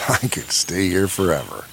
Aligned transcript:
I 0.08 0.18
could 0.18 0.50
stay 0.50 0.88
here 0.88 1.08
forever. 1.08 1.64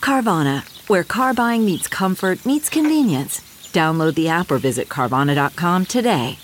Carvana, 0.00 0.62
where 0.88 1.04
car 1.04 1.34
buying 1.34 1.64
meets 1.64 1.88
comfort, 1.88 2.44
meets 2.44 2.68
convenience. 2.68 3.40
Download 3.72 4.14
the 4.14 4.28
app 4.28 4.50
or 4.50 4.58
visit 4.58 4.88
Carvana.com 4.88 5.86
today. 5.86 6.38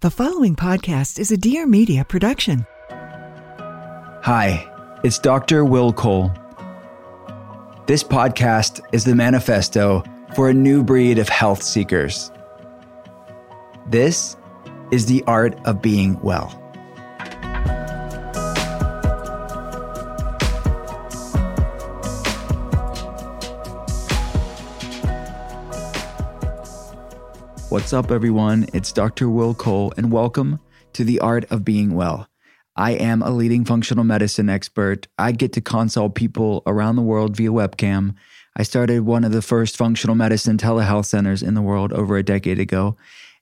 The 0.00 0.10
following 0.10 0.56
podcast 0.56 1.18
is 1.18 1.30
a 1.30 1.36
Dear 1.36 1.66
Media 1.66 2.04
production. 2.04 2.66
Hi, 2.90 4.70
it's 5.04 5.18
Dr. 5.18 5.64
Will 5.64 5.92
Cole. 5.92 6.32
This 7.86 8.02
podcast 8.02 8.80
is 8.92 9.04
the 9.04 9.14
manifesto 9.14 10.02
for 10.34 10.48
a 10.48 10.54
new 10.54 10.82
breed 10.82 11.18
of 11.18 11.28
health 11.28 11.62
seekers. 11.62 12.30
This 13.86 14.36
is 14.90 15.06
the 15.06 15.22
art 15.26 15.58
of 15.66 15.80
being 15.80 16.18
well. 16.20 16.60
What's 27.74 27.92
up, 27.92 28.12
everyone? 28.12 28.68
It's 28.72 28.92
Dr. 28.92 29.28
Will 29.28 29.52
Cole, 29.52 29.92
and 29.96 30.12
welcome 30.12 30.60
to 30.92 31.02
the 31.02 31.18
Art 31.18 31.44
of 31.50 31.64
Being 31.64 31.96
Well. 31.96 32.28
I 32.76 32.92
am 32.92 33.20
a 33.20 33.32
leading 33.32 33.64
functional 33.64 34.04
medicine 34.04 34.48
expert. 34.48 35.08
I 35.18 35.32
get 35.32 35.52
to 35.54 35.60
consult 35.60 36.14
people 36.14 36.62
around 36.68 36.94
the 36.94 37.02
world 37.02 37.36
via 37.36 37.50
webcam. 37.50 38.14
I 38.56 38.62
started 38.62 39.00
one 39.00 39.24
of 39.24 39.32
the 39.32 39.42
first 39.42 39.76
functional 39.76 40.14
medicine 40.14 40.56
telehealth 40.56 41.06
centers 41.06 41.42
in 41.42 41.54
the 41.54 41.62
world 41.62 41.92
over 41.92 42.16
a 42.16 42.22
decade 42.22 42.60
ago, 42.60 42.96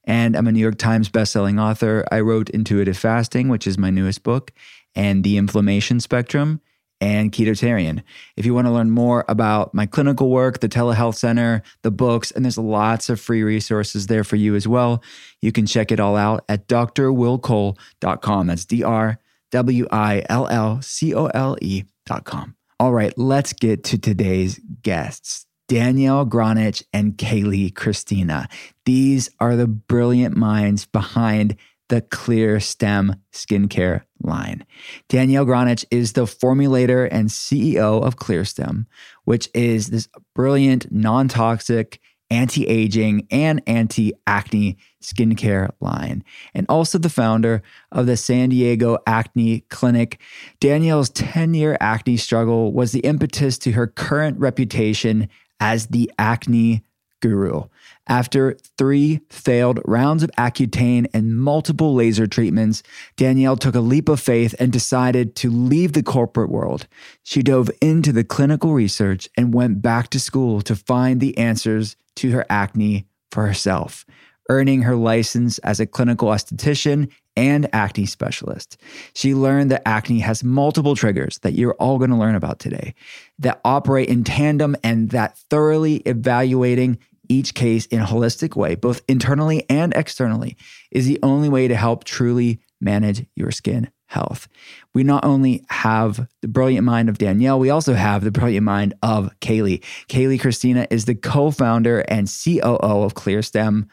and 0.04 0.34
I'm 0.34 0.46
a 0.46 0.52
New 0.52 0.60
York 0.60 0.78
Times 0.78 1.10
bestselling 1.10 1.60
author. 1.60 2.02
I 2.10 2.20
wrote 2.20 2.48
Intuitive 2.48 2.96
Fasting, 2.96 3.50
which 3.50 3.66
is 3.66 3.76
my 3.76 3.90
newest 3.90 4.22
book, 4.22 4.50
and 4.94 5.24
The 5.24 5.36
Inflammation 5.36 6.00
Spectrum 6.00 6.62
and 7.02 7.32
Ketotarian. 7.32 8.04
If 8.36 8.46
you 8.46 8.54
want 8.54 8.68
to 8.68 8.72
learn 8.72 8.92
more 8.92 9.24
about 9.28 9.74
my 9.74 9.86
clinical 9.86 10.30
work, 10.30 10.60
the 10.60 10.68
telehealth 10.68 11.16
center, 11.16 11.62
the 11.82 11.90
books, 11.90 12.30
and 12.30 12.44
there's 12.44 12.56
lots 12.56 13.10
of 13.10 13.20
free 13.20 13.42
resources 13.42 14.06
there 14.06 14.22
for 14.22 14.36
you 14.36 14.54
as 14.54 14.68
well, 14.68 15.02
you 15.40 15.50
can 15.50 15.66
check 15.66 15.90
it 15.90 15.98
all 15.98 16.14
out 16.16 16.44
at 16.48 16.68
drwillcole.com. 16.68 18.46
That's 18.46 18.64
D 18.64 18.84
R 18.84 19.18
W 19.50 19.86
I 19.90 20.22
L 20.28 20.46
L 20.46 20.80
C 20.80 21.12
O 21.12 21.26
L 21.26 21.58
E.com. 21.60 22.54
All 22.78 22.92
right, 22.92 23.12
let's 23.18 23.52
get 23.52 23.82
to 23.84 23.98
today's 23.98 24.60
guests. 24.82 25.46
Danielle 25.66 26.24
Gronich 26.24 26.84
and 26.92 27.16
Kayleigh 27.16 27.74
Christina. 27.74 28.48
These 28.84 29.28
are 29.40 29.56
the 29.56 29.66
brilliant 29.66 30.36
minds 30.36 30.84
behind 30.84 31.56
the 31.92 32.00
ClearStem 32.00 33.20
skincare 33.34 34.00
line. 34.22 34.64
Danielle 35.10 35.44
Gronich 35.44 35.84
is 35.90 36.14
the 36.14 36.22
formulator 36.22 37.06
and 37.12 37.28
CEO 37.28 38.02
of 38.02 38.16
ClearStem, 38.16 38.86
which 39.26 39.50
is 39.52 39.88
this 39.88 40.08
brilliant, 40.34 40.90
non 40.90 41.28
toxic, 41.28 42.00
anti 42.30 42.66
aging, 42.66 43.26
and 43.30 43.60
anti 43.66 44.14
acne 44.26 44.78
skincare 45.02 45.68
line, 45.82 46.24
and 46.54 46.64
also 46.70 46.96
the 46.96 47.10
founder 47.10 47.62
of 47.90 48.06
the 48.06 48.16
San 48.16 48.48
Diego 48.48 48.96
Acne 49.06 49.60
Clinic. 49.68 50.18
Danielle's 50.60 51.10
10 51.10 51.52
year 51.52 51.76
acne 51.78 52.16
struggle 52.16 52.72
was 52.72 52.92
the 52.92 53.00
impetus 53.00 53.58
to 53.58 53.72
her 53.72 53.86
current 53.86 54.38
reputation 54.38 55.28
as 55.60 55.88
the 55.88 56.10
acne 56.18 56.82
guru. 57.20 57.64
After 58.08 58.56
three 58.76 59.20
failed 59.30 59.80
rounds 59.84 60.22
of 60.24 60.30
Accutane 60.36 61.06
and 61.14 61.38
multiple 61.38 61.94
laser 61.94 62.26
treatments, 62.26 62.82
Danielle 63.16 63.56
took 63.56 63.76
a 63.76 63.80
leap 63.80 64.08
of 64.08 64.18
faith 64.18 64.54
and 64.58 64.72
decided 64.72 65.36
to 65.36 65.50
leave 65.50 65.92
the 65.92 66.02
corporate 66.02 66.50
world. 66.50 66.88
She 67.22 67.42
dove 67.42 67.70
into 67.80 68.12
the 68.12 68.24
clinical 68.24 68.72
research 68.72 69.28
and 69.36 69.54
went 69.54 69.82
back 69.82 70.10
to 70.10 70.20
school 70.20 70.62
to 70.62 70.74
find 70.74 71.20
the 71.20 71.36
answers 71.38 71.96
to 72.16 72.32
her 72.32 72.44
acne 72.50 73.06
for 73.30 73.46
herself, 73.46 74.04
earning 74.48 74.82
her 74.82 74.96
license 74.96 75.58
as 75.58 75.78
a 75.78 75.86
clinical 75.86 76.28
esthetician 76.28 77.08
and 77.36 77.68
acne 77.72 78.04
specialist. 78.04 78.76
She 79.14 79.32
learned 79.32 79.70
that 79.70 79.86
acne 79.86 80.18
has 80.18 80.44
multiple 80.44 80.96
triggers 80.96 81.38
that 81.38 81.54
you're 81.54 81.74
all 81.74 81.98
going 81.98 82.10
to 82.10 82.16
learn 82.16 82.34
about 82.34 82.58
today 82.58 82.94
that 83.38 83.60
operate 83.64 84.08
in 84.08 84.24
tandem 84.24 84.76
and 84.82 85.10
that 85.10 85.38
thoroughly 85.38 85.96
evaluating 85.98 86.98
each 87.28 87.54
case 87.54 87.86
in 87.86 88.00
a 88.00 88.06
holistic 88.06 88.56
way, 88.56 88.74
both 88.74 89.02
internally 89.08 89.64
and 89.68 89.92
externally, 89.94 90.56
is 90.90 91.06
the 91.06 91.18
only 91.22 91.48
way 91.48 91.68
to 91.68 91.76
help 91.76 92.04
truly 92.04 92.60
manage 92.80 93.24
your 93.36 93.50
skin 93.50 93.90
health. 94.06 94.46
We 94.94 95.04
not 95.04 95.24
only 95.24 95.64
have 95.70 96.28
the 96.42 96.48
brilliant 96.48 96.84
mind 96.84 97.08
of 97.08 97.18
Danielle, 97.18 97.58
we 97.58 97.70
also 97.70 97.94
have 97.94 98.22
the 98.22 98.30
brilliant 98.30 98.64
mind 98.64 98.94
of 99.02 99.30
Kayleigh. 99.40 99.82
Kayleigh 100.08 100.40
Christina 100.40 100.86
is 100.90 101.06
the 101.06 101.14
co 101.14 101.50
founder 101.50 102.00
and 102.00 102.28
COO 102.28 103.02
of 103.02 103.14
ClearStem. 103.14 103.88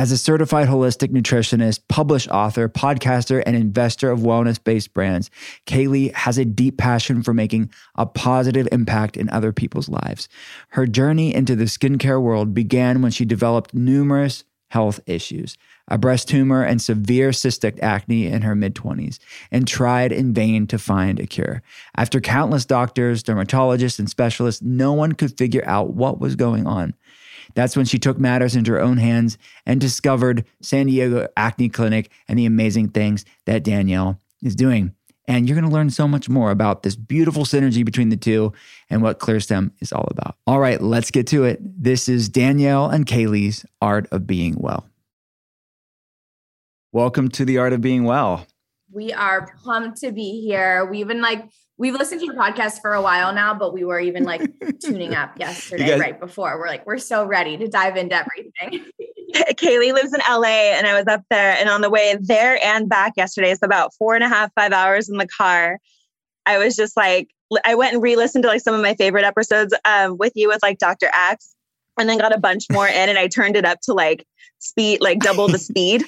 As 0.00 0.10
a 0.10 0.16
certified 0.16 0.66
holistic 0.66 1.08
nutritionist, 1.08 1.80
published 1.90 2.30
author, 2.30 2.70
podcaster, 2.70 3.42
and 3.44 3.54
investor 3.54 4.10
of 4.10 4.20
wellness 4.20 4.58
based 4.58 4.94
brands, 4.94 5.30
Kayleigh 5.66 6.14
has 6.14 6.38
a 6.38 6.46
deep 6.46 6.78
passion 6.78 7.22
for 7.22 7.34
making 7.34 7.70
a 7.96 8.06
positive 8.06 8.66
impact 8.72 9.18
in 9.18 9.28
other 9.28 9.52
people's 9.52 9.90
lives. 9.90 10.26
Her 10.70 10.86
journey 10.86 11.34
into 11.34 11.54
the 11.54 11.66
skincare 11.66 12.18
world 12.18 12.54
began 12.54 13.02
when 13.02 13.10
she 13.10 13.26
developed 13.26 13.74
numerous 13.74 14.44
health 14.68 15.00
issues, 15.04 15.58
a 15.86 15.98
breast 15.98 16.28
tumor 16.28 16.62
and 16.62 16.80
severe 16.80 17.28
cystic 17.28 17.78
acne 17.82 18.26
in 18.26 18.40
her 18.40 18.54
mid 18.54 18.74
20s, 18.74 19.18
and 19.50 19.68
tried 19.68 20.12
in 20.12 20.32
vain 20.32 20.66
to 20.68 20.78
find 20.78 21.20
a 21.20 21.26
cure. 21.26 21.62
After 21.94 22.22
countless 22.22 22.64
doctors, 22.64 23.22
dermatologists, 23.22 23.98
and 23.98 24.08
specialists, 24.08 24.62
no 24.62 24.94
one 24.94 25.12
could 25.12 25.36
figure 25.36 25.64
out 25.66 25.92
what 25.92 26.18
was 26.18 26.36
going 26.36 26.66
on. 26.66 26.94
That's 27.54 27.76
when 27.76 27.86
she 27.86 27.98
took 27.98 28.18
matters 28.18 28.56
into 28.56 28.72
her 28.72 28.80
own 28.80 28.96
hands 28.96 29.38
and 29.66 29.80
discovered 29.80 30.44
San 30.60 30.86
Diego 30.86 31.28
Acne 31.36 31.68
Clinic 31.68 32.10
and 32.28 32.38
the 32.38 32.46
amazing 32.46 32.88
things 32.90 33.24
that 33.46 33.62
Danielle 33.62 34.18
is 34.42 34.54
doing. 34.54 34.94
And 35.28 35.48
you're 35.48 35.54
going 35.54 35.68
to 35.68 35.74
learn 35.74 35.90
so 35.90 36.08
much 36.08 36.28
more 36.28 36.50
about 36.50 36.82
this 36.82 36.96
beautiful 36.96 37.44
synergy 37.44 37.84
between 37.84 38.08
the 38.08 38.16
two 38.16 38.52
and 38.88 39.00
what 39.00 39.20
ClearStem 39.20 39.70
is 39.80 39.92
all 39.92 40.08
about. 40.10 40.36
All 40.46 40.58
right, 40.58 40.80
let's 40.80 41.12
get 41.12 41.28
to 41.28 41.44
it. 41.44 41.60
This 41.62 42.08
is 42.08 42.28
Danielle 42.28 42.90
and 42.90 43.06
Kayleigh's 43.06 43.64
Art 43.80 44.08
of 44.10 44.26
Being 44.26 44.56
Well. 44.58 44.86
Welcome 46.92 47.28
to 47.28 47.44
the 47.44 47.58
Art 47.58 47.72
of 47.72 47.80
Being 47.80 48.02
Well. 48.02 48.44
We 48.90 49.12
are 49.12 49.54
pumped 49.62 50.00
to 50.00 50.10
be 50.10 50.40
here. 50.40 50.84
We've 50.84 51.06
been 51.06 51.20
like 51.20 51.48
we've 51.80 51.94
listened 51.94 52.20
to 52.20 52.26
your 52.26 52.34
podcast 52.34 52.82
for 52.82 52.92
a 52.92 53.00
while 53.00 53.32
now, 53.32 53.54
but 53.54 53.72
we 53.72 53.84
were 53.84 53.98
even 53.98 54.22
like 54.22 54.42
tuning 54.84 55.14
up 55.14 55.36
yesterday, 55.40 55.88
guys- 55.88 56.00
right 56.00 56.20
before. 56.20 56.58
We're 56.58 56.68
like, 56.68 56.86
we're 56.86 56.98
so 56.98 57.24
ready 57.24 57.56
to 57.56 57.66
dive 57.66 57.96
into 57.96 58.14
everything. 58.14 58.84
Kayleigh 59.54 59.94
lives 59.94 60.12
in 60.12 60.20
LA 60.28 60.74
and 60.76 60.86
I 60.86 60.94
was 60.94 61.06
up 61.08 61.22
there 61.30 61.56
and 61.58 61.70
on 61.70 61.80
the 61.80 61.88
way 61.88 62.16
there 62.20 62.62
and 62.62 62.88
back 62.88 63.14
yesterday, 63.16 63.50
it's 63.50 63.62
about 63.62 63.94
four 63.94 64.14
and 64.14 64.22
a 64.22 64.28
half, 64.28 64.52
five 64.54 64.72
hours 64.72 65.08
in 65.08 65.16
the 65.16 65.26
car. 65.26 65.78
I 66.44 66.58
was 66.58 66.76
just 66.76 66.96
like, 66.96 67.30
I 67.64 67.74
went 67.74 67.94
and 67.94 68.02
re-listened 68.02 68.42
to 68.42 68.48
like 68.48 68.60
some 68.60 68.74
of 68.74 68.82
my 68.82 68.94
favorite 68.94 69.24
episodes 69.24 69.74
um, 69.84 70.18
with 70.18 70.32
you 70.36 70.48
with 70.48 70.62
like 70.62 70.78
Dr. 70.78 71.08
Axe 71.12 71.54
and 71.98 72.08
then 72.08 72.18
got 72.18 72.34
a 72.34 72.38
bunch 72.38 72.66
more 72.70 72.88
in 72.88 73.08
and 73.08 73.18
I 73.18 73.26
turned 73.26 73.56
it 73.56 73.64
up 73.64 73.80
to 73.82 73.94
like 73.94 74.26
speed, 74.58 75.00
like 75.00 75.20
double 75.20 75.48
the 75.48 75.58
speed 75.58 76.04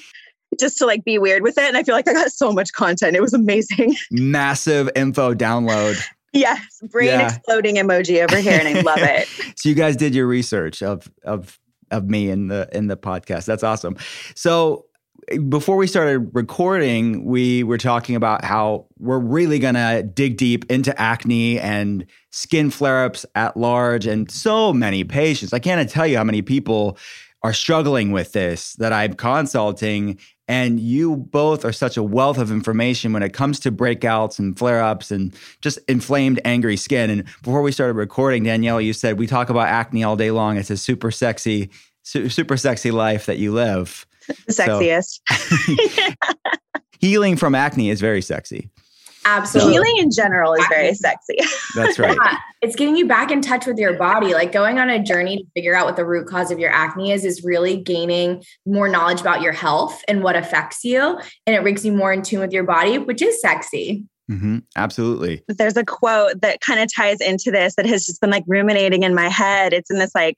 just 0.59 0.77
to 0.79 0.85
like 0.85 1.03
be 1.03 1.17
weird 1.17 1.43
with 1.43 1.57
it. 1.57 1.63
And 1.63 1.77
I 1.77 1.83
feel 1.83 1.95
like 1.95 2.07
I 2.07 2.13
got 2.13 2.31
so 2.31 2.51
much 2.51 2.73
content. 2.73 3.15
It 3.15 3.21
was 3.21 3.33
amazing. 3.33 3.95
Massive 4.11 4.89
info 4.95 5.33
download. 5.33 6.01
Yes, 6.33 6.81
brain 6.91 7.09
yeah. 7.09 7.27
exploding 7.27 7.75
emoji 7.75 8.23
over 8.23 8.37
here, 8.37 8.59
and 8.59 8.67
I 8.67 8.81
love 8.81 8.97
it. 9.01 9.27
so 9.55 9.69
you 9.69 9.75
guys 9.75 9.95
did 9.95 10.15
your 10.15 10.25
research 10.25 10.81
of 10.81 11.11
of 11.23 11.59
of 11.91 12.09
me 12.09 12.29
in 12.29 12.47
the 12.47 12.67
in 12.73 12.87
the 12.87 12.97
podcast. 12.97 13.45
That's 13.45 13.63
awesome. 13.63 13.95
So 14.35 14.85
eh, 15.29 15.37
before 15.37 15.77
we 15.77 15.85
started 15.85 16.31
recording, 16.33 17.23
we 17.25 17.63
were 17.63 17.77
talking 17.77 18.15
about 18.15 18.43
how 18.43 18.87
we're 18.97 19.19
really 19.19 19.59
going 19.59 19.75
to 19.75 20.01
dig 20.01 20.37
deep 20.37 20.69
into 20.71 20.99
acne 20.99 21.59
and 21.59 22.05
skin 22.31 22.71
flare 22.71 23.05
ups 23.05 23.27
at 23.35 23.55
large 23.55 24.07
and 24.07 24.29
so 24.29 24.73
many 24.73 25.03
patients. 25.03 25.53
I 25.53 25.59
can't 25.59 25.87
tell 25.87 26.07
you 26.07 26.17
how 26.17 26.23
many 26.23 26.41
people 26.41 26.97
are 27.43 27.53
struggling 27.53 28.11
with 28.11 28.31
this 28.31 28.73
that 28.75 28.93
I'm 28.93 29.13
consulting. 29.13 30.17
And 30.53 30.79
you 30.79 31.17
both 31.17 31.65
are 31.65 31.71
such 31.71 31.97
a 31.97 32.03
wealth 32.03 32.37
of 32.37 32.51
information 32.51 33.11
when 33.11 33.23
it 33.23 33.33
comes 33.33 33.59
to 33.61 33.71
breakouts 33.71 34.37
and 34.37 34.55
flare 34.55 34.83
ups 34.83 35.09
and 35.09 35.33
just 35.61 35.79
inflamed, 35.87 36.39
angry 36.45 36.77
skin. 36.77 37.09
And 37.09 37.23
before 37.41 37.63
we 37.63 37.71
started 37.71 37.95
recording, 37.95 38.43
Danielle, 38.43 38.79
you 38.79 38.93
said 38.93 39.17
we 39.17 39.25
talk 39.25 39.49
about 39.49 39.67
acne 39.67 40.03
all 40.03 40.15
day 40.15 40.29
long. 40.29 40.57
It's 40.57 40.69
a 40.69 40.77
super 40.77 41.09
sexy, 41.09 41.71
super 42.03 42.55
sexy 42.55 42.91
life 42.91 43.25
that 43.25 43.39
you 43.39 43.51
live. 43.51 44.05
The 44.45 44.53
sexiest. 44.53 45.21
So, 45.27 46.35
healing 46.99 47.35
from 47.35 47.55
acne 47.55 47.89
is 47.89 47.99
very 47.99 48.21
sexy. 48.21 48.69
Absolutely. 49.25 49.73
Healing 49.73 49.97
in 49.97 50.11
general 50.11 50.53
is 50.53 50.65
very 50.69 50.93
sexy. 50.93 51.37
That's 51.75 51.99
right. 51.99 52.17
Yeah, 52.21 52.37
it's 52.61 52.75
getting 52.75 52.95
you 52.95 53.07
back 53.07 53.31
in 53.31 53.41
touch 53.41 53.65
with 53.65 53.77
your 53.77 53.93
body. 53.93 54.33
Like 54.33 54.51
going 54.51 54.79
on 54.79 54.89
a 54.89 55.01
journey 55.01 55.37
to 55.37 55.45
figure 55.55 55.75
out 55.75 55.85
what 55.85 55.95
the 55.95 56.05
root 56.05 56.27
cause 56.27 56.51
of 56.51 56.59
your 56.59 56.71
acne 56.71 57.11
is, 57.11 57.25
is 57.25 57.43
really 57.43 57.77
gaining 57.77 58.43
more 58.65 58.89
knowledge 58.89 59.21
about 59.21 59.41
your 59.41 59.53
health 59.53 60.01
and 60.07 60.23
what 60.23 60.35
affects 60.35 60.83
you. 60.83 61.19
And 61.45 61.55
it 61.55 61.61
brings 61.61 61.85
you 61.85 61.93
more 61.93 62.11
in 62.13 62.21
tune 62.21 62.39
with 62.39 62.51
your 62.51 62.63
body, 62.63 62.97
which 62.97 63.21
is 63.21 63.41
sexy. 63.41 64.05
Mm-hmm. 64.31 64.59
Absolutely. 64.75 65.43
There's 65.47 65.77
a 65.77 65.83
quote 65.83 66.41
that 66.41 66.61
kind 66.61 66.79
of 66.79 66.93
ties 66.93 67.19
into 67.19 67.51
this 67.51 67.75
that 67.75 67.85
has 67.85 68.05
just 68.05 68.21
been 68.21 68.29
like 68.29 68.45
ruminating 68.47 69.03
in 69.03 69.13
my 69.13 69.27
head. 69.27 69.73
It's 69.73 69.91
in 69.91 69.99
this 69.99 70.15
like 70.15 70.37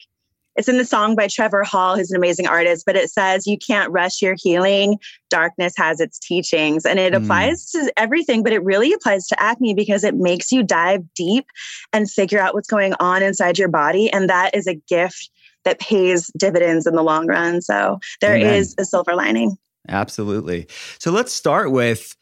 it's 0.55 0.69
in 0.69 0.77
the 0.77 0.85
song 0.85 1.15
by 1.15 1.27
Trevor 1.27 1.63
Hall, 1.63 1.95
who's 1.95 2.11
an 2.11 2.17
amazing 2.17 2.47
artist, 2.47 2.83
but 2.85 2.95
it 2.95 3.09
says, 3.09 3.45
You 3.45 3.57
can't 3.57 3.91
rush 3.91 4.21
your 4.21 4.35
healing. 4.37 4.97
Darkness 5.29 5.73
has 5.77 5.99
its 5.99 6.17
teachings. 6.19 6.85
And 6.85 6.99
it 6.99 7.13
mm. 7.13 7.23
applies 7.23 7.69
to 7.71 7.91
everything, 7.97 8.43
but 8.43 8.53
it 8.53 8.63
really 8.63 8.93
applies 8.93 9.27
to 9.27 9.41
acne 9.41 9.73
because 9.73 10.03
it 10.03 10.15
makes 10.15 10.51
you 10.51 10.63
dive 10.63 11.01
deep 11.13 11.45
and 11.91 12.09
figure 12.09 12.39
out 12.39 12.53
what's 12.53 12.69
going 12.69 12.93
on 12.99 13.21
inside 13.21 13.57
your 13.57 13.67
body. 13.67 14.11
And 14.11 14.29
that 14.29 14.55
is 14.55 14.67
a 14.67 14.75
gift 14.75 15.29
that 15.65 15.79
pays 15.79 16.31
dividends 16.37 16.87
in 16.87 16.95
the 16.95 17.03
long 17.03 17.27
run. 17.27 17.61
So 17.61 17.99
there 18.21 18.35
Amen. 18.35 18.53
is 18.53 18.75
a 18.77 18.85
silver 18.85 19.15
lining. 19.15 19.57
Absolutely. 19.89 20.67
So 20.99 21.11
let's 21.11 21.33
start 21.33 21.71
with 21.71 22.15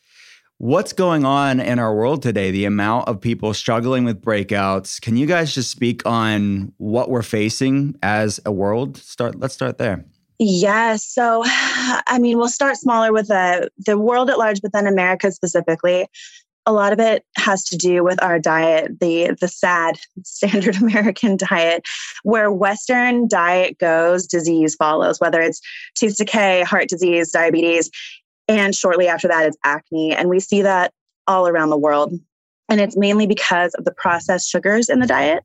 what's 0.64 0.94
going 0.94 1.26
on 1.26 1.60
in 1.60 1.78
our 1.78 1.94
world 1.94 2.24
today, 2.24 2.50
the 2.50 2.64
amount 2.64 3.06
of 3.10 3.20
people 3.20 3.54
struggling 3.54 4.06
with 4.06 4.22
breakouts. 4.22 5.02
Can 5.02 5.18
you 5.18 5.26
guys 5.26 5.54
just 5.54 5.70
speak 5.70 6.06
on 6.06 6.72
what 6.78 7.10
we're 7.10 7.22
facing 7.22 8.00
as 8.02 8.40
a 8.46 8.52
world? 8.52 8.96
Start 8.96 9.38
let's 9.38 9.54
start 9.54 9.78
there. 9.78 10.06
Yeah, 10.40 10.96
so 10.96 11.44
I 11.46 12.18
mean, 12.18 12.38
we'll 12.38 12.48
start 12.48 12.78
smaller 12.78 13.12
with 13.12 13.28
the 13.28 13.70
the 13.78 13.98
world 13.98 14.30
at 14.30 14.38
large, 14.38 14.62
but 14.62 14.72
then 14.72 14.88
America 14.88 15.34
specifically. 15.34 16.08
A 16.66 16.72
lot 16.72 16.94
of 16.94 17.00
it 17.02 17.26
has 17.36 17.66
to 17.66 17.78
do 17.78 18.06
with 18.06 18.24
our 18.24 18.40
diet, 18.40 19.02
the 19.02 19.36
the 19.42 19.50
sad 19.50 20.00
standard 20.24 20.78
American 20.78 21.36
diet, 21.36 21.84
where 22.24 22.54
Western 22.54 23.28
diet 23.28 23.80
goes, 23.80 24.26
disease 24.26 24.76
follows, 24.76 25.20
whether 25.20 25.42
it's 25.42 25.60
tooth 25.96 26.16
decay, 26.16 26.64
heart 26.64 26.88
disease, 26.88 27.32
diabetes. 27.32 27.92
And 28.48 28.76
shortly 28.76 29.08
after 29.08 29.28
that 29.28 29.48
is 29.48 29.58
acne. 29.64 30.14
And 30.14 30.30
we 30.30 30.40
see 30.40 30.62
that 30.64 30.94
all 31.28 31.48
around 31.48 31.70
the 31.70 31.78
world. 31.78 32.14
And 32.70 32.82
it's 32.82 32.98
mainly 32.98 33.28
because 33.28 33.74
of 33.76 33.86
the 33.86 33.94
processed 33.94 34.50
sugars 34.50 34.90
in 34.90 35.00
the 35.00 35.08
diet. 35.08 35.44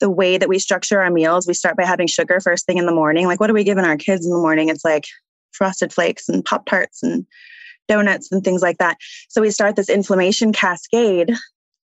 The 0.00 0.10
way 0.10 0.38
that 0.38 0.48
we 0.48 0.58
structure 0.58 1.00
our 1.00 1.10
meals, 1.10 1.46
we 1.46 1.54
start 1.54 1.76
by 1.76 1.84
having 1.84 2.06
sugar 2.06 2.40
first 2.40 2.66
thing 2.66 2.78
in 2.78 2.86
the 2.86 2.92
morning. 2.92 3.26
Like, 3.26 3.40
what 3.40 3.50
are 3.50 3.54
we 3.54 3.64
giving 3.64 3.84
our 3.84 3.96
kids 3.96 4.24
in 4.24 4.32
the 4.32 4.38
morning? 4.38 4.68
It's 4.68 4.84
like 4.84 5.04
frosted 5.52 5.92
flakes 5.92 6.28
and 6.28 6.44
Pop 6.44 6.64
Tarts 6.64 7.02
and 7.02 7.26
donuts 7.86 8.30
and 8.32 8.42
things 8.42 8.62
like 8.62 8.78
that. 8.78 8.96
So 9.28 9.42
we 9.42 9.50
start 9.50 9.76
this 9.76 9.90
inflammation 9.90 10.52
cascade 10.52 11.34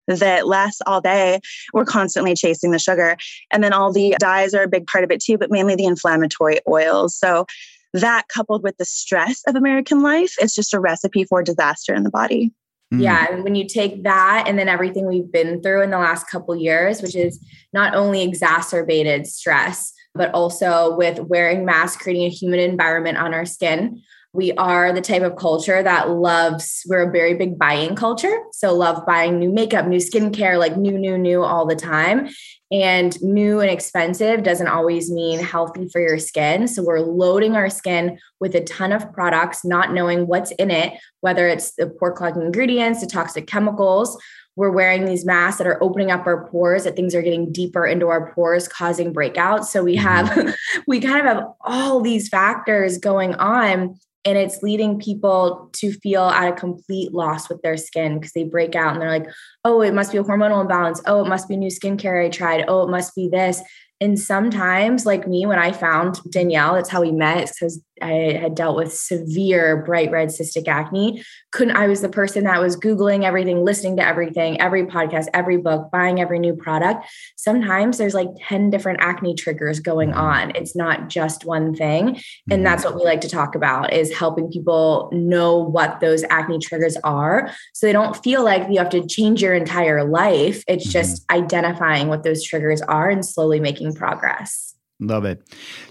that 0.07 0.48
lasts 0.48 0.81
all 0.86 1.00
day. 1.00 1.39
We're 1.74 1.86
constantly 1.86 2.33
chasing 2.33 2.72
the 2.72 2.80
sugar. 2.80 3.16
And 3.51 3.63
then 3.63 3.72
all 3.72 3.94
the 3.94 4.16
dyes 4.19 4.54
are 4.54 4.63
a 4.63 4.68
big 4.68 4.88
part 4.88 5.04
of 5.04 5.12
it 5.12 5.22
too, 5.22 5.38
but 5.38 5.51
mainly 5.51 5.75
the 5.75 5.86
inflammatory 5.86 6.60
oils. 6.68 7.16
So 7.16 7.45
that 7.93 8.27
coupled 8.27 8.63
with 8.63 8.77
the 8.77 8.85
stress 8.85 9.41
of 9.47 9.55
American 9.55 10.01
life 10.01 10.35
is 10.41 10.55
just 10.55 10.73
a 10.73 10.79
recipe 10.79 11.23
for 11.25 11.43
disaster 11.43 11.93
in 11.93 12.03
the 12.03 12.09
body. 12.09 12.53
Mm. 12.93 13.01
Yeah, 13.01 13.27
and 13.29 13.43
when 13.43 13.55
you 13.55 13.67
take 13.67 14.03
that 14.03 14.45
and 14.47 14.59
then 14.59 14.69
everything 14.69 15.07
we've 15.07 15.31
been 15.31 15.61
through 15.61 15.81
in 15.81 15.91
the 15.91 15.97
last 15.97 16.27
couple 16.27 16.55
years, 16.55 17.01
which 17.01 17.15
is 17.15 17.43
not 17.73 17.95
only 17.95 18.21
exacerbated 18.21 19.27
stress, 19.27 19.93
but 20.13 20.33
also 20.33 20.95
with 20.95 21.19
wearing 21.19 21.65
masks, 21.65 22.01
creating 22.01 22.25
a 22.25 22.29
humid 22.29 22.59
environment 22.59 23.17
on 23.17 23.33
our 23.33 23.45
skin, 23.45 24.01
we 24.33 24.54
are 24.54 24.94
the 24.94 25.01
type 25.01 25.24
of 25.24 25.36
culture 25.36 25.83
that 25.83 26.10
loves 26.10 26.83
we're 26.88 27.10
a 27.10 27.12
very 27.12 27.33
big 27.33 27.60
buying 27.60 27.95
culture. 27.95 28.36
So 28.54 28.74
love 28.74 29.06
buying 29.06 29.39
new 29.39 29.51
makeup 29.51 29.88
new 29.88 29.98
skincare 29.98 30.57
like 30.57 30.78
new 30.78 30.98
new 30.98 31.18
new 31.18 31.44
all 31.44 31.66
the 31.66 31.75
time. 31.75 32.30
And 32.72 33.22
new 33.22 33.60
and 33.60 33.69
expensive 33.69 34.44
doesn't 34.44 34.69
always 34.69 35.12
mean 35.12 35.39
healthy 35.39 35.89
for 35.89 36.00
your 36.00 36.18
skin. 36.18 36.69
So 36.69 36.81
we're 36.81 37.01
loading 37.01 37.57
our 37.57 37.69
skin 37.69 38.18
with 38.39 38.56
a 38.56 38.63
ton 38.63 38.94
of 38.94 39.12
products 39.12 39.66
not 39.66 39.92
knowing 39.92 40.28
what's 40.28 40.51
in 40.51 40.72
it 40.72 40.94
whether 41.19 41.48
it's 41.48 41.75
the 41.75 41.88
pore 41.88 42.13
clogging 42.13 42.44
ingredients 42.44 43.01
the 43.01 43.07
toxic 43.07 43.48
chemicals. 43.48 44.18
We're 44.56 44.72
wearing 44.72 45.06
these 45.06 45.25
masks 45.25 45.57
that 45.57 45.68
are 45.68 45.81
opening 45.81 46.12
up 46.12 46.25
our 46.25 46.48
pores 46.50 46.83
that 46.83 46.95
things 46.95 47.16
are 47.16 47.22
getting 47.22 47.51
deeper 47.51 47.86
into 47.86 48.07
our 48.07 48.33
pores 48.33 48.68
causing 48.68 49.13
breakouts. 49.13 49.66
So 49.66 49.83
we 49.83 49.95
have 49.95 50.28
mm-hmm. 50.28 50.81
we 50.88 51.01
kind 51.01 51.19
of 51.19 51.25
have 51.25 51.45
all 51.62 52.00
these 52.00 52.30
factors 52.30 52.98
going 52.98 53.33
on 53.36 53.98
and 54.23 54.38
it's 54.38 54.62
leading 54.62 55.00
people 55.00 55.69
to 55.73 55.91
feel 55.91 56.23
at 56.23 56.53
a 56.53 56.56
complete 56.56 57.13
loss 57.13 57.50
with 57.50 57.62
their 57.62 57.77
skin 57.77 58.19
because 58.19 58.33
they 58.33 58.44
break 58.44 58.75
out 58.75 58.94
and 58.94 59.01
they're 59.01 59.09
like 59.09 59.27
oh 59.65 59.81
it 59.81 59.94
must 59.94 60.12
be 60.12 60.18
a 60.18 60.23
hormonal 60.23 60.62
imbalance. 60.62 61.01
Oh 61.06 61.25
it 61.25 61.29
must 61.29 61.47
be 61.47 61.57
new 61.57 61.69
skincare 61.69 62.25
i 62.25 62.29
tried. 62.29 62.65
Oh 62.68 62.83
it 62.83 62.89
must 62.89 63.15
be 63.15 63.29
this 63.29 63.62
and 64.01 64.19
sometimes 64.19 65.06
like 65.06 65.27
me 65.27 65.45
when 65.45 65.59
i 65.59 65.71
found 65.71 66.19
danielle 66.30 66.74
that's 66.74 66.89
how 66.89 67.01
we 67.01 67.12
met 67.12 67.48
because 67.48 67.81
I 68.01 68.38
had 68.39 68.56
dealt 68.56 68.75
with 68.75 68.94
severe 68.94 69.83
bright 69.83 70.12
red 70.12 70.30
cystic 70.30 70.68
acne. 70.68 71.24
Couldn't 71.51 71.75
I 71.75 71.88
was 71.88 72.01
the 72.01 72.09
person 72.09 72.45
that 72.45 72.62
was 72.62 72.77
googling 72.77 73.24
everything, 73.24 73.63
listening 73.63 73.98
to 73.98 74.06
everything, 74.06 74.59
every 74.59 74.86
podcast, 74.86 75.27
every 75.33 75.57
book, 75.57 75.89
buying 75.92 76.19
every 76.19 76.39
new 76.39 76.56
product. 76.56 77.06
Sometimes 77.36 77.98
there's 77.98 78.13
like 78.13 78.30
10 78.48 78.69
different 78.69 79.00
acne 79.01 79.36
triggers 79.36 79.80
going 79.80 80.09
mm-hmm. 80.11 80.19
on. 80.19 80.52
It's 80.56 80.75
not 80.75 81.09
just 81.09 81.45
one 81.45 81.75
thing. 81.75 82.07
And 82.09 82.18
mm-hmm. 82.49 82.64
that's 82.64 82.83
what 82.83 82.95
we 82.95 83.04
like 83.04 83.21
to 83.21 83.30
talk 83.30 83.56
about 83.56 83.94
is 83.94 84.14
helping 84.14 84.52
people 84.52 85.09
know 85.11 85.57
what 85.57 85.99
those 85.99 86.23
acne 86.30 86.59
triggers 86.59 86.97
are 87.04 87.52
so 87.73 87.85
they 87.85 87.94
don't 87.94 88.21
feel 88.23 88.44
like 88.44 88.68
you 88.69 88.78
have 88.78 88.90
to 88.90 89.06
change 89.07 89.42
your 89.42 89.54
entire 89.54 90.04
life. 90.04 90.64
It's 90.68 90.85
mm-hmm. 90.85 90.92
just 90.92 91.31
identifying 91.31 92.07
what 92.07 92.23
those 92.23 92.44
triggers 92.44 92.81
are 92.81 93.09
and 93.09 93.25
slowly 93.25 93.59
making 93.59 93.91
progress. 93.94 94.76
Love 95.00 95.26
it. 95.26 95.42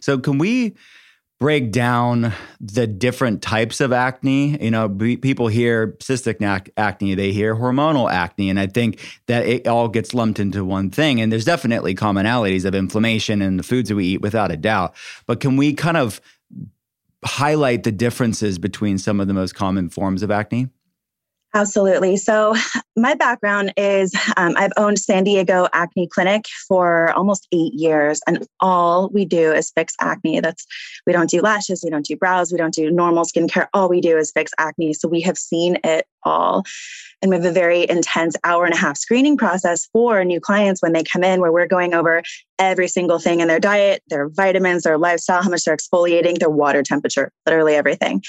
So 0.00 0.18
can 0.18 0.38
we 0.38 0.74
break 1.40 1.72
down 1.72 2.34
the 2.60 2.86
different 2.86 3.40
types 3.40 3.80
of 3.80 3.92
acne. 3.92 4.62
You 4.62 4.70
know, 4.70 4.88
b- 4.88 5.16
people 5.16 5.48
hear 5.48 5.96
cystic 5.98 6.70
acne, 6.76 7.14
they 7.14 7.32
hear 7.32 7.56
hormonal 7.56 8.12
acne, 8.12 8.50
and 8.50 8.60
I 8.60 8.66
think 8.66 9.00
that 9.26 9.46
it 9.46 9.66
all 9.66 9.88
gets 9.88 10.12
lumped 10.12 10.38
into 10.38 10.64
one 10.64 10.90
thing. 10.90 11.20
And 11.20 11.32
there's 11.32 11.46
definitely 11.46 11.94
commonalities 11.94 12.66
of 12.66 12.74
inflammation 12.74 13.40
and 13.40 13.58
the 13.58 13.62
foods 13.62 13.88
that 13.88 13.94
we 13.94 14.04
eat, 14.04 14.20
without 14.20 14.52
a 14.52 14.56
doubt. 14.56 14.94
But 15.26 15.40
can 15.40 15.56
we 15.56 15.72
kind 15.72 15.96
of 15.96 16.20
highlight 17.24 17.84
the 17.84 17.92
differences 17.92 18.58
between 18.58 18.98
some 18.98 19.18
of 19.18 19.26
the 19.26 19.34
most 19.34 19.54
common 19.54 19.88
forms 19.88 20.22
of 20.22 20.30
acne? 20.30 20.68
Absolutely. 21.54 22.16
So, 22.16 22.54
my 22.96 23.14
background 23.14 23.72
is 23.76 24.14
um, 24.36 24.54
I've 24.56 24.72
owned 24.76 24.98
San 24.98 25.24
Diego 25.24 25.68
Acne 25.72 26.06
Clinic 26.08 26.44
for 26.68 27.12
almost 27.12 27.48
eight 27.52 27.72
years, 27.72 28.20
and 28.26 28.46
all 28.60 29.08
we 29.08 29.24
do 29.24 29.52
is 29.52 29.70
fix 29.74 29.94
acne. 30.00 30.40
That's 30.40 30.66
we 31.06 31.12
don't 31.12 31.30
do 31.30 31.40
lashes, 31.40 31.82
we 31.82 31.90
don't 31.90 32.04
do 32.04 32.16
brows, 32.16 32.52
we 32.52 32.58
don't 32.58 32.74
do 32.74 32.90
normal 32.90 33.24
skincare. 33.24 33.66
All 33.72 33.88
we 33.88 34.00
do 34.00 34.16
is 34.16 34.32
fix 34.32 34.52
acne. 34.58 34.92
So, 34.94 35.08
we 35.08 35.20
have 35.22 35.38
seen 35.38 35.78
it 35.82 36.06
all. 36.22 36.64
And 37.22 37.30
we 37.30 37.36
have 37.36 37.44
a 37.44 37.52
very 37.52 37.88
intense 37.88 38.36
hour 38.44 38.64
and 38.64 38.74
a 38.74 38.78
half 38.78 38.96
screening 38.96 39.36
process 39.36 39.88
for 39.92 40.24
new 40.24 40.40
clients 40.40 40.82
when 40.82 40.92
they 40.92 41.02
come 41.02 41.24
in, 41.24 41.40
where 41.40 41.52
we're 41.52 41.66
going 41.66 41.94
over 41.94 42.22
every 42.58 42.88
single 42.88 43.18
thing 43.18 43.40
in 43.40 43.48
their 43.48 43.60
diet, 43.60 44.02
their 44.08 44.28
vitamins, 44.28 44.82
their 44.82 44.98
lifestyle, 44.98 45.42
how 45.42 45.50
much 45.50 45.64
they're 45.64 45.76
exfoliating, 45.76 46.38
their 46.38 46.50
water 46.50 46.82
temperature, 46.82 47.32
literally 47.46 47.74
everything. 47.74 48.22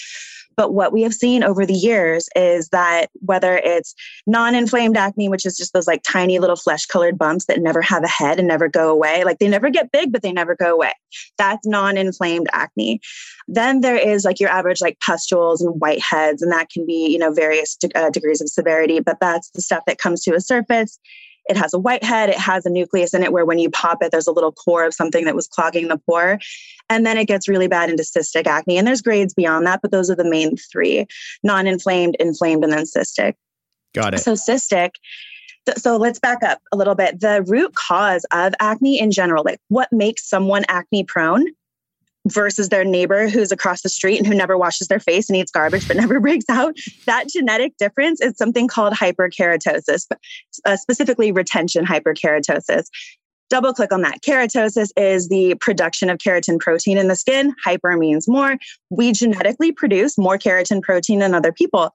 But 0.62 0.76
what 0.76 0.94
we 0.94 1.02
have 1.02 1.14
seen 1.16 1.44
over 1.44 1.66
the 1.66 1.74
years 1.74 2.30
is 2.36 2.70
that 2.70 3.08
whether 3.14 3.58
it's 3.58 3.96
non 4.28 4.54
inflamed 4.54 4.96
acne, 4.96 5.28
which 5.28 5.44
is 5.44 5.58
just 5.58 5.74
those 5.74 5.88
like 5.88 6.04
tiny 6.04 6.38
little 6.38 6.56
flesh 6.56 6.86
colored 6.86 7.18
bumps 7.18 7.46
that 7.46 7.60
never 7.60 7.82
have 7.82 8.04
a 8.04 8.08
head 8.08 8.38
and 8.38 8.48
never 8.48 8.68
go 8.68 8.92
away, 8.92 9.24
like 9.24 9.40
they 9.40 9.48
never 9.48 9.72
get 9.72 9.92
big, 9.92 10.12
but 10.12 10.22
they 10.22 10.32
never 10.32 10.56
go 10.56 10.72
away. 10.76 10.94
That's 11.40 11.66
non 11.66 11.98
inflamed 11.98 12.46
acne. 12.54 13.02
Then 13.48 13.82
there 13.82 13.96
is 13.96 14.24
like 14.24 14.40
your 14.40 14.52
average 14.52 14.82
like 14.82 15.00
pustules 15.00 15.64
and 15.64 15.82
whiteheads, 15.82 16.44
and 16.44 16.52
that 16.52 16.70
can 16.70 16.86
be, 16.86 17.10
you 17.10 17.18
know, 17.18 17.34
various 17.34 17.76
de- 17.76 17.98
uh, 18.00 18.12
degrees 18.12 18.40
of 18.40 18.48
severity, 18.48 19.00
but 19.00 19.18
that's 19.20 19.50
the 19.56 19.64
stuff 19.64 19.82
that 19.88 19.98
comes 19.98 20.22
to 20.26 20.36
a 20.36 20.40
surface 20.40 21.00
it 21.52 21.58
has 21.58 21.74
a 21.74 21.80
whitehead, 21.80 22.30
it 22.30 22.38
has 22.38 22.66
a 22.66 22.70
nucleus 22.70 23.14
in 23.14 23.24
it 23.24 23.32
where 23.32 23.46
when 23.46 23.60
you 23.60 23.70
pop 23.70 24.02
it, 24.02 24.12
there's 24.12 24.26
a 24.26 24.32
little 24.32 24.54
core 24.54 24.86
of 24.86 24.94
something 24.94 25.26
that 25.26 25.36
was 25.36 25.48
clogging 25.48 25.90
the 25.90 25.98
pore. 25.98 26.40
And 26.90 27.06
then 27.06 27.18
it 27.18 27.28
gets 27.28 27.48
really 27.48 27.68
bad 27.68 27.90
into 27.90 28.04
cystic 28.04 28.48
acne. 28.48 28.78
And 28.78 28.88
there's 28.88 29.02
grades 29.02 29.34
beyond 29.34 29.68
that, 29.68 29.82
but 29.82 29.92
those 29.92 30.10
are 30.10 30.16
the 30.16 30.30
main 30.30 30.56
three 30.58 31.06
non 31.44 31.68
inflamed, 31.68 32.16
inflamed, 32.20 32.64
and 32.64 32.74
then 32.74 32.86
cystic. 32.86 33.36
Got 33.94 34.14
it. 34.14 34.20
So, 34.20 34.34
cystic. 34.34 34.92
So 35.78 35.98
let's 35.98 36.20
back 36.20 36.42
up 36.42 36.60
a 36.72 36.78
little 36.78 36.96
bit. 36.96 37.20
The 37.20 37.44
root 37.44 37.76
cause 37.76 38.26
of 38.32 38.54
acne 38.60 39.00
in 39.00 39.12
general, 39.12 39.44
like 39.44 39.60
what 39.68 39.90
makes 39.92 40.28
someone 40.28 40.64
acne 40.70 41.04
prone, 41.04 41.46
versus 42.28 42.70
their 42.70 42.86
neighbor 42.86 43.28
who's 43.28 43.52
across 43.52 43.82
the 43.82 43.90
street 43.90 44.18
and 44.18 44.28
who 44.28 44.36
never 44.36 44.58
washes 44.58 44.88
their 44.88 45.00
face 45.00 45.28
and 45.30 45.36
eats 45.36 45.52
garbage 45.52 45.88
but 45.88 45.98
never 45.98 46.20
breaks 46.20 46.46
out 46.50 46.76
that 47.08 47.28
genetic 47.28 47.76
difference 47.78 48.22
is 48.22 48.38
something 48.38 48.68
called 48.68 48.94
hyperkeratosis 48.94 50.06
uh, 50.66 50.78
specifically 50.78 51.32
retention 51.32 51.86
hyperkeratosis. 51.86 52.86
Double 53.50 53.74
click 53.74 53.92
on 53.92 54.02
that. 54.02 54.22
Keratosis 54.22 54.92
is 54.96 55.28
the 55.28 55.56
production 55.56 56.10
of 56.10 56.20
keratin 56.20 56.60
protein 56.60 56.98
in 56.98 57.10
the 57.10 57.16
skin. 57.16 57.54
Hyper 57.64 57.98
means 57.98 58.28
more. 58.28 58.58
We 58.90 59.12
genetically 59.12 59.74
produce 59.74 60.18
more 60.18 60.38
keratin 60.38 60.82
protein 60.82 61.20
than 61.20 61.34
other 61.34 61.52
people 61.52 61.94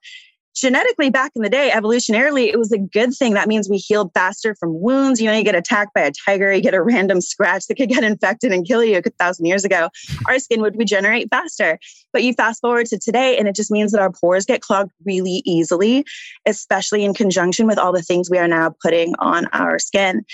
genetically 0.56 1.10
back 1.10 1.32
in 1.36 1.42
the 1.42 1.50
day, 1.50 1.70
evolutionarily, 1.72 2.48
it 2.48 2.58
was 2.58 2.72
a 2.72 2.78
good 2.78 3.14
thing. 3.14 3.34
That 3.34 3.46
means 3.46 3.68
we 3.68 3.76
healed 3.76 4.10
faster 4.14 4.54
from 4.54 4.80
wounds. 4.80 5.20
You 5.20 5.26
know, 5.26 5.36
you 5.36 5.44
get 5.44 5.54
attacked 5.54 5.92
by 5.94 6.00
a 6.00 6.12
tiger, 6.25 6.52
you 6.52 6.62
get 6.62 6.75
a 6.75 6.82
random 6.82 7.20
scratch 7.20 7.66
that 7.66 7.76
could 7.76 7.90
get 7.90 8.02
infected 8.02 8.52
and 8.52 8.66
kill 8.66 8.82
you 8.82 8.98
a 8.98 9.02
thousand 9.02 9.44
years 9.44 9.64
ago. 9.64 9.90
Our 10.26 10.38
skin 10.38 10.62
would 10.62 10.76
regenerate 10.78 11.28
faster. 11.30 11.78
But 12.12 12.22
you 12.22 12.32
fast 12.32 12.62
forward 12.62 12.86
to 12.86 12.98
today, 12.98 13.36
and 13.38 13.46
it 13.46 13.54
just 13.54 13.70
means 13.70 13.92
that 13.92 14.00
our 14.00 14.10
pores 14.10 14.46
get 14.46 14.62
clogged 14.62 14.92
really 15.04 15.42
easily, 15.44 16.04
especially 16.46 17.04
in 17.04 17.12
conjunction 17.12 17.66
with 17.66 17.78
all 17.78 17.92
the 17.92 18.02
things 18.02 18.30
we 18.30 18.38
are 18.38 18.48
now 18.48 18.75
putting 18.82 19.14
on 19.18 19.46
our 19.52 19.78
skin. 19.78 20.25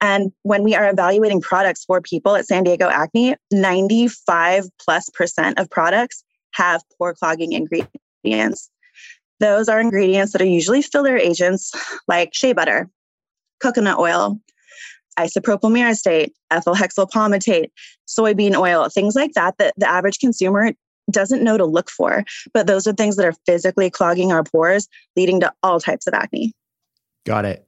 And 0.00 0.32
when 0.42 0.62
we 0.62 0.74
are 0.76 0.88
evaluating 0.88 1.40
products 1.40 1.84
for 1.84 2.00
people 2.00 2.36
at 2.36 2.46
San 2.46 2.62
Diego 2.62 2.88
Acne, 2.88 3.36
95 3.50 4.66
plus 4.78 5.08
percent 5.10 5.58
of 5.58 5.68
products 5.70 6.22
have 6.52 6.82
pore 6.96 7.14
clogging 7.14 7.52
ingredients. 7.52 8.70
Those 9.40 9.68
are 9.68 9.80
ingredients 9.80 10.32
that 10.32 10.42
are 10.42 10.46
usually 10.46 10.82
filler 10.82 11.16
agents 11.16 11.72
like 12.08 12.34
shea 12.34 12.52
butter, 12.52 12.88
coconut 13.60 13.98
oil, 13.98 14.38
isopropyl 15.18 15.70
myristate, 15.70 16.30
ethyl 16.50 16.74
hexyl 16.74 17.08
palmitate, 17.10 17.70
soybean 18.08 18.54
oil, 18.54 18.88
things 18.88 19.14
like 19.14 19.32
that 19.32 19.56
that 19.58 19.74
the 19.76 19.88
average 19.88 20.18
consumer 20.18 20.72
doesn't 21.10 21.42
know 21.42 21.58
to 21.58 21.66
look 21.66 21.90
for. 21.90 22.24
But 22.52 22.66
those 22.66 22.86
are 22.86 22.92
things 22.92 23.16
that 23.16 23.26
are 23.26 23.34
physically 23.46 23.90
clogging 23.90 24.32
our 24.32 24.42
pores, 24.42 24.88
leading 25.16 25.40
to 25.40 25.52
all 25.62 25.80
types 25.80 26.06
of 26.06 26.14
acne. 26.14 26.52
Got 27.26 27.44
it. 27.44 27.66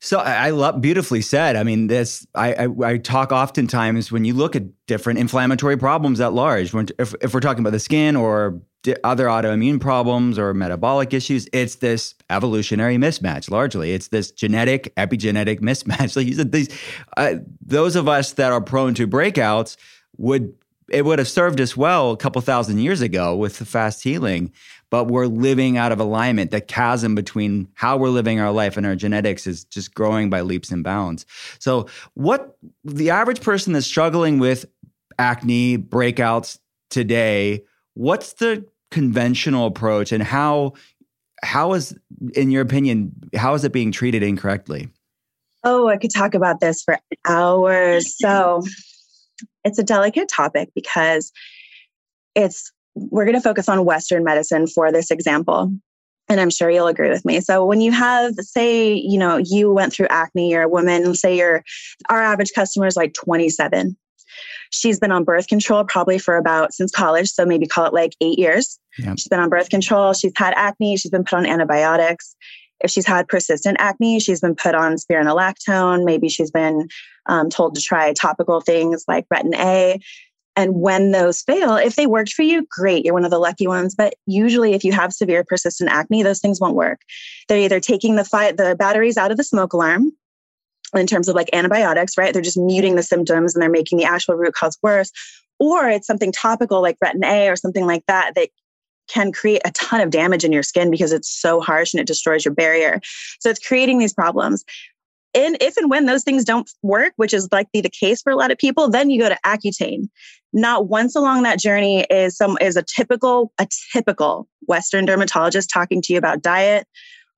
So 0.00 0.18
I 0.18 0.50
love 0.50 0.82
beautifully 0.82 1.22
said. 1.22 1.56
I 1.56 1.62
mean, 1.62 1.86
this 1.86 2.26
I, 2.34 2.66
I, 2.66 2.68
I 2.84 2.98
talk 2.98 3.32
oftentimes 3.32 4.12
when 4.12 4.26
you 4.26 4.34
look 4.34 4.54
at 4.54 4.64
different 4.86 5.18
inflammatory 5.18 5.78
problems 5.78 6.20
at 6.20 6.34
large. 6.34 6.74
When 6.74 6.88
if, 6.98 7.14
if 7.22 7.32
we're 7.32 7.40
talking 7.40 7.60
about 7.60 7.72
the 7.72 7.80
skin 7.80 8.14
or 8.14 8.60
other 9.02 9.26
autoimmune 9.26 9.80
problems 9.80 10.38
or 10.38 10.52
metabolic 10.54 11.14
issues, 11.14 11.48
it's 11.52 11.76
this 11.76 12.14
evolutionary 12.30 12.96
mismatch. 12.96 13.50
Largely, 13.50 13.92
it's 13.92 14.08
this 14.08 14.30
genetic 14.30 14.94
epigenetic 14.96 15.60
mismatch. 15.62 16.16
Like 16.16 16.26
you 16.26 16.34
said, 16.34 16.52
these 16.52 16.68
uh, 17.16 17.36
those 17.64 17.96
of 17.96 18.08
us 18.08 18.32
that 18.32 18.52
are 18.52 18.60
prone 18.60 18.94
to 18.94 19.06
breakouts 19.06 19.76
would 20.16 20.54
it 20.90 21.04
would 21.04 21.18
have 21.18 21.28
served 21.28 21.60
us 21.60 21.76
well 21.76 22.10
a 22.10 22.16
couple 22.16 22.40
thousand 22.42 22.78
years 22.78 23.00
ago 23.00 23.34
with 23.34 23.58
the 23.58 23.64
fast 23.64 24.02
healing, 24.02 24.52
but 24.90 25.04
we're 25.04 25.26
living 25.26 25.78
out 25.78 25.92
of 25.92 26.00
alignment. 26.00 26.50
The 26.50 26.60
chasm 26.60 27.14
between 27.14 27.68
how 27.74 27.96
we're 27.96 28.10
living 28.10 28.38
our 28.38 28.52
life 28.52 28.76
and 28.76 28.84
our 28.84 28.94
genetics 28.94 29.46
is 29.46 29.64
just 29.64 29.94
growing 29.94 30.28
by 30.30 30.42
leaps 30.42 30.70
and 30.70 30.84
bounds. 30.84 31.24
So, 31.58 31.86
what 32.14 32.58
the 32.84 33.10
average 33.10 33.40
person 33.40 33.72
that's 33.72 33.86
struggling 33.86 34.38
with 34.38 34.66
acne 35.18 35.78
breakouts 35.78 36.58
today, 36.90 37.64
what's 37.94 38.34
the 38.34 38.66
conventional 38.94 39.66
approach 39.66 40.12
and 40.12 40.22
how 40.22 40.72
how 41.42 41.72
is 41.72 41.98
in 42.34 42.52
your 42.52 42.62
opinion 42.62 43.10
how 43.34 43.52
is 43.54 43.64
it 43.64 43.72
being 43.72 43.90
treated 43.90 44.22
incorrectly? 44.22 44.88
Oh, 45.64 45.88
I 45.88 45.96
could 45.96 46.12
talk 46.14 46.34
about 46.34 46.60
this 46.60 46.82
for 46.82 46.98
hours. 47.26 48.16
So, 48.16 48.62
it's 49.64 49.80
a 49.80 49.82
delicate 49.82 50.28
topic 50.28 50.70
because 50.76 51.32
it's 52.36 52.70
we're 52.94 53.24
going 53.24 53.34
to 53.34 53.40
focus 53.40 53.68
on 53.68 53.84
western 53.84 54.22
medicine 54.22 54.68
for 54.68 54.92
this 54.92 55.10
example 55.10 55.72
and 56.28 56.40
i'm 56.40 56.50
sure 56.50 56.70
you'll 56.70 56.86
agree 56.86 57.10
with 57.10 57.24
me 57.24 57.40
so 57.40 57.66
when 57.66 57.80
you 57.80 57.90
have 57.90 58.32
say 58.36 58.94
you 58.94 59.18
know 59.18 59.36
you 59.36 59.72
went 59.72 59.92
through 59.92 60.06
acne 60.08 60.50
you're 60.50 60.62
a 60.62 60.68
woman 60.68 61.14
say 61.16 61.36
you're 61.36 61.64
our 62.08 62.22
average 62.22 62.52
customer 62.54 62.86
is 62.86 62.96
like 62.96 63.12
27 63.14 63.96
she's 64.74 64.98
been 64.98 65.12
on 65.12 65.24
birth 65.24 65.46
control 65.46 65.84
probably 65.84 66.18
for 66.18 66.36
about 66.36 66.72
since 66.72 66.90
college 66.90 67.30
so 67.30 67.44
maybe 67.44 67.66
call 67.66 67.86
it 67.86 67.92
like 67.92 68.14
eight 68.20 68.38
years 68.38 68.78
yep. 68.98 69.18
she's 69.18 69.28
been 69.28 69.40
on 69.40 69.48
birth 69.48 69.70
control 69.70 70.12
she's 70.12 70.32
had 70.36 70.54
acne 70.56 70.96
she's 70.96 71.10
been 71.10 71.24
put 71.24 71.34
on 71.34 71.46
antibiotics 71.46 72.36
if 72.84 72.90
she's 72.90 73.06
had 73.06 73.26
persistent 73.28 73.78
acne, 73.80 74.20
she's 74.20 74.40
been 74.40 74.54
put 74.54 74.74
on 74.74 74.96
spironolactone. 74.96 76.04
Maybe 76.04 76.28
she's 76.28 76.50
been 76.50 76.88
um, 77.26 77.48
told 77.48 77.74
to 77.74 77.80
try 77.80 78.12
topical 78.12 78.60
things 78.60 79.04
like 79.08 79.26
Retin 79.28 79.54
A. 79.54 79.98
And 80.56 80.80
when 80.80 81.10
those 81.10 81.42
fail, 81.42 81.76
if 81.76 81.96
they 81.96 82.06
worked 82.06 82.32
for 82.32 82.42
you, 82.42 82.64
great, 82.70 83.04
you're 83.04 83.14
one 83.14 83.24
of 83.24 83.30
the 83.30 83.38
lucky 83.38 83.66
ones. 83.66 83.94
But 83.94 84.14
usually, 84.26 84.74
if 84.74 84.84
you 84.84 84.92
have 84.92 85.12
severe 85.12 85.42
persistent 85.42 85.90
acne, 85.90 86.22
those 86.22 86.40
things 86.40 86.60
won't 86.60 86.76
work. 86.76 87.00
They're 87.48 87.58
either 87.58 87.80
taking 87.80 88.14
the 88.14 88.24
fi- 88.24 88.52
the 88.52 88.76
batteries 88.76 89.16
out 89.16 89.32
of 89.32 89.36
the 89.36 89.44
smoke 89.44 89.72
alarm 89.72 90.12
in 90.96 91.06
terms 91.06 91.28
of 91.28 91.34
like 91.34 91.50
antibiotics, 91.52 92.16
right? 92.16 92.32
They're 92.32 92.42
just 92.42 92.58
muting 92.58 92.96
the 92.96 93.02
symptoms 93.02 93.54
and 93.54 93.62
they're 93.62 93.70
making 93.70 93.98
the 93.98 94.04
actual 94.04 94.34
root 94.34 94.54
cause 94.54 94.78
worse. 94.82 95.10
Or 95.58 95.88
it's 95.88 96.06
something 96.06 96.32
topical 96.32 96.82
like 96.82 96.98
retin 97.02 97.24
A 97.24 97.48
or 97.48 97.56
something 97.56 97.86
like 97.86 98.04
that 98.06 98.34
that 98.34 98.48
can 99.08 99.32
create 99.32 99.62
a 99.64 99.70
ton 99.72 100.00
of 100.00 100.10
damage 100.10 100.44
in 100.44 100.52
your 100.52 100.62
skin 100.62 100.90
because 100.90 101.12
it's 101.12 101.28
so 101.28 101.60
harsh 101.60 101.92
and 101.92 102.00
it 102.00 102.06
destroys 102.06 102.44
your 102.44 102.54
barrier. 102.54 103.00
So 103.40 103.50
it's 103.50 103.64
creating 103.64 103.98
these 103.98 104.14
problems. 104.14 104.64
And 105.34 105.56
if 105.60 105.76
and 105.76 105.90
when 105.90 106.06
those 106.06 106.22
things 106.22 106.44
don't 106.44 106.70
work, 106.82 107.12
which 107.16 107.34
is 107.34 107.48
likely 107.50 107.80
the 107.80 107.90
case 107.90 108.22
for 108.22 108.30
a 108.30 108.36
lot 108.36 108.52
of 108.52 108.58
people, 108.58 108.88
then 108.88 109.10
you 109.10 109.20
go 109.20 109.28
to 109.28 109.38
Accutane. 109.44 110.08
Not 110.52 110.86
once 110.86 111.16
along 111.16 111.42
that 111.42 111.58
journey 111.58 112.06
is 112.08 112.36
some 112.36 112.56
is 112.60 112.76
a 112.76 112.82
typical 112.82 113.52
a 113.58 113.66
typical 113.92 114.48
Western 114.66 115.04
dermatologist 115.04 115.68
talking 115.70 116.00
to 116.02 116.12
you 116.12 116.18
about 116.18 116.42
diet 116.42 116.86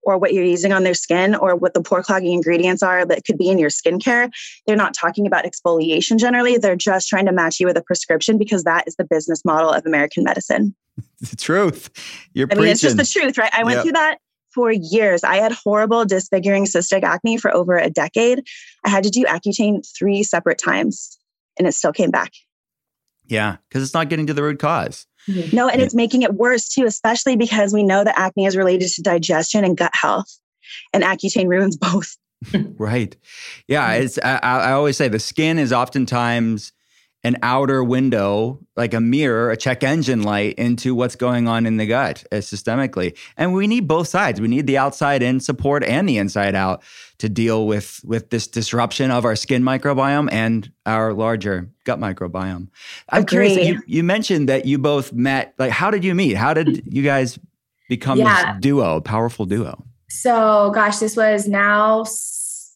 or 0.07 0.17
what 0.17 0.33
you're 0.33 0.45
using 0.45 0.73
on 0.73 0.85
their 0.85 0.95
skin 0.95 1.35
or 1.35 1.57
what 1.57 1.75
the 1.75 1.83
pore 1.83 2.03
clogging 2.03 2.33
ingredients 2.33 2.83
are 2.83 3.05
that 3.05 3.25
could 3.27 3.37
be 3.37 3.51
in 3.51 3.59
your 3.59 3.69
skincare. 3.69 4.31
They're 4.67 4.77
not 4.77 4.95
talking 4.95 5.27
about 5.27 5.45
exfoliation 5.45 6.17
generally. 6.17 6.57
They're 6.57 6.77
just 6.77 7.09
trying 7.09 7.27
to 7.27 7.33
match 7.33 7.59
you 7.59 7.67
with 7.67 7.77
a 7.77 7.83
prescription 7.83 8.39
because 8.39 8.63
that 8.63 8.85
is 8.87 8.95
the 8.95 9.05
business 9.05 9.45
model 9.45 9.69
of 9.69 9.85
American 9.85 10.23
medicine. 10.23 10.77
the 11.21 11.37
truth. 11.37 11.91
You're 12.33 12.47
I 12.51 12.55
mean, 12.55 12.69
it's 12.69 12.81
just 12.81 12.97
the 12.97 13.05
truth, 13.05 13.37
right? 13.37 13.51
I 13.53 13.65
went 13.65 13.79
yep. 13.79 13.83
through 13.83 13.93
that 13.93 14.19
for 14.55 14.71
years. 14.71 15.25
I 15.25 15.37
had 15.37 15.53
horrible 15.53 16.05
disfiguring 16.07 16.67
cystic 16.67 17.03
acne 17.03 17.37
for 17.37 17.55
over 17.55 17.77
a 17.77 17.91
decade. 17.91 18.47
I 18.85 18.89
had 18.89 19.03
to 19.03 19.11
do 19.11 19.25
Accutane 19.25 19.85
three 19.99 20.23
separate 20.23 20.59
times 20.59 21.19
and 21.59 21.67
it 21.67 21.73
still 21.73 21.93
came 21.93 22.13
back. 22.13 22.31
Yeah, 23.27 23.57
because 23.69 23.83
it's 23.83 23.93
not 23.93 24.09
getting 24.09 24.29
to 24.29 24.35
the 24.35 24.43
root 24.45 24.61
cause. 24.61 25.07
No, 25.53 25.69
and 25.69 25.81
yeah. 25.81 25.85
it's 25.85 25.95
making 25.95 26.23
it 26.23 26.35
worse 26.35 26.69
too, 26.69 26.85
especially 26.85 27.37
because 27.37 27.73
we 27.73 27.83
know 27.83 28.05
that 28.05 28.19
acne 28.19 28.47
is 28.47 28.57
related 28.57 28.89
to 28.93 29.03
digestion 29.03 29.65
and 29.65 29.77
gut 29.77 29.95
health, 29.95 30.39
and 30.93 31.03
Accutane 31.03 31.49
ruins 31.49 31.77
both. 31.79 32.17
right. 32.79 33.17
Yeah, 33.67 33.93
it's. 33.95 34.19
I, 34.23 34.39
I 34.43 34.73
always 34.73 34.97
say 34.97 35.09
the 35.09 35.19
skin 35.19 35.59
is 35.59 35.73
oftentimes 35.73 36.73
an 37.27 37.37
outer 37.43 37.83
window, 37.83 38.61
like 38.77 38.95
a 38.95 39.01
mirror, 39.01 39.51
a 39.51 39.57
check 39.57 39.83
engine 39.83 40.23
light 40.23 40.55
into 40.55 40.95
what's 40.95 41.17
going 41.17 41.49
on 41.49 41.67
in 41.67 41.77
the 41.77 41.85
gut 41.87 42.25
uh, 42.31 42.37
systemically. 42.37 43.19
And 43.37 43.53
we 43.53 43.67
need 43.67 43.89
both 43.89 44.07
sides. 44.07 44.41
We 44.41 44.47
need 44.47 44.69
the 44.69 44.79
outside 44.79 45.25
in 45.25 45.41
support 45.41 45.83
and 45.83 46.09
the 46.09 46.19
inside 46.19 46.55
out 46.55 46.85
to 47.19 47.29
deal 47.29 47.67
with 47.67 48.01
with 48.05 48.31
this 48.31 48.47
disruption 48.47 49.11
of 49.11 49.25
our 49.25 49.37
skin 49.37 49.63
microbiome 49.63 50.29
and 50.31 50.71
our 50.85 51.13
larger 51.13 51.71
gut 51.85 51.99
microbiome. 51.99 52.69
I'm 53.09 53.23
Agreed. 53.23 53.55
curious. 53.55 53.69
You, 53.69 53.83
you 53.87 54.03
mentioned 54.03 54.49
that 54.49 54.67
you 54.67 54.79
both 54.79 55.13
met. 55.13 55.55
Like, 55.59 55.71
how 55.71 55.91
did 55.91 56.05
you 56.05 56.15
meet? 56.15 56.37
How 56.37 56.55
did 56.55 56.83
you 56.87 57.03
guys 57.03 57.39
become 57.89 58.19
yeah. 58.19 58.53
this 58.55 58.61
duo, 58.61 59.01
powerful 59.01 59.47
duo? 59.47 59.85
So, 60.09 60.71
gosh, 60.75 60.99
this 60.99 61.17
was 61.17 61.49
now. 61.49 62.05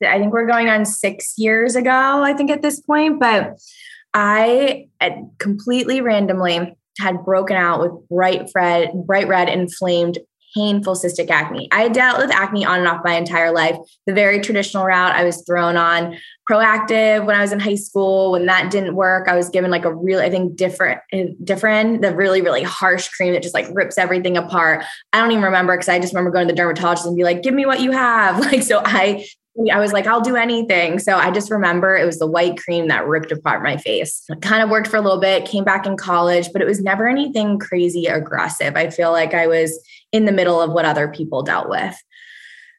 I 0.02 0.18
think 0.18 0.32
we're 0.32 0.46
going 0.46 0.68
on 0.68 0.86
six 0.86 1.34
years 1.36 1.76
ago. 1.76 2.22
I 2.22 2.32
think 2.32 2.50
at 2.50 2.62
this 2.62 2.80
point, 2.80 3.20
but 3.20 3.58
I 4.14 4.88
uh, 5.00 5.10
completely 5.38 6.00
randomly 6.00 6.74
had 6.98 7.24
broken 7.24 7.56
out 7.56 7.80
with 7.80 8.08
bright 8.08 8.50
red, 8.54 8.90
bright 9.06 9.28
red, 9.28 9.48
inflamed, 9.48 10.18
painful 10.54 10.94
cystic 10.94 11.30
acne. 11.30 11.68
I 11.72 11.88
dealt 11.88 12.18
with 12.18 12.30
acne 12.30 12.64
on 12.64 12.80
and 12.80 12.88
off 12.88 13.02
my 13.04 13.14
entire 13.14 13.52
life. 13.52 13.76
The 14.06 14.12
very 14.12 14.40
traditional 14.40 14.84
route 14.84 15.14
I 15.14 15.24
was 15.24 15.42
thrown 15.46 15.76
on 15.76 16.16
Proactiv 16.48 17.24
when 17.26 17.36
I 17.36 17.42
was 17.42 17.52
in 17.52 17.60
high 17.60 17.76
school. 17.76 18.32
When 18.32 18.46
that 18.46 18.70
didn't 18.70 18.96
work, 18.96 19.28
I 19.28 19.36
was 19.36 19.48
given 19.50 19.70
like 19.70 19.84
a 19.84 19.94
really, 19.94 20.24
I 20.24 20.30
think 20.30 20.56
different, 20.56 21.00
different, 21.44 22.02
the 22.02 22.14
really, 22.14 22.42
really 22.42 22.62
harsh 22.62 23.08
cream 23.08 23.32
that 23.34 23.42
just 23.42 23.54
like 23.54 23.68
rips 23.72 23.98
everything 23.98 24.36
apart. 24.36 24.84
I 25.12 25.20
don't 25.20 25.30
even 25.30 25.44
remember 25.44 25.74
because 25.76 25.88
I 25.88 25.98
just 26.00 26.12
remember 26.12 26.30
going 26.30 26.48
to 26.48 26.52
the 26.52 26.56
dermatologist 26.56 27.06
and 27.06 27.16
be 27.16 27.22
like, 27.24 27.42
give 27.42 27.54
me 27.54 27.66
what 27.66 27.80
you 27.80 27.92
have. 27.92 28.40
Like, 28.50 28.62
so 28.62 28.82
I 28.84 29.26
I 29.70 29.80
was 29.80 29.92
like, 29.92 30.06
I'll 30.06 30.20
do 30.20 30.36
anything. 30.36 30.98
So 31.00 31.16
I 31.16 31.30
just 31.30 31.50
remember 31.50 31.96
it 31.96 32.06
was 32.06 32.18
the 32.18 32.26
white 32.26 32.56
cream 32.56 32.88
that 32.88 33.06
ripped 33.06 33.32
apart 33.32 33.62
my 33.62 33.76
face. 33.76 34.22
It 34.28 34.40
kind 34.42 34.62
of 34.62 34.70
worked 34.70 34.86
for 34.86 34.96
a 34.96 35.00
little 35.00 35.20
bit, 35.20 35.44
came 35.44 35.64
back 35.64 35.86
in 35.86 35.96
college, 35.96 36.48
but 36.52 36.62
it 36.62 36.66
was 36.66 36.80
never 36.80 37.08
anything 37.08 37.58
crazy 37.58 38.06
aggressive. 38.06 38.76
I 38.76 38.90
feel 38.90 39.10
like 39.10 39.34
I 39.34 39.48
was 39.48 39.78
in 40.12 40.24
the 40.24 40.32
middle 40.32 40.60
of 40.60 40.72
what 40.72 40.84
other 40.84 41.08
people 41.08 41.42
dealt 41.42 41.68
with. 41.68 41.96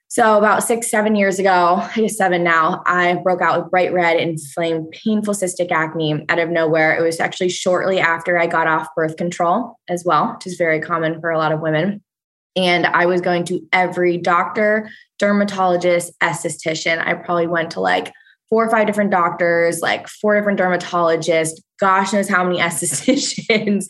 So 0.07 0.37
about 0.37 0.63
six, 0.63 0.89
seven 0.89 1.15
years 1.15 1.39
ago, 1.39 1.75
I 1.95 2.01
guess 2.01 2.17
seven 2.17 2.43
now, 2.43 2.83
I 2.85 3.15
broke 3.15 3.41
out 3.41 3.61
with 3.61 3.71
bright 3.71 3.93
red, 3.93 4.17
inflamed, 4.17 4.91
painful 4.91 5.33
cystic 5.33 5.71
acne 5.71 6.25
out 6.27 6.39
of 6.39 6.49
nowhere. 6.49 6.97
It 6.97 7.01
was 7.01 7.19
actually 7.19 7.47
shortly 7.49 7.99
after 7.99 8.37
I 8.37 8.47
got 8.47 8.67
off 8.67 8.87
birth 8.95 9.15
control 9.15 9.77
as 9.87 10.03
well, 10.05 10.33
which 10.33 10.47
is 10.47 10.55
very 10.55 10.81
common 10.81 11.21
for 11.21 11.31
a 11.31 11.37
lot 11.37 11.53
of 11.53 11.61
women. 11.61 12.01
And 12.55 12.85
I 12.85 13.05
was 13.05 13.21
going 13.21 13.45
to 13.45 13.65
every 13.71 14.17
doctor, 14.17 14.89
dermatologist, 15.19 16.11
esthetician. 16.19 17.05
I 17.05 17.13
probably 17.13 17.47
went 17.47 17.71
to 17.71 17.79
like 17.79 18.11
four 18.49 18.65
or 18.65 18.69
five 18.69 18.85
different 18.85 19.11
doctors, 19.11 19.79
like 19.81 20.07
four 20.09 20.35
different 20.35 20.59
dermatologists, 20.59 21.61
gosh 21.79 22.13
knows 22.13 22.29
how 22.29 22.43
many 22.43 22.59
estheticians. 22.61 23.85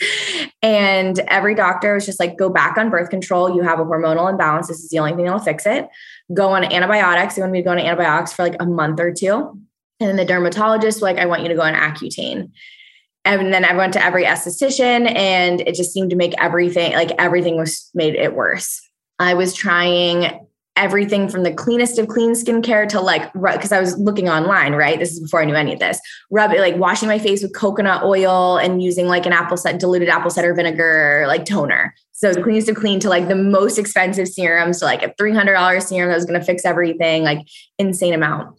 and 0.61 1.19
every 1.27 1.53
doctor 1.53 1.95
was 1.95 2.05
just 2.05 2.19
like, 2.19 2.37
go 2.37 2.49
back 2.49 2.77
on 2.77 2.89
birth 2.89 3.09
control. 3.09 3.55
You 3.55 3.63
have 3.63 3.79
a 3.79 3.85
hormonal 3.85 4.29
imbalance. 4.29 4.67
This 4.67 4.79
is 4.79 4.89
the 4.89 4.99
only 4.99 5.13
thing 5.13 5.25
that'll 5.25 5.39
fix 5.39 5.65
it. 5.65 5.87
Go 6.33 6.49
on 6.51 6.63
antibiotics. 6.63 7.35
They 7.35 7.41
want 7.41 7.51
me 7.51 7.59
to 7.59 7.65
go 7.65 7.71
on 7.71 7.79
antibiotics 7.79 8.33
for 8.33 8.43
like 8.43 8.55
a 8.59 8.65
month 8.65 8.99
or 8.99 9.11
two. 9.11 9.59
And 9.99 10.09
then 10.09 10.15
the 10.15 10.25
dermatologist, 10.25 11.01
like, 11.01 11.17
I 11.17 11.25
want 11.25 11.43
you 11.43 11.49
to 11.49 11.55
go 11.55 11.61
on 11.61 11.73
Accutane. 11.73 12.51
And 13.23 13.53
then 13.53 13.63
I 13.63 13.73
went 13.75 13.93
to 13.93 14.03
every 14.03 14.23
esthetician 14.23 15.13
and 15.15 15.61
it 15.61 15.75
just 15.75 15.93
seemed 15.93 16.09
to 16.09 16.15
make 16.15 16.33
everything 16.39 16.93
like 16.93 17.11
everything 17.19 17.57
was 17.57 17.89
made 17.93 18.15
it 18.15 18.33
worse. 18.35 18.81
I 19.19 19.35
was 19.35 19.53
trying 19.53 20.47
everything 20.75 21.27
from 21.27 21.43
the 21.43 21.53
cleanest 21.53 21.99
of 21.99 22.07
clean 22.07 22.31
skincare 22.31 22.87
to 22.87 22.99
like 22.99 23.31
because 23.33 23.71
I 23.71 23.79
was 23.79 23.97
looking 23.99 24.29
online, 24.29 24.73
right? 24.73 24.97
This 24.97 25.11
is 25.11 25.19
before 25.19 25.41
I 25.41 25.45
knew 25.45 25.53
any 25.53 25.73
of 25.73 25.79
this. 25.79 25.99
Rub 26.31 26.51
like 26.51 26.77
washing 26.77 27.07
my 27.07 27.19
face 27.19 27.43
with 27.43 27.53
coconut 27.53 28.03
oil 28.03 28.57
and 28.57 28.81
using 28.81 29.07
like 29.07 29.25
an 29.25 29.33
apple 29.33 29.57
set 29.57 29.79
diluted 29.79 30.09
apple 30.09 30.31
cider 30.31 30.53
vinegar 30.53 31.25
like 31.27 31.45
toner. 31.45 31.93
So 32.13 32.33
the 32.33 32.41
cleanest 32.41 32.69
of 32.69 32.75
clean 32.75 32.99
to 33.01 33.09
like 33.09 33.27
the 33.27 33.35
most 33.35 33.77
expensive 33.77 34.27
serums 34.27 34.79
to 34.79 34.85
like 34.85 35.03
a 35.03 35.09
$300 35.19 35.81
serum 35.83 36.09
that 36.09 36.15
was 36.15 36.25
going 36.25 36.39
to 36.39 36.45
fix 36.45 36.65
everything, 36.65 37.23
like 37.23 37.47
insane 37.77 38.13
amount. 38.13 38.57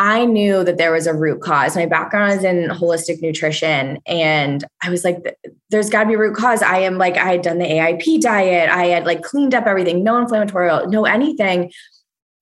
I 0.00 0.24
knew 0.24 0.64
that 0.64 0.78
there 0.78 0.92
was 0.92 1.06
a 1.06 1.12
root 1.12 1.42
cause. 1.42 1.76
My 1.76 1.84
background 1.84 2.32
is 2.32 2.42
in 2.42 2.70
holistic 2.70 3.20
nutrition. 3.20 3.98
And 4.06 4.64
I 4.82 4.88
was 4.88 5.04
like, 5.04 5.38
there's 5.68 5.90
got 5.90 6.04
to 6.04 6.08
be 6.08 6.14
a 6.14 6.18
root 6.18 6.34
cause. 6.34 6.62
I 6.62 6.78
am 6.78 6.96
like, 6.96 7.18
I 7.18 7.32
had 7.32 7.42
done 7.42 7.58
the 7.58 7.66
AIP 7.66 8.22
diet. 8.22 8.70
I 8.70 8.86
had 8.86 9.04
like 9.04 9.22
cleaned 9.22 9.54
up 9.54 9.66
everything, 9.66 10.02
no 10.02 10.16
inflammatory, 10.16 10.70
no 10.86 11.04
anything. 11.04 11.70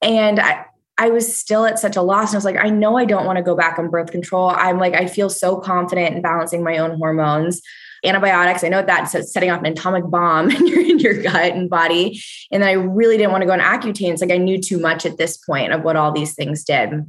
And 0.00 0.38
I, 0.38 0.67
I 0.99 1.11
was 1.11 1.37
still 1.37 1.67
at 1.67 1.81
such 1.81 1.97
a 1.97 2.00
loss. 2.03 2.29
And 2.29 2.37
I 2.37 2.38
was 2.38 2.45
like, 2.45 2.65
I 2.65 2.71
know 2.71 2.97
I 2.97 3.05
don't 3.05 3.27
want 3.27 3.38
to 3.38 3.43
go 3.43 3.57
back 3.57 3.77
on 3.77 3.91
birth 3.91 4.12
control. 4.12 4.50
I'm 4.50 4.79
like, 4.79 4.95
I 4.95 5.09
feel 5.09 5.29
so 5.29 5.57
confident 5.57 6.15
in 6.15 6.23
balancing 6.23 6.62
my 6.62 6.79
own 6.79 6.97
hormones. 6.97 7.61
Antibiotics, 8.05 8.62
I 8.62 8.69
know 8.69 8.83
that's 8.83 9.33
setting 9.33 9.50
off 9.50 9.59
an 9.59 9.67
atomic 9.67 10.09
bomb 10.09 10.49
in 10.53 10.65
your, 10.69 10.81
in 10.81 11.00
your 11.00 11.21
gut 11.21 11.55
and 11.55 11.69
body. 11.69 12.23
And 12.53 12.62
then 12.62 12.69
I 12.69 12.75
really 12.75 13.17
didn't 13.17 13.33
want 13.33 13.43
to 13.43 13.47
go 13.47 13.53
on 13.53 13.59
Accutane. 13.59 14.12
It's 14.12 14.23
like 14.23 14.31
I 14.31 14.37
knew 14.37 14.61
too 14.61 14.79
much 14.79 15.05
at 15.05 15.17
this 15.17 15.37
point 15.37 15.73
of 15.73 15.83
what 15.83 15.97
all 15.97 16.12
these 16.12 16.37
things 16.37 16.62
did 16.62 17.05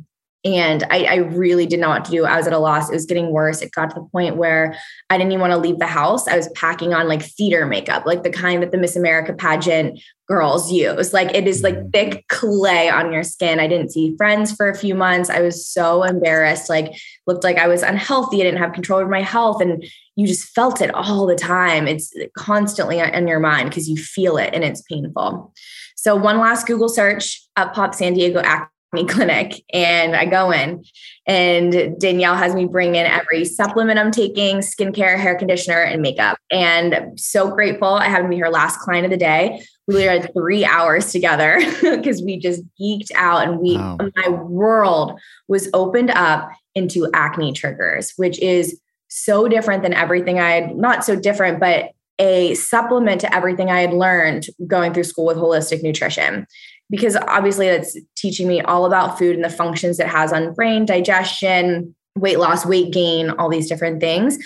and 0.46 0.86
I, 0.90 1.04
I, 1.04 1.16
really 1.16 1.66
did 1.66 1.82
not 1.82 1.90
what 1.90 2.06
to 2.06 2.12
do. 2.12 2.26
I 2.26 2.38
was 2.38 2.48
at 2.48 2.54
a 2.54 2.60
loss. 2.60 2.90
It 2.90 2.94
was 2.94 3.06
getting 3.06 3.32
worse. 3.32 3.62
It 3.62 3.74
got 3.74 3.90
to 3.90 3.96
the 3.96 4.08
point 4.08 4.38
where 4.38 4.78
I 5.10 5.18
didn't 5.18 5.34
even 5.34 5.42
want 5.42 5.52
to 5.52 5.58
leave 5.58 5.80
the 5.80 5.88
house. 5.88 6.30
I 6.30 6.38
was 6.38 6.48
packing 6.50 6.94
on 6.94 7.10
like 7.10 7.22
theater 7.22 7.66
makeup, 7.66 8.06
like 8.06 8.24
the 8.24 8.30
kind 8.30 8.64
that 8.64 8.72
the 8.72 8.78
Miss 8.78 8.96
America 8.96 9.34
pageant 9.34 10.00
girls 10.30 10.72
use. 10.72 11.12
Like 11.12 11.36
it 11.36 11.46
is 11.46 11.62
like 11.62 11.76
mm-hmm. 11.76 11.90
thick 11.90 12.26
clay 12.30 12.88
on 12.88 13.12
your 13.12 13.24
skin. 13.24 13.60
I 13.60 13.68
didn't 13.68 13.92
see 13.92 14.16
friends 14.16 14.56
for 14.56 14.70
a 14.70 14.78
few 14.78 14.96
months. 14.96 15.30
I 15.30 15.42
was 15.42 15.68
so 15.68 16.04
embarrassed. 16.04 16.70
Like 16.70 16.94
looked 17.28 17.44
like 17.44 17.58
I 17.58 17.68
was 17.68 17.84
unhealthy. 17.84 18.40
I 18.40 18.46
didn't 18.46 18.62
have 18.62 18.72
control 18.72 19.02
over 19.02 19.10
my 19.10 19.22
health. 19.22 19.62
And 19.62 19.84
you 20.16 20.26
just 20.26 20.48
felt 20.56 20.80
it 20.80 20.94
all 20.96 21.26
the 21.26 21.36
time. 21.36 21.86
It's 21.86 22.14
constantly 22.38 23.00
in 23.00 23.28
your 23.28 23.42
mind 23.42 23.70
because 23.70 23.90
you 23.90 23.98
feel 23.98 24.38
it 24.38 24.54
and 24.54 24.64
it's 24.64 24.82
painful. 24.84 25.54
So 25.98 26.16
one 26.16 26.40
last 26.40 26.66
Google 26.66 26.88
search 26.88 27.42
up 27.58 27.74
pop 27.74 27.94
San 27.94 28.14
Diego 28.14 28.40
Acne 28.40 28.70
clinic 29.08 29.64
and 29.72 30.16
I 30.16 30.26
go 30.26 30.52
in 30.52 30.84
and 31.28 32.00
Danielle 32.00 32.36
has 32.36 32.56
me 32.56 32.66
bring 32.66 32.96
in 32.96 33.06
every 33.06 33.46
supplement 33.46 34.00
I'm 34.00 34.12
taking, 34.12 34.58
skincare, 34.58 35.18
hair 35.18 35.36
conditioner, 35.36 35.82
and 35.82 36.02
makeup. 36.02 36.40
And 36.52 36.96
I'm 36.96 37.18
so 37.18 37.52
grateful. 37.52 37.88
I 37.88 38.06
happened 38.06 38.32
to 38.32 38.36
be 38.36 38.42
her 38.42 38.50
last 38.50 38.80
client 38.80 39.06
of 39.06 39.12
the 39.12 39.18
day. 39.18 39.64
We 39.88 39.94
literally 39.94 40.22
had 40.22 40.34
three 40.34 40.66
hours 40.66 41.12
together 41.12 41.60
because 41.82 42.24
we 42.24 42.40
just 42.40 42.64
geeked 42.82 43.12
out 43.16 43.48
and 43.48 43.60
we 43.60 43.78
wow. 43.78 43.98
my 44.16 44.30
world 44.30 45.20
was 45.48 45.70
opened 45.74 46.10
up 46.12 46.50
into 46.74 47.10
acne 47.14 47.54
triggers, 47.54 48.14
which 48.18 48.40
is 48.40 48.80
so 49.08 49.48
different 49.48 49.84
than 49.84 49.94
everything 49.94 50.40
I 50.40 50.52
had 50.52 50.76
not 50.76 51.04
so 51.04 51.16
different, 51.16 51.60
but 51.60 51.92
a 52.20 52.54
supplement 52.56 53.22
to 53.22 53.34
everything 53.34 53.70
I 53.70 53.82
had 53.82 53.94
learned 53.94 54.48
going 54.68 54.94
through 54.94 55.06
school 55.06 55.26
with 55.26 55.38
holistic 55.38 55.82
nutrition 55.82 56.46
because 56.90 57.16
obviously 57.16 57.68
that's 57.68 57.98
teaching 58.16 58.48
me 58.48 58.62
all 58.62 58.86
about 58.86 59.18
food 59.18 59.36
and 59.36 59.46
the 59.46 59.50
functions 59.50 60.00
it 60.00 60.08
has 60.08 60.34
on 60.34 60.54
brain, 60.54 60.86
digestion, 60.86 61.96
weight 62.16 62.40
loss, 62.40 62.66
weight 62.66 62.92
gain, 62.92 63.30
all 63.32 63.50
these 63.50 63.70
different 63.70 64.00
things 64.00 64.38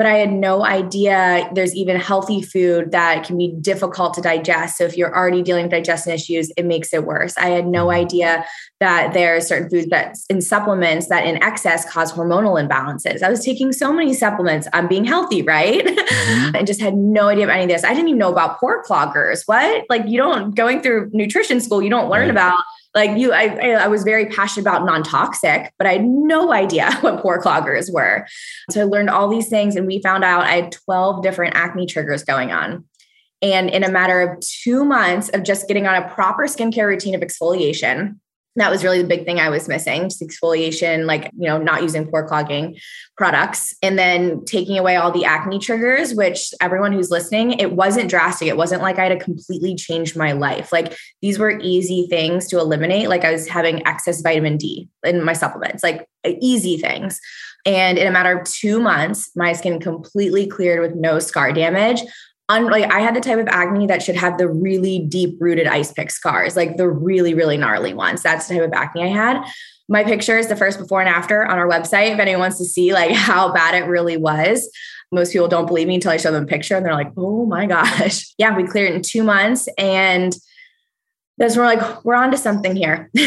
but 0.00 0.06
I 0.06 0.14
had 0.14 0.32
no 0.32 0.64
idea 0.64 1.46
there's 1.52 1.74
even 1.74 1.96
healthy 1.96 2.40
food 2.40 2.90
that 2.90 3.22
can 3.22 3.36
be 3.36 3.48
difficult 3.60 4.14
to 4.14 4.22
digest. 4.22 4.78
So 4.78 4.84
if 4.84 4.96
you're 4.96 5.14
already 5.14 5.42
dealing 5.42 5.64
with 5.64 5.72
digestion 5.72 6.14
issues, 6.14 6.50
it 6.56 6.64
makes 6.64 6.94
it 6.94 7.04
worse. 7.04 7.36
I 7.36 7.48
had 7.50 7.66
no 7.66 7.88
mm-hmm. 7.88 8.00
idea 8.00 8.46
that 8.80 9.12
there 9.12 9.36
are 9.36 9.42
certain 9.42 9.68
foods 9.68 9.88
that 9.90 10.16
in 10.30 10.40
supplements 10.40 11.08
that 11.08 11.26
in 11.26 11.36
excess 11.42 11.84
cause 11.84 12.14
hormonal 12.14 12.58
imbalances. 12.66 13.22
I 13.22 13.28
was 13.28 13.44
taking 13.44 13.74
so 13.74 13.92
many 13.92 14.14
supplements. 14.14 14.66
I'm 14.72 14.88
being 14.88 15.04
healthy, 15.04 15.42
right? 15.42 15.84
Mm-hmm. 15.84 16.54
and 16.56 16.66
just 16.66 16.80
had 16.80 16.94
no 16.94 17.28
idea 17.28 17.44
about 17.44 17.56
any 17.56 17.64
of 17.64 17.68
this. 17.68 17.84
I 17.84 17.92
didn't 17.92 18.08
even 18.08 18.18
know 18.20 18.32
about 18.32 18.58
pore 18.58 18.82
cloggers. 18.82 19.42
What? 19.44 19.84
Like 19.90 20.06
you 20.06 20.16
don't 20.16 20.54
going 20.54 20.80
through 20.80 21.10
nutrition 21.12 21.60
school, 21.60 21.82
you 21.82 21.90
don't 21.90 22.08
learn 22.08 22.22
right. 22.22 22.30
about 22.30 22.58
like 22.94 23.16
you 23.16 23.32
I, 23.32 23.70
I 23.72 23.88
was 23.88 24.02
very 24.02 24.26
passionate 24.26 24.62
about 24.62 24.84
non-toxic 24.84 25.72
but 25.78 25.86
i 25.86 25.92
had 25.92 26.04
no 26.04 26.52
idea 26.52 26.92
what 27.00 27.22
pore 27.22 27.40
cloggers 27.40 27.92
were. 27.92 28.26
So 28.70 28.80
i 28.80 28.84
learned 28.84 29.10
all 29.10 29.28
these 29.28 29.48
things 29.48 29.76
and 29.76 29.86
we 29.86 30.02
found 30.02 30.24
out 30.24 30.44
i 30.44 30.56
had 30.56 30.72
12 30.72 31.22
different 31.22 31.54
acne 31.56 31.86
triggers 31.86 32.24
going 32.24 32.52
on. 32.52 32.84
And 33.42 33.70
in 33.70 33.84
a 33.84 33.90
matter 33.90 34.20
of 34.20 34.40
two 34.40 34.84
months 34.84 35.30
of 35.30 35.44
just 35.44 35.66
getting 35.66 35.86
on 35.86 36.02
a 36.02 36.08
proper 36.10 36.44
skincare 36.44 36.86
routine 36.86 37.14
of 37.14 37.22
exfoliation 37.22 38.16
that 38.56 38.70
was 38.70 38.82
really 38.82 39.00
the 39.00 39.08
big 39.08 39.24
thing 39.24 39.38
I 39.38 39.48
was 39.48 39.68
missing 39.68 40.08
just 40.08 40.20
exfoliation, 40.20 41.06
like, 41.06 41.30
you 41.38 41.46
know, 41.46 41.58
not 41.58 41.82
using 41.82 42.06
pore 42.06 42.26
clogging 42.26 42.76
products. 43.16 43.74
And 43.82 43.98
then 43.98 44.44
taking 44.44 44.78
away 44.78 44.96
all 44.96 45.12
the 45.12 45.24
acne 45.24 45.58
triggers, 45.58 46.14
which 46.14 46.52
everyone 46.60 46.92
who's 46.92 47.10
listening, 47.10 47.52
it 47.52 47.72
wasn't 47.72 48.10
drastic. 48.10 48.48
It 48.48 48.56
wasn't 48.56 48.82
like 48.82 48.98
I 48.98 49.04
had 49.04 49.18
to 49.18 49.24
completely 49.24 49.76
change 49.76 50.16
my 50.16 50.32
life. 50.32 50.72
Like 50.72 50.96
these 51.22 51.38
were 51.38 51.58
easy 51.60 52.06
things 52.10 52.48
to 52.48 52.58
eliminate. 52.58 53.08
Like 53.08 53.24
I 53.24 53.32
was 53.32 53.46
having 53.48 53.86
excess 53.86 54.20
vitamin 54.20 54.56
D 54.56 54.88
in 55.04 55.24
my 55.24 55.32
supplements, 55.32 55.82
like 55.82 56.06
easy 56.26 56.76
things. 56.76 57.20
And 57.66 57.98
in 57.98 58.06
a 58.06 58.10
matter 58.10 58.38
of 58.38 58.48
two 58.48 58.80
months, 58.80 59.30
my 59.36 59.52
skin 59.52 59.80
completely 59.80 60.46
cleared 60.46 60.80
with 60.80 60.94
no 60.94 61.18
scar 61.18 61.52
damage 61.52 62.00
un, 62.50 62.66
like 62.66 62.92
I 62.92 63.00
had 63.00 63.14
the 63.14 63.20
type 63.20 63.38
of 63.38 63.48
acne 63.48 63.86
that 63.86 64.02
should 64.02 64.16
have 64.16 64.36
the 64.36 64.48
really 64.48 64.98
deep 64.98 65.36
rooted 65.40 65.66
ice 65.66 65.92
pick 65.92 66.10
scars, 66.10 66.56
like 66.56 66.76
the 66.76 66.88
really, 66.88 67.32
really 67.32 67.56
gnarly 67.56 67.94
ones. 67.94 68.22
That's 68.22 68.48
the 68.48 68.54
type 68.54 68.64
of 68.64 68.72
acne 68.72 69.04
I 69.04 69.08
had. 69.08 69.42
My 69.88 70.04
picture 70.04 70.36
is 70.36 70.48
the 70.48 70.56
first 70.56 70.78
before 70.78 71.00
and 71.00 71.08
after 71.08 71.46
on 71.46 71.58
our 71.58 71.68
website. 71.68 72.12
If 72.12 72.18
anyone 72.18 72.40
wants 72.40 72.58
to 72.58 72.64
see 72.64 72.92
like 72.92 73.10
how 73.14 73.52
bad 73.52 73.74
it 73.74 73.86
really 73.86 74.16
was. 74.16 74.70
Most 75.12 75.32
people 75.32 75.48
don't 75.48 75.66
believe 75.66 75.88
me 75.88 75.96
until 75.96 76.12
I 76.12 76.18
show 76.18 76.30
them 76.30 76.44
a 76.44 76.46
picture 76.46 76.76
and 76.76 76.86
they're 76.86 76.94
like, 76.94 77.12
oh 77.16 77.46
my 77.46 77.66
gosh. 77.66 78.32
Yeah, 78.38 78.56
we 78.56 78.64
cleared 78.64 78.90
it 78.90 78.94
in 78.94 79.02
two 79.02 79.24
months. 79.24 79.68
And 79.76 80.34
that's 81.36 81.56
when 81.56 81.66
we're 81.66 81.74
like, 81.74 82.04
we're 82.04 82.14
on 82.14 82.30
to 82.30 82.36
something 82.36 82.76
here. 82.76 83.10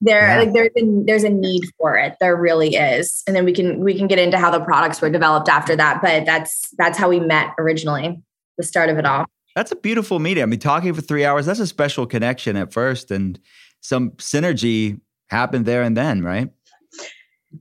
there 0.00 0.28
yeah. 0.28 0.38
like 0.38 0.52
there's 0.52 0.70
a, 0.76 1.02
there's 1.04 1.24
a 1.24 1.28
need 1.28 1.62
for 1.78 1.96
it 1.96 2.14
there 2.20 2.36
really 2.36 2.76
is 2.76 3.22
and 3.26 3.34
then 3.34 3.44
we 3.44 3.52
can 3.52 3.80
we 3.80 3.96
can 3.96 4.06
get 4.06 4.18
into 4.18 4.38
how 4.38 4.50
the 4.50 4.60
products 4.60 5.00
were 5.00 5.10
developed 5.10 5.48
after 5.48 5.74
that 5.74 6.00
but 6.00 6.24
that's 6.24 6.70
that's 6.78 6.96
how 6.96 7.08
we 7.08 7.18
met 7.18 7.52
originally 7.58 8.22
the 8.58 8.64
start 8.64 8.90
of 8.90 8.98
it 8.98 9.06
all. 9.06 9.24
That's 9.56 9.72
a 9.72 9.76
beautiful 9.76 10.18
meeting. 10.18 10.42
I 10.42 10.46
mean, 10.46 10.60
talking 10.60 10.92
for 10.92 11.00
three 11.00 11.24
hours, 11.24 11.46
that's 11.46 11.60
a 11.60 11.66
special 11.66 12.06
connection 12.06 12.56
at 12.56 12.72
first, 12.72 13.10
and 13.10 13.40
some 13.80 14.10
synergy 14.12 15.00
happened 15.30 15.64
there 15.64 15.82
and 15.82 15.96
then, 15.96 16.22
right? 16.22 16.50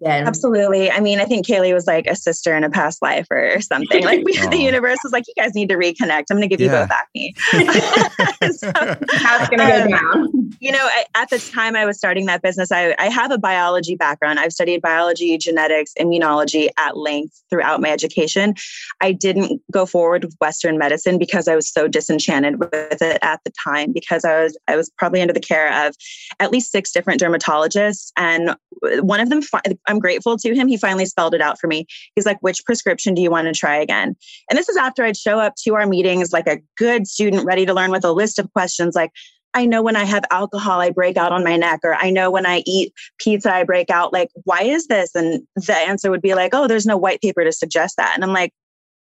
Absolutely. 0.06 0.92
I 0.92 1.00
mean, 1.00 1.20
I 1.20 1.26
think 1.26 1.48
Kayleigh 1.48 1.74
was 1.74 1.88
like 1.88 2.08
a 2.08 2.16
sister 2.16 2.56
in 2.56 2.64
a 2.64 2.70
past 2.70 3.02
life 3.02 3.28
or 3.32 3.62
something. 3.62 4.04
Like 4.04 4.24
we, 4.26 4.38
the 4.38 4.58
universe 4.58 5.00
was 5.04 5.14
like, 5.14 5.26
you 5.28 5.34
guys 5.38 5.56
need 5.56 5.70
to 5.70 5.76
reconnect. 5.76 6.26
I'm 6.30 6.38
going 6.38 6.42
to 6.42 6.48
give 6.48 6.60
you 6.60 6.70
both 6.70 6.92
acne. 6.92 7.34
so, 8.52 8.72
How's 9.12 9.50
going 9.50 9.60
to 9.60 9.68
go 9.68 9.82
um, 9.84 9.90
down? 9.90 10.52
You 10.60 10.72
know, 10.72 10.84
I, 10.84 11.06
at 11.16 11.30
the 11.30 11.40
time 11.40 11.76
I 11.76 11.86
was 11.86 11.98
starting 11.98 12.26
that 12.26 12.42
business, 12.42 12.72
I, 12.72 12.96
I 13.00 13.08
have 13.08 13.32
a 13.32 13.38
biology 13.38 13.96
background. 13.96 14.40
I've 14.40 14.52
studied 14.52 14.82
biology, 14.82 15.38
genetics, 15.38 15.94
immunology 16.00 16.68
at 16.78 16.98
length 16.98 17.42
throughout 17.50 17.82
my 17.82 17.90
education. 17.90 18.56
I 19.02 19.14
didn't 19.14 19.62
go 19.72 19.86
forward 19.86 20.26
with 20.26 20.36
Western 20.42 20.78
medicine 20.78 21.18
because 21.18 21.48
I 21.48 21.56
was 21.56 21.72
so 21.72 21.88
disenchanted 21.88 22.60
with 22.60 23.02
it 23.02 23.20
at 23.22 23.40
the 23.46 23.52
time 23.64 23.94
because 23.94 24.26
I 24.26 24.44
was 24.44 24.58
I 24.68 24.76
was 24.76 24.90
probably 24.98 25.22
under 25.22 25.34
the 25.34 25.40
care 25.40 25.88
of 25.88 25.96
at 26.40 26.52
least 26.52 26.72
six 26.72 26.92
different 26.92 27.22
dermatologists 27.22 28.12
and 28.18 28.56
one 29.02 29.20
of 29.20 29.30
them 29.30 29.42
I'm 29.88 30.00
grateful 30.00 30.38
to 30.38 30.56
him. 30.56 30.68
He 30.68 30.78
finally 30.78 31.06
spelled 31.06 31.34
it 31.34 31.42
out 31.42 31.60
for 31.60 31.68
me. 31.68 31.86
He's 32.16 32.26
like, 32.26 32.38
which 32.42 32.64
prescription 32.66 33.14
do 33.14 33.22
you 33.22 33.32
want 33.32 33.48
to 33.48 33.54
try 33.54 33.76
again? 33.76 34.16
And 34.50 34.58
this 34.58 34.70
is 34.70 34.78
after 34.78 35.04
I'd 35.04 35.18
show 35.18 35.40
up 35.40 35.56
to 35.64 35.76
our 35.76 35.88
meetings 35.88 36.34
like 36.34 36.48
a 36.48 36.60
good 36.78 37.08
student 37.08 37.46
ready 37.46 37.66
to 37.66 37.74
learn 37.74 37.92
with 37.92 38.06
a 38.06 38.12
list 38.12 38.40
of 38.40 38.52
questions 38.54 38.96
like, 38.96 39.12
I 39.54 39.66
know 39.66 39.82
when 39.82 39.96
I 39.96 40.04
have 40.04 40.24
alcohol, 40.30 40.82
I 40.82 40.92
break 40.92 41.18
out 41.18 41.32
on 41.32 41.44
my 41.44 41.58
neck, 41.58 41.80
or 41.84 41.96
I 41.96 42.12
know 42.12 42.30
when 42.30 42.46
I 42.46 42.62
eat 42.68 42.94
pizza, 43.18 43.52
I 43.52 43.64
break 43.64 43.90
out. 43.90 44.14
Like, 44.14 44.30
why 44.44 44.62
is 44.62 44.88
this? 44.88 45.16
And 45.16 45.48
the 45.56 45.76
answer 45.76 46.12
would 46.12 46.22
be 46.22 46.36
like, 46.36 46.54
oh, 46.54 46.68
there's 46.68 46.86
no 46.86 46.98
white 46.98 47.22
paper 47.22 47.44
to 47.44 47.52
suggest 47.52 47.98
that. 47.98 48.12
And 48.14 48.24
I'm 48.24 48.34
like, 48.34 48.52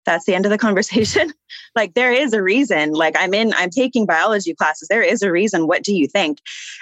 that's 0.05 0.25
the 0.27 0.35
end 0.35 0.47
of 0.47 0.51
the 0.51 0.59
conversation. 0.59 1.33
like 1.77 1.95
there 1.95 2.13
is 2.13 2.33
a 2.33 2.43
reason. 2.43 2.93
Like 2.93 3.17
I'm 3.19 3.35
in, 3.35 3.53
I'm 3.55 3.71
taking 3.71 4.07
biology 4.07 4.55
classes. 4.55 4.89
There 4.89 5.03
is 5.03 5.23
a 5.23 5.31
reason. 5.31 5.67
What 5.67 5.83
do 5.83 5.95
you 5.95 6.07
think? 6.07 6.39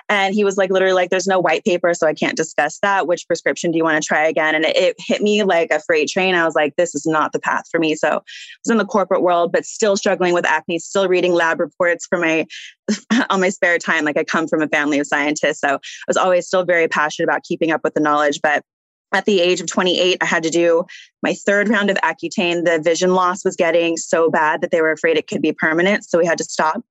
And 0.08 0.34
he 0.34 0.44
was 0.44 0.56
like, 0.56 0.70
literally, 0.70 0.94
like, 0.94 1.10
there's 1.10 1.26
no 1.26 1.40
white 1.40 1.64
paper, 1.64 1.94
so 1.94 2.06
I 2.06 2.14
can't 2.14 2.36
discuss 2.36 2.78
that. 2.80 3.06
Which 3.06 3.26
prescription 3.26 3.70
do 3.70 3.78
you 3.78 3.84
want 3.84 4.02
to 4.02 4.06
try 4.06 4.26
again? 4.26 4.54
And 4.54 4.64
it, 4.64 4.76
it 4.76 4.96
hit 4.98 5.22
me 5.22 5.42
like 5.42 5.70
a 5.70 5.80
freight 5.80 6.08
train. 6.08 6.34
I 6.34 6.44
was 6.44 6.54
like, 6.54 6.76
this 6.76 6.94
is 6.94 7.06
not 7.06 7.32
the 7.32 7.38
path 7.38 7.64
for 7.70 7.80
me. 7.80 7.94
So 7.94 8.08
I 8.08 8.20
was 8.64 8.70
in 8.70 8.76
the 8.78 8.84
corporate 8.84 9.22
world, 9.22 9.52
but 9.52 9.64
still 9.64 9.96
struggling 9.96 10.34
with 10.34 10.46
acne, 10.46 10.78
still 10.78 11.08
reading 11.08 11.32
lab 11.32 11.60
reports 11.60 12.06
for 12.06 12.18
my 12.18 12.46
on 13.30 13.40
my 13.40 13.48
spare 13.48 13.78
time. 13.78 14.04
Like 14.04 14.18
I 14.18 14.24
come 14.24 14.46
from 14.46 14.62
a 14.62 14.68
family 14.68 14.98
of 14.98 15.06
scientists. 15.06 15.60
So 15.60 15.74
I 15.76 15.78
was 16.08 16.16
always 16.16 16.46
still 16.46 16.64
very 16.64 16.88
passionate 16.88 17.28
about 17.28 17.44
keeping 17.44 17.70
up 17.70 17.82
with 17.84 17.94
the 17.94 18.00
knowledge. 18.00 18.40
But 18.42 18.64
at 19.12 19.24
the 19.24 19.40
age 19.40 19.60
of 19.60 19.66
28, 19.66 20.18
I 20.20 20.24
had 20.24 20.42
to 20.42 20.50
do 20.50 20.84
my 21.22 21.34
third 21.34 21.68
round 21.68 21.90
of 21.90 21.96
Accutane. 21.98 22.64
The 22.64 22.80
vision 22.82 23.14
loss 23.14 23.44
was 23.44 23.56
getting 23.56 23.96
so 23.96 24.30
bad 24.30 24.60
that 24.60 24.70
they 24.70 24.80
were 24.80 24.92
afraid 24.92 25.16
it 25.16 25.26
could 25.26 25.42
be 25.42 25.52
permanent. 25.52 26.04
So 26.04 26.18
we 26.18 26.26
had 26.26 26.38
to 26.38 26.44
stop. 26.44 26.82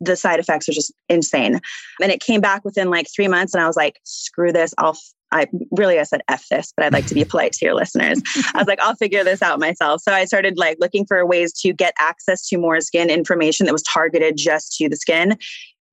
The 0.00 0.16
side 0.16 0.38
effects 0.38 0.68
are 0.68 0.72
just 0.72 0.92
insane. 1.08 1.60
And 2.00 2.12
it 2.12 2.20
came 2.20 2.40
back 2.40 2.64
within 2.64 2.90
like 2.90 3.08
three 3.14 3.28
months. 3.28 3.54
And 3.54 3.62
I 3.62 3.66
was 3.66 3.76
like, 3.76 3.98
screw 4.04 4.52
this. 4.52 4.72
I'll, 4.78 4.96
I 5.32 5.48
really, 5.72 5.98
I 5.98 6.04
said 6.04 6.22
F 6.28 6.46
this, 6.48 6.72
but 6.76 6.86
I'd 6.86 6.92
like 6.92 7.06
to 7.06 7.14
be 7.14 7.24
polite 7.24 7.52
to 7.54 7.64
your 7.64 7.74
listeners. 7.74 8.22
I 8.54 8.58
was 8.58 8.68
like, 8.68 8.80
I'll 8.80 8.94
figure 8.94 9.24
this 9.24 9.42
out 9.42 9.58
myself. 9.58 10.00
So 10.02 10.12
I 10.12 10.24
started 10.24 10.56
like 10.56 10.78
looking 10.80 11.04
for 11.04 11.26
ways 11.26 11.52
to 11.60 11.72
get 11.72 11.94
access 11.98 12.46
to 12.48 12.58
more 12.58 12.80
skin 12.80 13.10
information 13.10 13.66
that 13.66 13.72
was 13.72 13.82
targeted 13.82 14.36
just 14.36 14.76
to 14.76 14.88
the 14.88 14.96
skin 14.96 15.36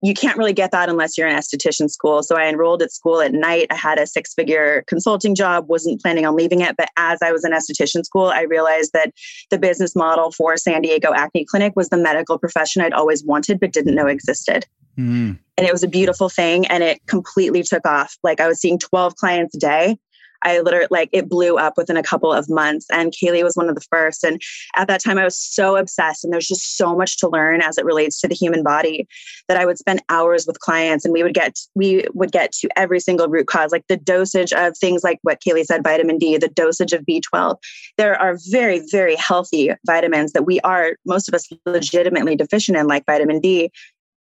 you 0.06 0.14
can't 0.14 0.38
really 0.38 0.54
get 0.54 0.70
that 0.70 0.88
unless 0.88 1.18
you're 1.18 1.28
in 1.28 1.36
esthetician 1.36 1.90
school. 1.90 2.22
So 2.22 2.36
I 2.36 2.46
enrolled 2.48 2.84
at 2.84 2.92
school 2.92 3.22
at 3.22 3.34
night. 3.34 3.68
I 3.72 3.76
had 3.76 3.98
a 3.98 4.06
six 4.06 4.36
figure 4.36 4.84
consulting 4.88 5.34
job, 5.34 5.68
wasn't 5.68 6.00
planning 6.00 6.28
on 6.28 6.36
leaving 6.36 6.62
it. 6.62 6.76
But 6.78 6.90
as 6.96 7.20
I 7.24 7.32
was 7.32 7.44
in 7.44 7.52
esthetician 7.52 8.06
school, 8.06 8.28
I 8.28 8.42
realized 8.42 8.92
that 8.94 9.12
the 9.50 9.58
business 9.58 9.96
model 9.96 10.32
for 10.32 10.58
San 10.58 10.84
Diego 10.84 11.12
Acne 11.14 11.46
Clinic 11.46 11.74
was 11.76 11.90
the 11.90 11.98
medical 11.98 12.38
profession 12.38 12.84
I'd 12.84 12.94
always 12.94 13.24
wanted, 13.24 13.60
but 13.60 13.74
didn't 13.74 13.96
know 13.96 14.06
existed. 14.06 14.68
Mm. 14.96 15.40
And 15.58 15.68
it 15.68 15.72
was 15.72 15.84
a 15.84 15.88
beautiful 15.88 16.30
thing. 16.30 16.68
And 16.68 16.84
it 16.84 17.00
completely 17.08 17.64
took 17.64 17.86
off. 17.88 18.16
Like 18.24 18.40
I 18.40 18.48
was 18.48 18.62
seeing 18.62 18.78
12 18.78 19.16
clients 19.16 19.56
a 19.56 19.60
day 19.60 19.98
I 20.44 20.60
literally 20.60 20.88
like 20.90 21.10
it 21.12 21.30
blew 21.30 21.58
up 21.58 21.78
within 21.78 21.98
a 21.98 22.04
couple 22.04 22.32
of 22.32 22.50
months. 22.50 22.86
And 22.92 23.12
Kayleigh 23.12 23.44
was 23.44 23.56
one 23.56 23.70
of 23.70 23.76
the 23.76 23.86
first. 23.90 24.24
And 24.24 24.42
at 24.76 24.88
that 24.88 25.04
time, 25.04 25.18
I 25.18 25.24
was 25.24 25.38
so 25.38 25.76
obsessed, 25.76 26.24
and 26.24 26.34
there's 26.34 26.48
just 26.48 26.78
so 26.78 26.96
much 26.96 27.18
to 27.18 27.30
learn 27.30 27.62
as 27.62 27.78
it 27.78 27.86
relates 27.86 28.20
to 28.22 28.28
the 28.28 28.36
human 28.36 28.64
body 28.64 29.08
that 29.48 29.58
I 29.58 29.66
would 29.66 29.78
spend 29.78 30.02
hours 30.10 30.46
with 30.46 30.60
clients, 30.60 31.06
and 31.06 31.14
we 31.14 31.24
would 31.24 31.34
get 31.34 31.58
we 31.76 32.06
would 32.14 32.32
get 32.32 32.52
to 32.54 32.70
every 32.76 33.00
single 33.00 33.28
root 33.28 33.48
cause, 33.48 33.72
like 33.72 33.86
the 33.88 33.98
dosage 33.98 34.54
of 34.54 34.78
things 34.78 35.04
like 35.04 35.20
what 35.24 35.42
Kayleigh 35.42 35.66
said, 35.66 35.84
vitamin 35.84 36.18
D, 36.18 36.38
the 36.38 36.48
dosage 36.48 36.94
of 36.94 37.06
B12. 37.06 37.58
There 37.98 38.20
are 38.20 38.38
very 38.50 38.82
very 38.92 39.16
healthy 39.16 39.72
vitamins 39.86 40.34
that 40.34 40.46
we 40.46 40.60
are 40.62 40.98
most 41.06 41.28
of 41.28 41.34
us 41.34 41.48
legitimately 41.66 42.36
deficient 42.36 42.78
in, 42.78 42.88
like 42.88 43.06
vitamin 43.06 43.40
D. 43.40 43.72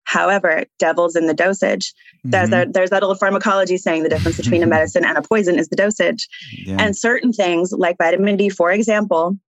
However, 0.05 0.65
devil's 0.79 1.17
in 1.17 1.27
the 1.27 1.35
dosage. 1.35 1.93
Mm-hmm. 1.93 2.31
There's, 2.31 2.53
a, 2.53 2.67
there's 2.71 2.91
that 2.91 3.03
old 3.03 3.19
pharmacology 3.19 3.77
saying 3.79 4.03
the 4.03 4.09
difference 4.09 4.37
between 4.37 4.63
a 4.63 4.67
medicine 4.69 5.05
and 5.05 5.19
a 5.19 5.23
poison 5.23 5.59
is 5.59 5.69
the 5.69 5.77
dosage. 5.77 6.29
Yeah. 6.53 6.77
And 6.79 6.97
certain 6.97 7.33
things, 7.33 7.73
like 7.73 7.99
vitamin 7.99 8.37
D, 8.37 8.49
for 8.49 8.71
example, 8.71 9.39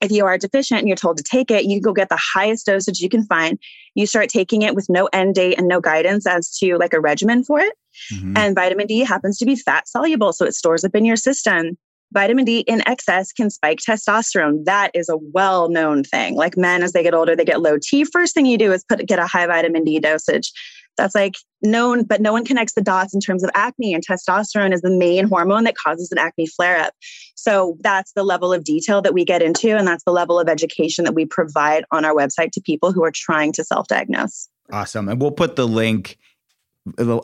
if 0.00 0.10
you 0.10 0.24
are 0.26 0.38
deficient 0.38 0.80
and 0.80 0.88
you're 0.88 0.96
told 0.96 1.16
to 1.16 1.22
take 1.22 1.50
it, 1.50 1.64
you 1.64 1.80
go 1.80 1.92
get 1.92 2.08
the 2.08 2.20
highest 2.34 2.66
dosage 2.66 3.00
you 3.00 3.08
can 3.08 3.24
find. 3.24 3.58
You 3.94 4.06
start 4.06 4.28
taking 4.28 4.62
it 4.62 4.74
with 4.74 4.88
no 4.88 5.08
end 5.12 5.34
date 5.34 5.58
and 5.58 5.66
no 5.66 5.80
guidance 5.80 6.26
as 6.26 6.56
to 6.58 6.76
like 6.76 6.92
a 6.92 7.00
regimen 7.00 7.42
for 7.42 7.60
it. 7.60 7.72
Mm-hmm. 8.12 8.36
And 8.36 8.54
vitamin 8.54 8.86
D 8.86 9.00
happens 9.00 9.38
to 9.38 9.46
be 9.46 9.56
fat 9.56 9.88
soluble, 9.88 10.32
so 10.32 10.44
it 10.44 10.54
stores 10.54 10.84
up 10.84 10.94
in 10.94 11.04
your 11.04 11.16
system 11.16 11.78
vitamin 12.14 12.44
D 12.44 12.60
in 12.60 12.86
excess 12.88 13.32
can 13.32 13.50
spike 13.50 13.80
testosterone. 13.86 14.64
That 14.64 14.90
is 14.94 15.08
a 15.08 15.18
well 15.18 15.68
known 15.68 16.04
thing. 16.04 16.36
Like 16.36 16.56
men, 16.56 16.82
as 16.82 16.92
they 16.92 17.02
get 17.02 17.12
older, 17.12 17.36
they 17.36 17.44
get 17.44 17.60
low 17.60 17.76
T. 17.82 18.04
First 18.04 18.32
thing 18.32 18.46
you 18.46 18.56
do 18.56 18.72
is 18.72 18.84
put 18.84 19.04
get 19.06 19.18
a 19.18 19.26
high 19.26 19.46
vitamin 19.46 19.84
D 19.84 20.00
dosage. 20.00 20.50
That's 20.96 21.14
like 21.14 21.34
known, 21.60 22.04
but 22.04 22.20
no 22.20 22.32
one 22.32 22.44
connects 22.44 22.74
the 22.74 22.80
dots 22.80 23.14
in 23.14 23.20
terms 23.20 23.42
of 23.42 23.50
acne. 23.54 23.92
And 23.92 24.06
testosterone 24.06 24.72
is 24.72 24.80
the 24.80 24.96
main 24.96 25.26
hormone 25.26 25.64
that 25.64 25.76
causes 25.76 26.10
an 26.12 26.18
acne 26.18 26.46
flare 26.46 26.78
up. 26.78 26.94
So 27.34 27.76
that's 27.80 28.12
the 28.12 28.22
level 28.22 28.52
of 28.52 28.62
detail 28.62 29.02
that 29.02 29.12
we 29.12 29.24
get 29.24 29.42
into. 29.42 29.76
And 29.76 29.88
that's 29.88 30.04
the 30.04 30.12
level 30.12 30.38
of 30.38 30.48
education 30.48 31.04
that 31.04 31.14
we 31.14 31.26
provide 31.26 31.84
on 31.90 32.04
our 32.04 32.14
website 32.14 32.52
to 32.52 32.60
people 32.60 32.92
who 32.92 33.04
are 33.04 33.12
trying 33.12 33.52
to 33.52 33.64
self 33.64 33.88
diagnose. 33.88 34.48
Awesome. 34.72 35.08
And 35.08 35.20
we'll 35.20 35.32
put 35.32 35.56
the 35.56 35.66
link 35.66 36.16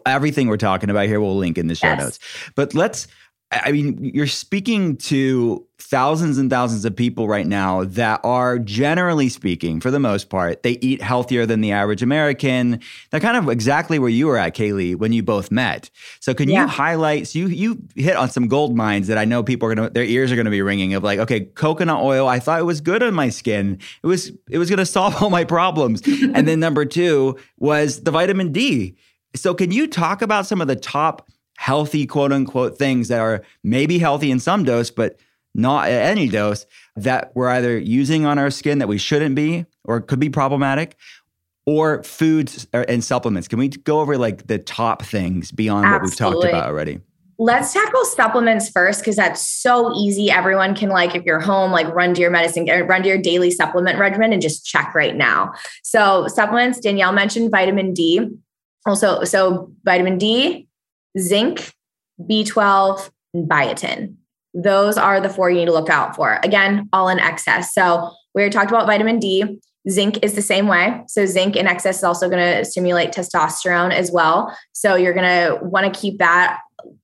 everything 0.07 0.49
we're 0.49 0.57
talking 0.57 0.89
about 0.89 1.07
here 1.07 1.21
we'll 1.21 1.37
link 1.37 1.59
in 1.59 1.67
the 1.67 1.75
show 1.75 1.89
yes. 1.89 2.01
notes 2.01 2.19
but 2.55 2.75
let's 2.75 3.07
I 3.53 3.73
mean, 3.73 3.99
you're 4.15 4.29
speaking 4.29 4.97
to 4.99 5.67
thousands 5.79 6.39
and 6.39 6.49
thousands 6.49 6.85
of 6.85 6.95
people 6.95 7.27
right 7.27 7.47
now 7.47 7.83
that 7.83 8.21
are 8.23 8.61
generally 8.61 9.29
speaking, 9.29 9.81
for 9.81 9.91
the 9.91 9.99
most 9.99 10.31
part, 10.31 10.63
they 10.63 10.79
eat 10.81 11.03
healthier 11.03 11.47
than 11.47 11.61
the 11.61 11.73
average 11.73 12.01
American. 12.01 12.81
They're 13.11 13.19
kind 13.19 13.37
of 13.37 13.49
exactly 13.49 13.99
where 13.99 14.09
you 14.09 14.29
were 14.29 14.37
at, 14.37 14.55
Kayleigh, 14.55 14.95
when 14.95 15.13
you 15.13 15.25
both 15.25 15.51
met. 15.51 15.91
So 16.21 16.33
can 16.33 16.49
yeah. 16.49 16.63
you 16.63 16.69
highlight? 16.69 17.27
So 17.27 17.41
you 17.41 17.49
you 17.49 17.83
hit 17.97 18.15
on 18.15 18.31
some 18.31 18.47
gold 18.47 18.77
mines 18.77 19.09
that 19.09 19.19
I 19.19 19.25
know 19.25 19.43
people 19.43 19.69
are 19.69 19.75
gonna 19.75 19.91
their 19.91 20.05
ears 20.05 20.31
are 20.31 20.37
gonna 20.37 20.51
be 20.51 20.63
ringing 20.63 20.95
of 20.95 21.03
like, 21.03 21.19
okay, 21.19 21.41
coconut 21.41 22.01
oil. 22.01 22.29
I 22.29 22.39
thought 22.39 22.61
it 22.61 22.65
was 22.65 22.81
good 22.81 23.03
on 23.03 23.15
my 23.15 23.31
skin. 23.31 23.81
It 24.05 24.07
was 24.07 24.31
it 24.49 24.59
was 24.59 24.71
gonna 24.71 24.87
solve 25.01 25.21
all 25.21 25.31
my 25.31 25.43
problems. 25.43 26.03
and 26.07 26.47
then 26.47 26.61
number 26.61 26.85
two 26.85 27.37
was 27.59 28.03
the 28.05 28.13
vitamin 28.13 28.53
D. 28.53 28.97
So 29.35 29.55
can 29.55 29.73
you 29.73 29.89
talk 29.89 30.23
about 30.23 30.47
some 30.47 30.61
of 30.61 30.69
the 30.69 30.77
top 30.77 31.29
healthy, 31.61 32.07
quote 32.07 32.33
unquote, 32.33 32.79
things 32.79 33.09
that 33.09 33.21
are 33.21 33.43
maybe 33.63 33.99
healthy 33.99 34.31
in 34.31 34.41
some 34.41 34.65
dose, 34.65 34.91
but 34.91 35.19
not 35.55 35.91
at 35.91 36.11
any 36.11 36.27
dose 36.27 36.65
that 36.97 37.33
we're 37.35 37.51
either 37.51 37.77
using 37.79 38.25
on 38.25 38.39
our 38.39 38.51
skin 38.51 38.79
that 38.79 38.89
we 38.89 38.97
shouldn't 38.97 39.35
be 39.35 39.67
or 39.85 40.01
could 40.01 40.19
be 40.19 40.31
problematic 40.31 40.97
or 41.67 42.03
foods 42.03 42.67
and 42.73 43.05
supplements. 43.05 43.47
Can 43.47 43.59
we 43.59 43.69
go 43.69 44.01
over 44.01 44.17
like 44.17 44.47
the 44.47 44.59
top 44.59 45.03
things 45.03 45.53
beyond 45.53 45.85
Absolutely. 45.85 46.01
what 46.01 46.33
we've 46.33 46.41
talked 46.41 46.51
about 46.51 46.67
already? 46.67 46.99
Let's 47.39 47.75
tackle 47.75 48.07
supplements 48.07 48.71
first 48.71 49.01
because 49.01 49.17
that's 49.17 49.43
so 49.43 49.95
easy. 49.95 50.31
Everyone 50.31 50.75
can 50.75 50.89
like 50.89 51.15
if 51.15 51.25
you're 51.25 51.41
home, 51.41 51.73
like 51.73 51.89
run 51.95 52.15
to 52.15 52.23
your 52.23 52.31
medicine, 52.31 52.71
uh, 52.71 52.87
run 52.87 53.03
to 53.03 53.09
your 53.09 53.19
daily 53.19 53.51
supplement 53.51 53.99
regimen 53.99 54.33
and 54.33 54.41
just 54.41 54.65
check 54.65 54.95
right 54.95 55.15
now. 55.15 55.53
So 55.83 56.27
supplements, 56.29 56.81
Danielle 56.81 57.13
mentioned 57.13 57.51
vitamin 57.51 57.93
D. 57.93 58.31
Also, 58.87 59.25
so 59.25 59.71
vitamin 59.85 60.17
D, 60.17 60.67
zinc, 61.19 61.73
B12, 62.21 63.11
and 63.35 63.49
biotin. 63.49 64.15
Those 64.55 64.97
are 64.97 65.21
the 65.21 65.29
four 65.29 65.51
you 65.51 65.57
need 65.57 65.67
to 65.67 65.73
look 65.73 65.91
out 65.91 66.17
for. 66.17 66.41
Again, 66.43 66.89
all 66.93 67.09
in 67.09 67.21
excess. 67.21 67.73
So 67.73 68.11
we 68.35 68.49
talked 68.51 68.71
about 68.71 68.87
vitamin 68.87 69.19
D. 69.19 69.61
Zinc 69.89 70.23
is 70.23 70.35
the 70.35 70.43
same 70.43 70.67
way. 70.67 71.03
So 71.07 71.25
zinc 71.25 71.57
in 71.57 71.67
excess 71.67 71.99
is 71.99 72.05
also 72.05 72.29
going 72.29 72.43
to 72.43 72.65
stimulate 72.65 73.13
testosterone 73.13 73.93
as 73.93 74.11
well. 74.11 74.55
So 74.73 74.95
you're 74.95 75.15
going 75.15 75.27
to 75.27 75.59
want 75.63 75.93
to 75.93 76.01
keep 76.01 76.19
that 76.19 76.61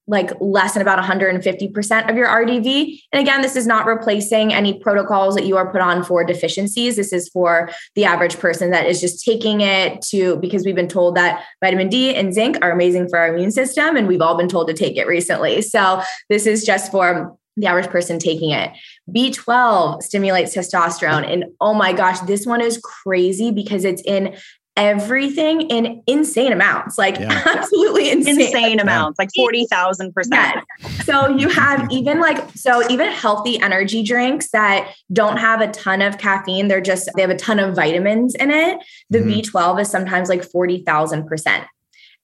like 0.06 0.30
less 0.40 0.74
than 0.74 0.82
about 0.82 1.02
150% 1.02 2.10
of 2.10 2.16
your 2.16 2.28
RDV. 2.28 3.00
And 3.12 3.20
again, 3.20 3.42
this 3.42 3.56
is 3.56 3.66
not 3.66 3.86
replacing 3.86 4.52
any 4.52 4.78
protocols 4.78 5.34
that 5.34 5.46
you 5.46 5.56
are 5.56 5.70
put 5.70 5.80
on 5.80 6.04
for 6.04 6.24
deficiencies. 6.24 6.96
This 6.96 7.12
is 7.12 7.28
for 7.28 7.70
the 7.94 8.04
average 8.04 8.38
person 8.38 8.70
that 8.70 8.86
is 8.86 9.00
just 9.00 9.24
taking 9.24 9.60
it 9.60 10.02
to 10.02 10.36
because 10.36 10.64
we've 10.64 10.76
been 10.76 10.88
told 10.88 11.16
that 11.16 11.44
vitamin 11.62 11.88
D 11.88 12.14
and 12.14 12.32
zinc 12.32 12.56
are 12.62 12.70
amazing 12.70 13.08
for 13.08 13.18
our 13.18 13.34
immune 13.34 13.50
system 13.50 13.96
and 13.96 14.06
we've 14.06 14.22
all 14.22 14.36
been 14.36 14.48
told 14.48 14.68
to 14.68 14.74
take 14.74 14.96
it 14.96 15.06
recently. 15.06 15.60
So 15.62 16.02
this 16.28 16.46
is 16.46 16.64
just 16.64 16.92
for 16.92 17.36
the 17.56 17.66
average 17.66 17.88
person 17.88 18.18
taking 18.18 18.50
it. 18.50 18.70
B12 19.10 20.02
stimulates 20.02 20.54
testosterone. 20.54 21.30
And 21.30 21.46
oh 21.60 21.72
my 21.72 21.92
gosh, 21.92 22.20
this 22.20 22.44
one 22.44 22.60
is 22.60 22.78
crazy 22.78 23.50
because 23.50 23.84
it's 23.84 24.02
in 24.02 24.36
everything 24.76 25.62
in 25.62 26.02
insane 26.06 26.52
amounts, 26.52 26.98
like 26.98 27.18
Yeah. 27.18 27.42
absolutely 27.46 28.10
insane, 28.10 28.40
Insane 28.40 28.80
amounts, 28.80 29.18
like 29.18 29.30
40,000%. 29.38 30.12
Yes. 30.32 31.06
So 31.06 31.28
you 31.28 31.48
have 31.48 31.90
even 31.90 32.20
like 32.20 32.38
so 32.54 32.88
even 32.90 33.10
healthy 33.10 33.58
energy 33.60 34.02
drinks 34.02 34.50
that 34.50 34.92
don't 35.12 35.38
have 35.38 35.60
a 35.60 35.68
ton 35.68 36.02
of 36.02 36.18
caffeine, 36.18 36.68
they're 36.68 36.80
just 36.80 37.08
they 37.16 37.22
have 37.22 37.30
a 37.30 37.36
ton 37.36 37.58
of 37.58 37.74
vitamins 37.74 38.34
in 38.34 38.50
it. 38.50 38.78
The 39.10 39.20
Mhm. 39.20 39.42
B12 39.42 39.80
is 39.80 39.90
sometimes 39.90 40.28
like 40.28 40.42
40,000%. 40.44 41.64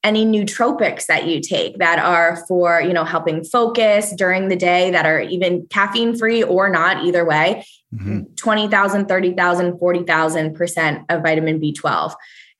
Any 0.03 0.25
nootropics 0.25 1.05
that 1.05 1.27
you 1.27 1.39
take 1.39 1.77
that 1.79 1.97
are 1.97 2.43
for, 2.47 2.81
you 2.81 2.91
know, 2.91 3.05
helping 3.05 3.41
focus 3.43 4.13
during 4.17 4.49
the 4.49 4.55
day 4.57 4.91
that 4.91 5.05
are 5.05 5.21
even 5.21 5.65
caffeine 5.69 6.15
free 6.17 6.43
or 6.43 6.69
not 6.69 7.05
either 7.05 7.23
way, 7.23 7.65
Mhm. 7.95 8.35
20,000, 8.35 9.05
30,000, 9.07 9.79
40,000% 9.79 11.05
of 11.09 11.21
vitamin 11.23 11.57
B12. 11.59 12.13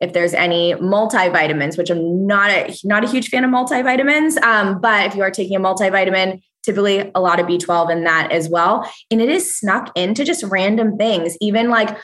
If 0.04 0.14
there's 0.14 0.34
any 0.34 0.74
multivitamins, 0.74 1.78
which 1.78 1.90
I'm 1.90 2.28
not 2.28 2.52
a, 2.52 2.76
not 2.84 3.04
a 3.04 3.10
huge 3.10 3.30
fan 3.30 3.44
of 3.44 3.52
multivitamins, 3.52 4.42
um, 4.44 4.82
but 4.82 5.08
if 5.08 5.16
you 5.16 5.24
are 5.24 5.32
taking 5.32 5.56
a 5.56 5.60
multivitamin, 5.60 6.42
typically 6.64 7.12
a 7.16 7.22
lot 7.22 7.40
of 7.40 7.48
B12 7.48 7.92
in 7.92 8.04
that 8.04 8.32
as 8.32 8.50
well. 8.50 8.90
And 9.10 9.22
it 9.22 9.30
is 9.30 9.58
snuck 9.58 9.92
into 9.96 10.24
just 10.24 10.44
random 10.44 10.98
things, 10.98 11.38
even 11.42 11.70
like 11.70 11.98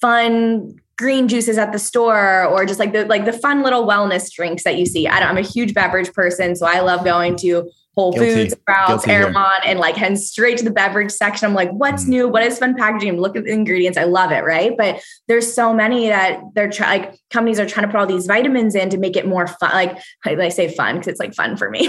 fun 0.00 0.76
green 0.96 1.28
juices 1.28 1.58
at 1.58 1.72
the 1.72 1.78
store 1.78 2.44
or 2.44 2.64
just 2.64 2.78
like 2.78 2.92
the 2.92 3.04
like 3.06 3.24
the 3.24 3.32
fun 3.32 3.62
little 3.62 3.86
wellness 3.86 4.32
drinks 4.32 4.62
that 4.64 4.78
you 4.78 4.86
see. 4.86 5.08
I 5.08 5.20
don't, 5.20 5.28
I'm 5.28 5.38
a 5.38 5.42
huge 5.42 5.74
beverage 5.74 6.12
person, 6.12 6.54
so 6.54 6.66
I 6.66 6.80
love 6.80 7.04
going 7.04 7.36
to 7.38 7.70
Whole 7.96 8.12
Guilty. 8.12 8.34
Foods, 8.34 8.52
Sprouts, 8.54 9.04
Guilty 9.04 9.34
and 9.66 9.78
like 9.78 9.96
head 9.96 10.18
straight 10.18 10.58
to 10.58 10.64
the 10.64 10.70
beverage 10.70 11.10
section. 11.12 11.46
I'm 11.46 11.54
like, 11.54 11.70
what's 11.70 12.04
Mm. 12.04 12.08
new? 12.08 12.28
What 12.28 12.42
is 12.42 12.58
fun 12.58 12.74
packaging? 12.74 13.20
Look 13.20 13.36
at 13.36 13.44
the 13.44 13.50
ingredients. 13.52 13.96
I 13.96 14.04
love 14.04 14.32
it, 14.32 14.44
right? 14.44 14.76
But 14.76 15.00
there's 15.28 15.52
so 15.52 15.72
many 15.72 16.08
that 16.08 16.40
they're 16.54 16.68
trying. 16.70 17.02
Like 17.02 17.14
companies 17.30 17.60
are 17.60 17.66
trying 17.66 17.86
to 17.86 17.92
put 17.92 18.00
all 18.00 18.06
these 18.06 18.26
vitamins 18.26 18.74
in 18.74 18.90
to 18.90 18.98
make 18.98 19.16
it 19.16 19.26
more 19.26 19.46
fun. 19.46 19.70
Like 19.72 19.96
I 20.24 20.34
I 20.34 20.48
say 20.48 20.74
fun 20.74 20.96
because 20.96 21.08
it's 21.08 21.20
like 21.20 21.34
fun 21.34 21.56
for 21.56 21.70
me. 21.70 21.88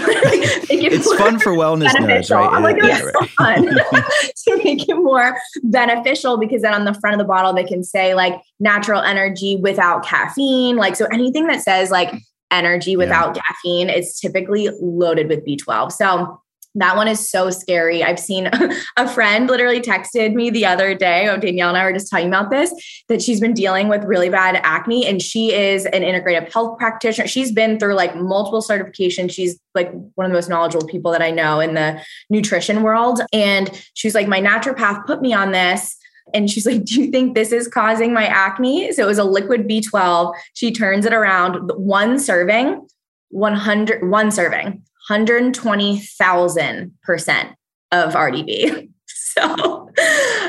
It 0.68 0.92
It's 0.92 1.12
fun 1.14 1.38
for 1.38 1.52
wellness 1.52 1.90
nerds, 1.90 2.34
right? 2.34 2.52
I'm 2.52 2.62
like, 2.62 2.76
Yeah, 2.82 3.00
it's 3.02 3.12
so 3.18 3.26
fun 3.36 3.64
to 4.58 4.64
make 4.64 4.88
it 4.88 4.94
more 4.94 5.36
beneficial 5.64 6.38
because 6.38 6.62
then 6.62 6.74
on 6.74 6.84
the 6.84 6.94
front 6.94 7.14
of 7.14 7.18
the 7.18 7.24
bottle 7.24 7.52
they 7.52 7.64
can 7.64 7.82
say 7.82 8.14
like 8.14 8.40
natural 8.60 9.00
energy 9.02 9.56
without 9.56 10.04
caffeine. 10.04 10.76
Like 10.76 10.96
so 10.96 11.06
anything 11.06 11.46
that 11.48 11.62
says 11.62 11.90
like 11.90 12.12
energy 12.50 12.96
without 12.96 13.34
caffeine 13.34 13.90
is 13.90 14.18
typically 14.18 14.68
loaded 14.80 15.28
with 15.28 15.44
B12. 15.44 15.92
So 15.92 16.40
that 16.76 16.94
one 16.94 17.08
is 17.08 17.28
so 17.28 17.50
scary. 17.50 18.04
I've 18.04 18.18
seen 18.18 18.50
a 18.96 19.08
friend 19.08 19.48
literally 19.48 19.80
texted 19.80 20.34
me 20.34 20.50
the 20.50 20.66
other 20.66 20.94
day. 20.94 21.26
Oh, 21.28 21.38
Danielle 21.38 21.70
and 21.70 21.78
I 21.78 21.84
were 21.84 21.92
just 21.92 22.10
talking 22.10 22.28
about 22.28 22.50
this 22.50 22.72
that 23.08 23.22
she's 23.22 23.40
been 23.40 23.54
dealing 23.54 23.88
with 23.88 24.04
really 24.04 24.28
bad 24.28 24.60
acne 24.62 25.06
and 25.06 25.20
she 25.20 25.54
is 25.54 25.86
an 25.86 26.02
integrative 26.02 26.52
health 26.52 26.78
practitioner. 26.78 27.26
She's 27.26 27.50
been 27.50 27.78
through 27.78 27.94
like 27.94 28.14
multiple 28.14 28.62
certifications. 28.62 29.32
She's 29.32 29.58
like 29.74 29.90
one 30.14 30.26
of 30.26 30.30
the 30.30 30.36
most 30.36 30.48
knowledgeable 30.48 30.86
people 30.86 31.10
that 31.12 31.22
I 31.22 31.30
know 31.30 31.60
in 31.60 31.74
the 31.74 32.00
nutrition 32.28 32.82
world. 32.82 33.22
And 33.32 33.70
she's 33.94 34.14
like, 34.14 34.28
my 34.28 34.40
naturopath 34.40 35.06
put 35.06 35.22
me 35.22 35.32
on 35.32 35.52
this. 35.52 35.96
And 36.34 36.50
she's 36.50 36.66
like, 36.66 36.84
Do 36.84 37.00
you 37.00 37.10
think 37.10 37.34
this 37.34 37.52
is 37.52 37.68
causing 37.68 38.12
my 38.12 38.26
acne? 38.26 38.92
So 38.92 39.04
it 39.04 39.06
was 39.06 39.18
a 39.18 39.24
liquid 39.24 39.68
B12. 39.68 40.34
She 40.54 40.72
turns 40.72 41.06
it 41.06 41.12
around, 41.12 41.70
one 41.76 42.18
serving, 42.18 42.86
100, 43.30 44.10
one 44.10 44.30
serving, 44.30 44.82
120,000% 45.10 47.54
of 47.92 48.14
RDV. 48.14 48.88
So 49.36 49.90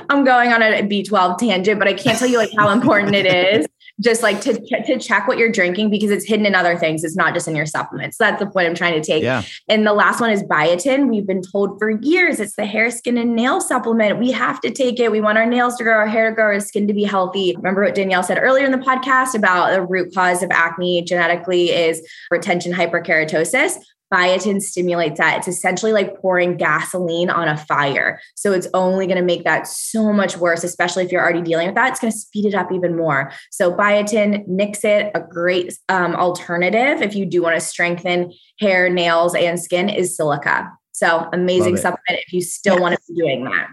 I'm 0.09 0.23
going 0.23 0.53
on 0.53 0.61
a 0.61 0.81
B12 0.81 1.39
tangent, 1.39 1.77
but 1.77 1.89
I 1.89 1.93
can't 1.93 2.17
tell 2.17 2.29
you 2.29 2.37
like 2.37 2.51
how 2.57 2.69
important 2.69 3.15
it 3.15 3.25
is 3.25 3.67
just 3.99 4.21
like 4.21 4.41
to, 4.41 4.53
to 4.85 4.99
check 4.99 5.27
what 5.27 5.37
you're 5.37 5.51
drinking 5.51 5.89
because 5.89 6.11
it's 6.11 6.25
hidden 6.25 6.45
in 6.45 6.53
other 6.53 6.77
things. 6.77 7.03
It's 7.03 7.15
not 7.15 7.33
just 7.33 7.47
in 7.47 7.55
your 7.55 7.65
supplements. 7.65 8.17
That's 8.17 8.39
the 8.39 8.45
point 8.45 8.67
I'm 8.67 8.75
trying 8.75 8.93
to 8.93 9.05
take. 9.05 9.23
Yeah. 9.23 9.43
And 9.67 9.87
the 9.87 9.93
last 9.93 10.21
one 10.21 10.29
is 10.29 10.43
biotin. 10.43 11.09
We've 11.09 11.25
been 11.25 11.41
told 11.41 11.79
for 11.79 11.89
years 11.89 12.39
it's 12.39 12.55
the 12.55 12.65
hair, 12.65 12.91
skin, 12.91 13.17
and 13.17 13.35
nail 13.35 13.59
supplement. 13.59 14.19
We 14.19 14.31
have 14.31 14.61
to 14.61 14.71
take 14.71 14.99
it. 14.99 15.11
We 15.11 15.21
want 15.21 15.37
our 15.37 15.45
nails 15.45 15.75
to 15.77 15.83
grow, 15.83 15.93
our 15.93 16.07
hair 16.07 16.29
to 16.29 16.35
grow, 16.35 16.45
our 16.45 16.59
skin 16.59 16.87
to 16.87 16.93
be 16.93 17.03
healthy. 17.03 17.55
Remember 17.55 17.83
what 17.83 17.95
Danielle 17.95 18.23
said 18.23 18.39
earlier 18.39 18.65
in 18.65 18.71
the 18.71 18.77
podcast 18.77 19.33
about 19.33 19.71
the 19.71 19.81
root 19.81 20.13
cause 20.13 20.43
of 20.43 20.51
acne 20.51 21.01
genetically 21.01 21.71
is 21.71 22.01
retention 22.29 22.73
hyperkeratosis. 22.73 23.77
Biotin 24.13 24.61
stimulates 24.61 25.19
that. 25.19 25.39
It's 25.39 25.47
essentially 25.47 25.91
like 25.91 26.19
pouring 26.19 26.57
gasoline 26.57 27.29
on 27.29 27.47
a 27.47 27.57
fire. 27.57 28.19
So 28.35 28.53
it's 28.53 28.67
only 28.73 29.05
going 29.05 29.17
to 29.17 29.23
make 29.23 29.43
that 29.43 29.67
so 29.67 30.13
much 30.13 30.37
worse, 30.37 30.63
especially 30.63 31.03
if 31.03 31.11
you're 31.11 31.21
already 31.21 31.41
dealing 31.41 31.67
with 31.67 31.75
that. 31.75 31.91
It's 31.91 31.99
going 31.99 32.13
to 32.13 32.17
speed 32.17 32.45
it 32.45 32.55
up 32.55 32.71
even 32.71 32.95
more. 32.95 33.31
So 33.51 33.73
biotin, 33.73 34.47
Nixit, 34.47 35.11
a 35.13 35.19
great 35.19 35.77
um, 35.89 36.15
alternative 36.15 37.01
if 37.01 37.15
you 37.15 37.25
do 37.25 37.41
want 37.41 37.55
to 37.55 37.61
strengthen 37.61 38.31
hair, 38.59 38.89
nails, 38.89 39.35
and 39.35 39.59
skin 39.59 39.89
is 39.89 40.15
silica. 40.15 40.71
So 40.93 41.29
amazing 41.31 41.77
supplement 41.77 42.23
if 42.25 42.33
you 42.33 42.41
still 42.41 42.79
want 42.81 42.95
to 42.95 43.01
be 43.07 43.21
doing 43.21 43.43
that. 43.43 43.67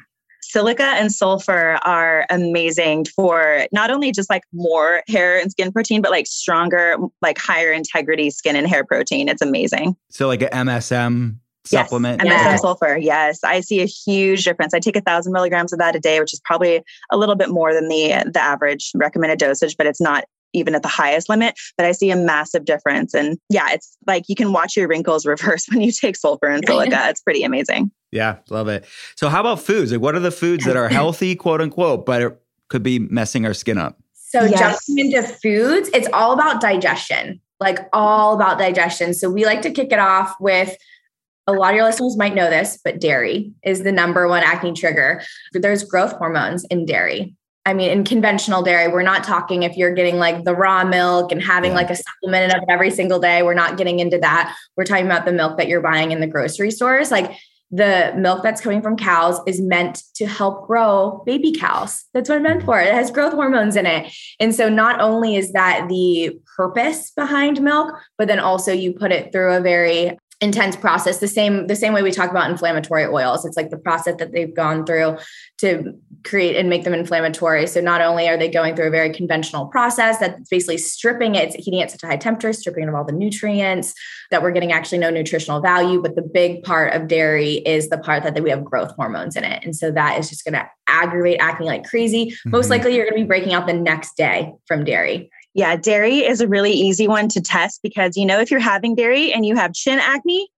Silica 0.54 0.84
and 0.84 1.10
sulfur 1.10 1.80
are 1.82 2.26
amazing 2.30 3.06
for 3.06 3.66
not 3.72 3.90
only 3.90 4.12
just 4.12 4.30
like 4.30 4.44
more 4.52 5.02
hair 5.08 5.36
and 5.36 5.50
skin 5.50 5.72
protein, 5.72 6.00
but 6.00 6.12
like 6.12 6.28
stronger, 6.28 6.94
like 7.20 7.38
higher 7.38 7.72
integrity 7.72 8.30
skin 8.30 8.54
and 8.54 8.68
hair 8.68 8.84
protein. 8.84 9.28
It's 9.28 9.42
amazing. 9.42 9.96
So 10.10 10.28
like 10.28 10.42
a 10.42 10.48
MSM 10.50 11.38
supplement. 11.64 12.22
Yes, 12.22 12.32
MSM 12.32 12.44
Yeah. 12.52 12.56
sulfur. 12.56 12.96
Yes. 12.96 13.42
I 13.42 13.62
see 13.62 13.80
a 13.80 13.84
huge 13.86 14.44
difference. 14.44 14.74
I 14.74 14.78
take 14.78 14.94
a 14.94 15.00
thousand 15.00 15.32
milligrams 15.32 15.72
of 15.72 15.80
that 15.80 15.96
a 15.96 15.98
day, 15.98 16.20
which 16.20 16.32
is 16.32 16.40
probably 16.44 16.82
a 17.10 17.16
little 17.16 17.34
bit 17.34 17.48
more 17.48 17.74
than 17.74 17.88
the 17.88 18.22
the 18.32 18.40
average 18.40 18.92
recommended 18.94 19.40
dosage, 19.40 19.76
but 19.76 19.88
it's 19.88 20.00
not 20.00 20.22
even 20.54 20.74
at 20.74 20.82
the 20.82 20.88
highest 20.88 21.28
limit. 21.28 21.54
But 21.76 21.86
I 21.86 21.92
see 21.92 22.10
a 22.10 22.16
massive 22.16 22.64
difference. 22.64 23.14
And 23.14 23.38
yeah, 23.50 23.68
it's 23.72 23.96
like 24.06 24.24
you 24.28 24.34
can 24.34 24.52
watch 24.52 24.76
your 24.76 24.88
wrinkles 24.88 25.26
reverse 25.26 25.66
when 25.68 25.80
you 25.80 25.92
take 25.92 26.16
sulfur 26.16 26.48
and 26.48 26.64
silica. 26.66 27.08
It's 27.08 27.20
pretty 27.20 27.42
amazing. 27.42 27.90
Yeah, 28.12 28.36
love 28.48 28.68
it. 28.68 28.84
So 29.16 29.28
how 29.28 29.40
about 29.40 29.60
foods? 29.60 29.92
Like 29.92 30.00
what 30.00 30.14
are 30.14 30.20
the 30.20 30.30
foods 30.30 30.64
that 30.64 30.76
are 30.76 30.88
healthy, 31.00 31.34
quote 31.34 31.60
unquote, 31.60 32.06
but 32.06 32.22
it 32.22 32.40
could 32.68 32.82
be 32.82 33.00
messing 33.00 33.44
our 33.44 33.54
skin 33.54 33.76
up? 33.78 33.98
So 34.14 34.44
Yes. 34.44 34.84
jumping 34.86 35.06
into 35.12 35.22
foods, 35.22 35.90
it's 35.94 36.08
all 36.12 36.32
about 36.32 36.60
digestion, 36.60 37.40
like 37.60 37.78
all 37.92 38.34
about 38.34 38.58
digestion. 38.58 39.14
So 39.14 39.30
we 39.30 39.44
like 39.44 39.62
to 39.62 39.70
kick 39.70 39.92
it 39.92 39.98
off 39.98 40.34
with 40.40 40.76
a 41.46 41.52
lot 41.52 41.70
of 41.70 41.76
your 41.76 41.84
listeners 41.84 42.16
might 42.16 42.34
know 42.34 42.48
this, 42.48 42.78
but 42.82 43.00
dairy 43.00 43.52
is 43.64 43.82
the 43.82 43.92
number 43.92 44.26
one 44.28 44.42
acne 44.42 44.72
trigger. 44.72 45.22
There's 45.52 45.84
growth 45.84 46.12
hormones 46.12 46.64
in 46.70 46.86
dairy. 46.86 47.36
I 47.66 47.72
mean, 47.72 47.90
in 47.90 48.04
conventional 48.04 48.62
dairy, 48.62 48.88
we're 48.88 49.02
not 49.02 49.24
talking 49.24 49.62
if 49.62 49.76
you're 49.76 49.94
getting 49.94 50.18
like 50.18 50.44
the 50.44 50.54
raw 50.54 50.84
milk 50.84 51.32
and 51.32 51.42
having 51.42 51.72
like 51.72 51.88
a 51.90 51.96
supplement 51.96 52.52
of 52.54 52.62
it 52.62 52.68
every 52.68 52.90
single 52.90 53.18
day. 53.18 53.42
We're 53.42 53.54
not 53.54 53.78
getting 53.78 54.00
into 54.00 54.18
that. 54.18 54.54
We're 54.76 54.84
talking 54.84 55.06
about 55.06 55.24
the 55.24 55.32
milk 55.32 55.56
that 55.56 55.68
you're 55.68 55.80
buying 55.80 56.12
in 56.12 56.20
the 56.20 56.26
grocery 56.26 56.70
stores. 56.70 57.10
Like 57.10 57.32
the 57.70 58.12
milk 58.16 58.42
that's 58.42 58.60
coming 58.60 58.82
from 58.82 58.96
cows 58.96 59.40
is 59.46 59.60
meant 59.60 60.02
to 60.14 60.26
help 60.26 60.66
grow 60.66 61.22
baby 61.24 61.52
cows. 61.52 62.04
That's 62.12 62.28
what 62.28 62.36
it's 62.36 62.42
meant 62.42 62.64
for. 62.64 62.78
It 62.80 62.92
has 62.92 63.10
growth 63.10 63.32
hormones 63.32 63.76
in 63.76 63.86
it. 63.86 64.14
And 64.38 64.54
so 64.54 64.68
not 64.68 65.00
only 65.00 65.36
is 65.36 65.52
that 65.52 65.88
the 65.88 66.38
purpose 66.56 67.10
behind 67.10 67.62
milk, 67.62 67.94
but 68.18 68.28
then 68.28 68.40
also 68.40 68.72
you 68.72 68.92
put 68.92 69.10
it 69.10 69.32
through 69.32 69.54
a 69.54 69.60
very 69.60 70.18
intense 70.40 70.76
process 70.76 71.18
the 71.18 71.28
same 71.28 71.68
the 71.68 71.76
same 71.76 71.94
way 71.94 72.02
we 72.02 72.10
talk 72.10 72.28
about 72.28 72.50
inflammatory 72.50 73.04
oils 73.04 73.44
it's 73.44 73.56
like 73.56 73.70
the 73.70 73.78
process 73.78 74.16
that 74.18 74.32
they've 74.32 74.54
gone 74.54 74.84
through 74.84 75.16
to 75.56 75.94
create 76.24 76.56
and 76.56 76.68
make 76.68 76.84
them 76.84 76.94
inflammatory. 76.94 77.66
So 77.66 77.80
not 77.80 78.00
only 78.00 78.28
are 78.28 78.36
they 78.36 78.48
going 78.48 78.74
through 78.74 78.88
a 78.88 78.90
very 78.90 79.12
conventional 79.12 79.66
process 79.66 80.18
that's 80.18 80.48
basically 80.48 80.78
stripping 80.78 81.34
it 81.34 81.54
it's 81.54 81.54
heating 81.64 81.80
it 81.80 81.84
at 81.84 81.90
such 81.90 82.02
a 82.02 82.06
high 82.06 82.16
temperature 82.16 82.52
stripping 82.52 82.84
it 82.84 82.88
of 82.88 82.94
all 82.94 83.04
the 83.04 83.12
nutrients 83.12 83.94
that 84.30 84.42
we're 84.42 84.50
getting 84.50 84.72
actually 84.72 84.98
no 84.98 85.10
nutritional 85.10 85.60
value 85.60 86.00
but 86.00 86.16
the 86.16 86.22
big 86.22 86.62
part 86.62 86.92
of 86.94 87.08
dairy 87.08 87.54
is 87.66 87.88
the 87.90 87.98
part 87.98 88.22
that 88.22 88.42
we 88.42 88.50
have 88.50 88.64
growth 88.64 88.90
hormones 88.96 89.36
in 89.36 89.44
it. 89.44 89.62
And 89.64 89.76
so 89.76 89.90
that 89.90 90.18
is 90.18 90.28
just 90.30 90.44
going 90.44 90.54
to 90.54 90.66
aggravate 90.88 91.38
acne 91.40 91.66
like 91.66 91.84
crazy. 91.84 92.34
Most 92.46 92.66
Mhm. 92.66 92.70
likely 92.70 92.94
you're 92.96 93.04
going 93.04 93.16
to 93.16 93.22
be 93.24 93.28
breaking 93.28 93.52
out 93.52 93.66
the 93.66 93.72
next 93.74 94.16
day 94.16 94.52
from 94.66 94.84
dairy. 94.84 95.30
Yeah, 95.54 95.76
dairy 95.76 96.18
is 96.24 96.40
a 96.40 96.48
really 96.48 96.72
easy 96.72 97.06
one 97.06 97.28
to 97.28 97.40
test 97.40 97.80
because 97.82 98.16
you 98.16 98.26
know 98.26 98.40
if 98.40 98.50
you're 98.50 98.58
having 98.60 98.94
dairy 98.96 99.32
and 99.32 99.46
you 99.46 99.54
have 99.54 99.72
chin 99.72 100.00
acne, 100.00 100.48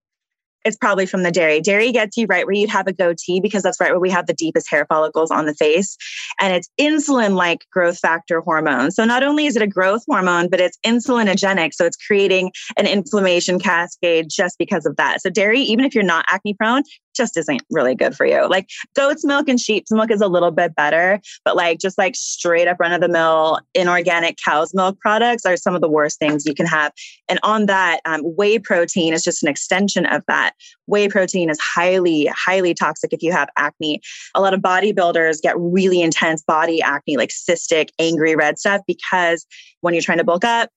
it's 0.66 0.76
probably 0.76 1.06
from 1.06 1.22
the 1.22 1.30
dairy. 1.30 1.60
Dairy 1.60 1.92
gets 1.92 2.16
you 2.16 2.26
right 2.26 2.44
where 2.44 2.54
you'd 2.54 2.68
have 2.70 2.88
a 2.88 2.92
goatee 2.92 3.40
because 3.40 3.62
that's 3.62 3.80
right 3.80 3.92
where 3.92 4.00
we 4.00 4.10
have 4.10 4.26
the 4.26 4.34
deepest 4.34 4.68
hair 4.68 4.84
follicles 4.86 5.30
on 5.30 5.46
the 5.46 5.54
face. 5.54 5.96
And 6.40 6.52
it's 6.52 6.68
insulin 6.78 7.34
like 7.36 7.64
growth 7.72 7.98
factor 7.98 8.40
hormone. 8.40 8.90
So 8.90 9.04
not 9.04 9.22
only 9.22 9.46
is 9.46 9.54
it 9.54 9.62
a 9.62 9.66
growth 9.68 10.02
hormone, 10.08 10.48
but 10.50 10.60
it's 10.60 10.76
insulinogenic. 10.84 11.72
So 11.72 11.86
it's 11.86 11.96
creating 11.96 12.50
an 12.76 12.86
inflammation 12.86 13.60
cascade 13.60 14.26
just 14.28 14.58
because 14.58 14.86
of 14.86 14.96
that. 14.96 15.22
So 15.22 15.30
dairy, 15.30 15.60
even 15.60 15.84
if 15.84 15.94
you're 15.94 16.02
not 16.02 16.24
acne 16.28 16.54
prone, 16.54 16.82
just 17.16 17.36
isn't 17.36 17.62
really 17.70 17.94
good 17.94 18.16
for 18.16 18.26
you. 18.26 18.48
Like 18.48 18.68
goat's 18.94 19.24
milk 19.24 19.48
and 19.48 19.60
sheep's 19.60 19.90
milk 19.90 20.10
is 20.10 20.20
a 20.20 20.28
little 20.28 20.50
bit 20.50 20.74
better, 20.74 21.20
but 21.44 21.56
like 21.56 21.78
just 21.78 21.98
like 21.98 22.14
straight 22.14 22.68
up 22.68 22.78
run 22.78 22.92
of 22.92 23.00
the 23.00 23.08
mill 23.08 23.60
inorganic 23.74 24.38
cow's 24.44 24.74
milk 24.74 24.98
products 25.00 25.44
are 25.44 25.56
some 25.56 25.74
of 25.74 25.80
the 25.80 25.88
worst 25.88 26.18
things 26.18 26.46
you 26.46 26.54
can 26.54 26.66
have. 26.66 26.92
And 27.28 27.38
on 27.42 27.66
that, 27.66 28.00
um, 28.04 28.22
whey 28.22 28.58
protein 28.58 29.12
is 29.12 29.22
just 29.22 29.42
an 29.42 29.48
extension 29.48 30.06
of 30.06 30.22
that. 30.28 30.52
Whey 30.86 31.08
protein 31.08 31.50
is 31.50 31.58
highly, 31.60 32.26
highly 32.26 32.74
toxic 32.74 33.12
if 33.12 33.22
you 33.22 33.32
have 33.32 33.48
acne. 33.56 34.00
A 34.34 34.40
lot 34.40 34.54
of 34.54 34.60
bodybuilders 34.60 35.42
get 35.42 35.58
really 35.58 36.02
intense 36.02 36.42
body 36.42 36.80
acne, 36.82 37.16
like 37.16 37.30
cystic, 37.30 37.88
angry 37.98 38.36
red 38.36 38.58
stuff, 38.58 38.82
because 38.86 39.46
when 39.80 39.94
you're 39.94 40.02
trying 40.02 40.18
to 40.18 40.24
bulk 40.24 40.44
up, 40.44 40.70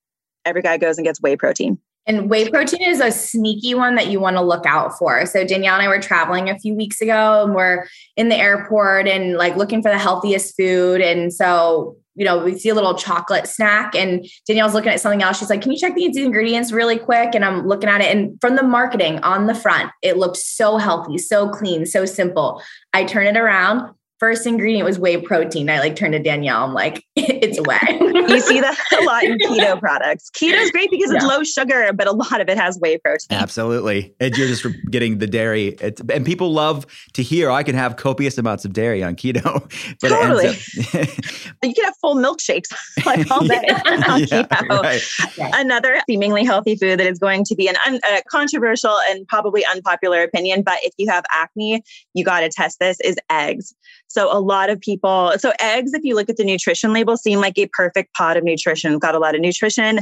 every 0.46 0.62
guy 0.62 0.78
goes 0.78 0.98
and 0.98 1.06
gets 1.06 1.22
whey 1.22 1.36
protein. 1.36 1.78
And 2.10 2.28
whey 2.28 2.50
protein 2.50 2.90
is 2.90 3.00
a 3.00 3.12
sneaky 3.12 3.76
one 3.76 3.94
that 3.94 4.08
you 4.08 4.20
want 4.20 4.36
to 4.36 4.42
look 4.42 4.66
out 4.66 4.98
for. 4.98 5.28
So 5.28 5.46
Danielle 5.46 5.76
and 5.76 5.84
I 5.84 5.88
were 5.88 6.02
traveling 6.02 6.50
a 6.50 6.58
few 6.58 6.74
weeks 6.74 7.02
ago 7.02 7.44
and 7.46 7.54
we're 7.54 7.86
in 8.18 8.30
the 8.30 8.36
airport 8.36 9.08
and 9.08 9.38
like 9.38 9.56
looking 9.56 9.84
for 9.84 9.92
the 9.92 9.98
healthiest 10.00 10.58
food. 10.58 11.02
And 11.02 11.32
so, 11.32 11.98
you 12.16 12.26
know, 12.26 12.44
we 12.44 12.58
see 12.58 12.70
a 12.70 12.74
little 12.74 12.96
chocolate 12.96 13.46
snack 13.46 13.94
and 13.94 14.28
Danielle's 14.48 14.74
looking 14.74 14.92
at 14.92 15.00
something 15.00 15.22
else. 15.22 15.38
She's 15.38 15.52
like, 15.52 15.62
Can 15.62 15.72
you 15.72 15.78
check 15.78 15.94
these 15.94 16.18
ingredients 16.18 16.72
really 16.72 16.98
quick? 16.98 17.36
And 17.36 17.46
I'm 17.46 17.68
looking 17.68 17.90
at 17.90 18.02
it. 18.02 18.08
And 18.08 18.42
from 18.42 18.56
the 18.56 18.64
marketing 18.64 19.20
on 19.20 19.46
the 19.46 19.54
front, 19.54 19.92
it 20.02 20.18
looked 20.18 20.38
so 20.38 20.78
healthy, 20.78 21.20
so 21.20 21.48
clean, 21.50 21.86
so 21.86 22.06
simple. 22.06 22.64
I 22.92 23.04
turn 23.04 23.28
it 23.28 23.38
around 23.38 23.94
first 24.20 24.46
ingredient 24.46 24.86
was 24.86 25.00
whey 25.00 25.18
protein. 25.18 25.70
I 25.70 25.80
like 25.80 25.96
turned 25.96 26.14
to 26.14 26.20
Danielle. 26.20 26.66
I'm 26.66 26.74
like, 26.74 27.06
it's 27.16 27.60
whey. 27.62 27.80
you 28.00 28.40
see 28.42 28.60
that 28.60 28.78
a 29.02 29.04
lot 29.04 29.24
in 29.24 29.38
keto 29.40 29.80
products. 29.80 30.30
Keto 30.32 30.58
is 30.58 30.72
great 30.72 30.92
because 30.92 31.12
it's 31.12 31.26
low 31.26 31.44
sugar, 31.44 31.92
but 31.94 32.08
a 32.08 32.12
lot 32.12 32.42
of 32.42 32.50
it 32.50 32.58
has 32.58 32.78
whey 32.80 32.98
protein. 32.98 33.38
Absolutely. 33.38 34.14
And 34.20 34.36
you're 34.38 34.48
just 34.48 34.66
getting 34.92 35.20
the 35.20 35.28
dairy. 35.28 35.70
It's, 35.80 36.02
and 36.14 36.26
people 36.26 36.52
love 36.52 36.86
to 37.14 37.24
hear 37.24 37.50
I 37.50 37.64
can 37.64 37.76
have 37.76 37.96
copious 37.96 38.38
amounts 38.38 38.66
of 38.66 38.74
dairy 38.74 39.04
on 39.04 39.16
keto. 39.16 39.40
But 40.02 40.10
totally. 40.10 40.50
Up, 40.50 40.56
you 41.64 41.74
can 41.74 41.86
have 41.86 41.96
full 42.00 42.16
milkshakes 42.16 42.68
like 43.06 43.30
all 43.32 43.46
day 43.46 43.62
yeah, 43.68 43.82
on 43.86 44.20
yeah, 44.20 44.44
keto. 44.44 44.82
Right. 44.82 45.02
Another 45.56 46.02
seemingly 46.08 46.44
healthy 46.44 46.76
food 46.76 47.00
that 47.00 47.08
is 47.08 47.20
going 47.20 47.44
to 47.46 47.56
be 47.56 47.68
an 47.68 47.76
un, 47.86 48.00
uh, 48.10 48.22
controversial 48.30 48.98
and 49.10 49.28
probably 49.28 49.66
unpopular 49.66 50.22
opinion, 50.22 50.62
but 50.62 50.78
if 50.84 50.94
you 50.98 51.10
have 51.10 51.24
acne, 51.34 51.82
you 52.14 52.24
got 52.24 52.42
to 52.42 52.50
test 52.50 52.80
this 52.80 53.00
is 53.02 53.18
eggs. 53.30 53.74
So 54.10 54.36
a 54.36 54.42
lot 54.42 54.70
of 54.70 54.82
people, 54.82 55.34
so 55.38 55.54
eggs, 55.60 55.94
if 55.94 56.04
you 56.04 56.16
look 56.16 56.30
at 56.30 56.38
the 56.38 56.44
nutrition 56.44 56.92
label, 56.94 57.16
seem 57.16 57.40
like 57.40 57.58
a 57.58 57.68
perfect 57.68 58.14
pot 58.16 58.38
of 58.38 58.44
nutrition. 58.44 58.98
Got 58.98 59.16
a 59.16 59.20
lot 59.20 59.36
of 59.36 59.42
nutrition 59.42 60.00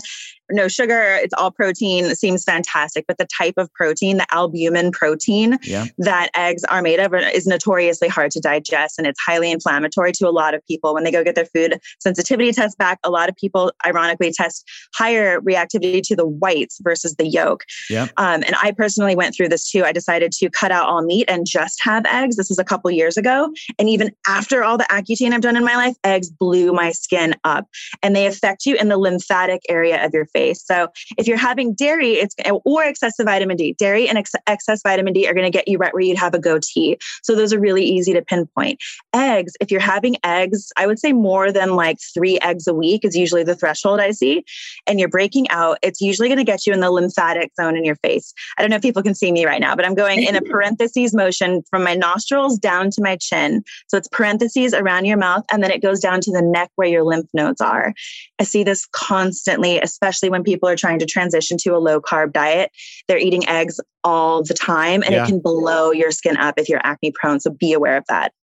no 0.51 0.67
sugar, 0.67 1.15
it's 1.21 1.33
all 1.33 1.51
protein. 1.51 2.05
It 2.05 2.17
seems 2.17 2.43
fantastic. 2.43 3.05
But 3.07 3.17
the 3.17 3.27
type 3.27 3.55
of 3.57 3.71
protein, 3.73 4.17
the 4.17 4.25
albumin 4.33 4.91
protein 4.91 5.57
yeah. 5.63 5.86
that 5.99 6.29
eggs 6.36 6.63
are 6.65 6.81
made 6.81 6.99
of, 6.99 7.13
is 7.13 7.45
notoriously 7.45 8.07
hard 8.07 8.31
to 8.31 8.39
digest 8.39 8.97
and 8.97 9.07
it's 9.07 9.19
highly 9.19 9.51
inflammatory 9.51 10.12
to 10.13 10.27
a 10.27 10.31
lot 10.31 10.53
of 10.53 10.65
people. 10.65 10.93
When 10.93 11.03
they 11.03 11.12
go 11.12 11.23
get 11.23 11.36
their 11.36 11.45
food 11.45 11.79
sensitivity 11.99 12.51
test 12.51 12.77
back, 12.77 12.99
a 13.03 13.10
lot 13.10 13.29
of 13.29 13.36
people 13.36 13.71
ironically 13.86 14.31
test 14.31 14.69
higher 14.93 15.39
reactivity 15.41 16.01
to 16.03 16.15
the 16.15 16.25
whites 16.25 16.79
versus 16.81 17.15
the 17.15 17.27
yolk. 17.27 17.63
Yeah. 17.89 18.07
Um, 18.17 18.43
and 18.43 18.55
I 18.62 18.71
personally 18.71 19.15
went 19.15 19.36
through 19.36 19.49
this 19.49 19.69
too. 19.69 19.83
I 19.83 19.91
decided 19.91 20.31
to 20.33 20.49
cut 20.49 20.71
out 20.71 20.88
all 20.88 21.01
meat 21.01 21.25
and 21.27 21.45
just 21.45 21.79
have 21.83 22.05
eggs. 22.05 22.38
This 22.38 22.49
was 22.49 22.60
a 22.60 22.63
couple 22.63 22.89
years 22.91 23.17
ago. 23.17 23.51
And 23.77 23.89
even 23.89 24.12
after 24.27 24.63
all 24.63 24.77
the 24.77 24.86
Accutane 24.86 25.33
I've 25.33 25.41
done 25.41 25.57
in 25.57 25.65
my 25.65 25.75
life, 25.75 25.95
eggs 26.03 26.29
blew 26.29 26.71
my 26.73 26.91
skin 26.91 27.36
up 27.43 27.67
and 28.01 28.15
they 28.15 28.27
affect 28.27 28.65
you 28.65 28.75
in 28.75 28.88
the 28.88 28.97
lymphatic 28.97 29.62
area 29.69 30.03
of 30.05 30.13
your 30.13 30.25
face 30.25 30.37
face. 30.38 30.63
So 30.63 30.89
if 31.17 31.28
you're 31.28 31.38
having 31.38 31.73
dairy, 31.73 32.13
it's 32.13 32.36
or 32.65 32.84
excessive 32.84 33.26
vitamin 33.26 33.58
D, 33.58 33.73
dairy 33.73 34.08
and 34.08 34.17
ex- 34.17 34.32
excess 34.45 34.82
vitamin 34.84 35.13
D 35.13 35.28
are 35.28 35.34
going 35.34 35.52
to 35.52 35.58
get 35.58 35.67
you 35.67 35.78
right 35.78 35.93
where 35.93 36.04
you'd 36.04 36.17
have 36.17 36.34
a 36.34 36.39
goatee. 36.39 36.97
So 37.23 37.36
those 37.36 37.54
are 37.54 37.60
really 37.60 37.84
easy 37.84 38.13
to 38.13 38.21
pinpoint. 38.21 38.80
Eggs, 39.13 39.54
if 39.60 39.71
you're 39.71 39.80
having 39.80 40.17
eggs, 40.23 40.71
I 40.78 40.86
would 40.88 41.00
say 41.00 41.13
more 41.13 41.52
than 41.52 41.76
like 41.76 41.97
three 42.13 42.39
eggs 42.39 42.67
a 42.67 42.73
week 42.73 43.04
is 43.04 43.15
usually 43.15 43.43
the 43.43 43.56
threshold 43.56 44.00
I 44.00 44.12
see. 44.12 44.43
And 44.86 45.00
you're 45.00 45.10
breaking 45.10 45.50
out, 45.50 45.80
it's 45.82 46.02
usually 46.02 46.28
going 46.28 46.38
to 46.38 46.43
get 46.43 46.67
you 46.67 46.73
in 46.73 46.80
the 46.80 46.91
lymphatic 46.91 47.52
zone 47.60 47.76
in 47.76 47.84
your 47.84 47.95
face. 47.97 48.34
I 48.58 48.62
don't 48.62 48.69
know 48.69 48.78
if 48.78 48.82
people 48.82 49.04
can 49.04 49.15
see 49.15 49.32
me 49.32 49.45
right 49.45 49.62
now, 49.62 49.76
but 49.76 49.86
I'm 49.86 49.95
going 49.95 50.23
in 50.23 50.36
a 50.36 50.41
parentheses 50.54 51.13
motion 51.13 51.63
from 51.69 51.84
my 51.84 51.95
nostrils 51.95 52.58
down 52.58 52.91
to 52.91 53.02
my 53.02 53.17
chin. 53.17 53.63
So 53.88 53.97
it's 53.97 54.08
parentheses 54.08 54.73
around 54.73 55.06
your 55.06 55.17
mouth, 55.17 55.45
and 55.52 55.63
then 55.63 55.71
it 55.71 55.82
goes 55.82 56.00
down 56.00 56.21
to 56.21 56.32
the 56.32 56.41
neck 56.41 56.69
where 56.76 56.88
your 56.88 57.04
lymph 57.04 57.30
nodes 57.34 57.62
are. 57.62 57.93
I 58.39 58.43
see 58.43 58.63
this 58.63 58.86
constantly, 58.91 59.80
especially 59.80 60.26
especially 60.27 60.31
when 60.31 60.43
people 60.43 60.69
are 60.69 60.75
trying 60.75 60.99
to 60.99 61.05
transition 61.05 61.57
to 61.57 61.69
a 61.75 61.79
low 61.79 61.99
carb 62.01 62.33
diet. 62.33 62.71
They're 63.07 63.17
eating 63.17 63.47
eggs 63.47 63.79
all 64.03 64.43
the 64.43 64.53
time 64.53 65.03
and 65.03 65.13
yeah. 65.13 65.23
it 65.23 65.27
can 65.27 65.39
blow 65.39 65.91
your 65.91 66.11
skin 66.11 66.37
up 66.37 66.55
if 66.57 66.69
you're 66.69 66.81
acne 66.83 67.11
prone. 67.11 67.39
So 67.39 67.51
be 67.51 67.73
aware 67.73 67.97
of 67.97 68.03
that. 68.09 68.33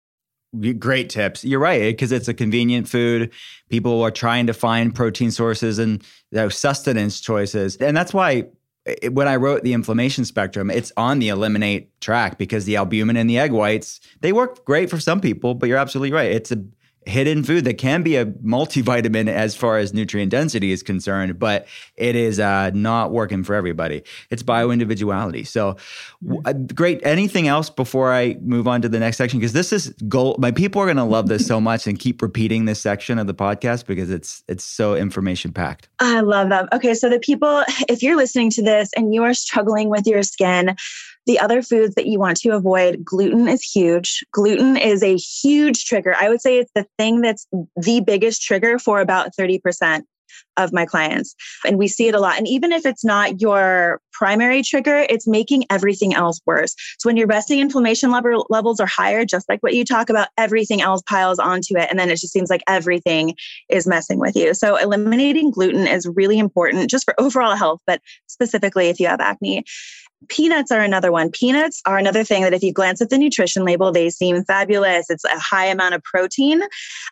Great 0.78 1.10
tips. 1.10 1.44
You're 1.44 1.58
right, 1.58 1.82
eh, 1.82 1.90
because 1.90 2.12
it's 2.12 2.28
a 2.28 2.34
convenient 2.34 2.88
food. 2.88 3.32
People 3.70 4.02
are 4.02 4.12
trying 4.12 4.46
to 4.46 4.54
find 4.54 4.94
protein 4.94 5.32
sources 5.32 5.80
and 5.80 6.00
sustenance 6.50 7.20
choices. 7.20 7.76
And 7.78 7.96
that's 7.96 8.14
why 8.14 8.44
eh, 8.86 8.94
eh, 9.02 9.08
when 9.08 9.26
I 9.26 9.34
wrote 9.34 9.64
the 9.64 9.72
inflammation 9.72 10.24
spectrum, 10.24 10.70
it's 10.70 10.92
on 10.96 11.18
the 11.18 11.28
eliminate 11.28 11.88
track 12.00 12.38
because 12.38 12.66
the 12.66 12.76
albumin 12.76 13.16
and 13.16 13.28
the 13.28 13.36
egg 13.36 13.50
whites, 13.50 13.98
they 14.20 14.32
work 14.32 14.64
great 14.64 14.90
for 14.90 15.00
some 15.00 15.20
people, 15.20 15.54
but 15.54 15.68
you're 15.68 15.78
absolutely 15.78 16.12
right. 16.12 16.30
It's 16.30 16.52
a 16.52 16.62
hidden 17.06 17.44
food 17.44 17.64
that 17.64 17.78
can 17.78 18.02
be 18.02 18.16
a 18.16 18.26
multivitamin 18.26 19.28
as 19.28 19.54
far 19.54 19.78
as 19.78 19.92
nutrient 19.92 20.30
density 20.30 20.72
is 20.72 20.82
concerned, 20.82 21.38
but 21.38 21.66
it 21.96 22.16
is 22.16 22.40
uh, 22.40 22.70
not 22.74 23.12
working 23.12 23.44
for 23.44 23.54
everybody. 23.54 24.02
It's 24.30 24.42
bio 24.42 24.70
individuality. 24.70 25.44
So, 25.44 25.76
uh, 26.44 26.52
great. 26.52 27.00
Anything 27.04 27.48
else 27.48 27.70
before 27.70 28.12
I 28.12 28.36
move 28.40 28.66
on 28.66 28.82
to 28.82 28.88
the 28.88 28.98
next 28.98 29.16
section? 29.16 29.38
Because 29.38 29.52
this 29.52 29.72
is 29.72 29.90
gold. 30.08 30.40
My 30.40 30.50
people 30.50 30.80
are 30.80 30.86
going 30.86 30.96
to 30.96 31.04
love 31.04 31.28
this 31.28 31.46
so 31.46 31.60
much 31.60 31.86
and 31.86 31.98
keep 31.98 32.22
repeating 32.22 32.64
this 32.64 32.80
section 32.80 33.18
of 33.18 33.26
the 33.26 33.34
podcast 33.34 33.86
because 33.86 34.10
it's 34.10 34.42
it's 34.48 34.64
so 34.64 34.94
information 34.94 35.52
packed. 35.52 35.88
I 36.00 36.20
love 36.20 36.48
them. 36.48 36.68
Okay, 36.72 36.94
so 36.94 37.08
the 37.08 37.20
people, 37.20 37.62
if 37.88 38.02
you're 38.02 38.16
listening 38.16 38.50
to 38.50 38.62
this 38.62 38.90
and 38.96 39.14
you 39.14 39.22
are 39.22 39.34
struggling 39.34 39.88
with 39.88 40.06
your 40.06 40.22
skin, 40.22 40.76
the 41.26 41.38
other 41.38 41.62
foods 41.62 41.94
that 41.94 42.06
you 42.06 42.18
want 42.18 42.38
to 42.38 42.50
avoid, 42.50 43.04
gluten 43.04 43.48
is 43.48 43.62
huge. 43.62 44.24
Gluten 44.32 44.76
is 44.76 45.02
a 45.02 45.16
huge 45.16 45.84
trigger. 45.86 46.14
I 46.18 46.28
would 46.28 46.40
say 46.40 46.58
it's 46.58 46.72
the 46.74 46.86
thing 46.98 47.20
that's 47.20 47.46
the 47.76 48.00
biggest 48.00 48.42
trigger 48.42 48.78
for 48.78 49.00
about 49.00 49.30
30% 49.38 50.02
of 50.56 50.72
my 50.72 50.86
clients. 50.86 51.34
And 51.64 51.78
we 51.78 51.88
see 51.88 52.08
it 52.08 52.14
a 52.14 52.20
lot. 52.20 52.38
And 52.38 52.46
even 52.46 52.72
if 52.72 52.86
it's 52.86 53.04
not 53.04 53.40
your 53.40 54.00
primary 54.12 54.62
trigger, 54.62 55.06
it's 55.08 55.26
making 55.26 55.64
everything 55.70 56.14
else 56.14 56.40
worse. 56.46 56.74
So 56.98 57.08
when 57.08 57.16
your 57.16 57.26
resting 57.26 57.60
inflammation 57.60 58.10
level, 58.10 58.46
levels 58.50 58.80
are 58.80 58.86
higher, 58.86 59.24
just 59.24 59.48
like 59.48 59.62
what 59.62 59.74
you 59.74 59.84
talk 59.84 60.10
about, 60.10 60.28
everything 60.38 60.80
else 60.80 61.02
piles 61.02 61.38
onto 61.38 61.76
it. 61.76 61.88
And 61.90 61.98
then 61.98 62.10
it 62.10 62.18
just 62.18 62.32
seems 62.32 62.50
like 62.50 62.62
everything 62.68 63.34
is 63.68 63.86
messing 63.86 64.18
with 64.18 64.36
you. 64.36 64.54
So 64.54 64.76
eliminating 64.76 65.50
gluten 65.50 65.86
is 65.86 66.08
really 66.14 66.38
important 66.38 66.90
just 66.90 67.04
for 67.04 67.20
overall 67.20 67.56
health, 67.56 67.80
but 67.86 68.00
specifically 68.26 68.88
if 68.88 69.00
you 69.00 69.06
have 69.08 69.20
acne. 69.20 69.64
Peanuts 70.28 70.70
are 70.70 70.80
another 70.80 71.12
one. 71.12 71.30
Peanuts 71.30 71.80
are 71.86 71.98
another 71.98 72.24
thing 72.24 72.42
that 72.42 72.52
if 72.52 72.62
you 72.62 72.72
glance 72.72 73.00
at 73.00 73.10
the 73.10 73.18
nutrition 73.18 73.64
label, 73.64 73.92
they 73.92 74.10
seem 74.10 74.44
fabulous. 74.44 75.10
It's 75.10 75.24
a 75.24 75.38
high 75.38 75.66
amount 75.66 75.94
of 75.94 76.02
protein 76.02 76.62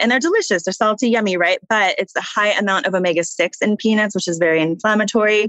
and 0.00 0.10
they're 0.10 0.18
delicious. 0.18 0.64
They're 0.64 0.72
salty, 0.72 1.08
yummy, 1.08 1.36
right? 1.36 1.58
But 1.68 1.94
it's 1.98 2.14
a 2.16 2.20
high 2.20 2.52
amount 2.52 2.86
of 2.86 2.94
omega 2.94 3.24
6 3.24 3.58
in 3.60 3.76
peanuts, 3.76 4.14
which 4.14 4.28
is 4.28 4.38
very 4.38 4.60
inflammatory. 4.60 5.44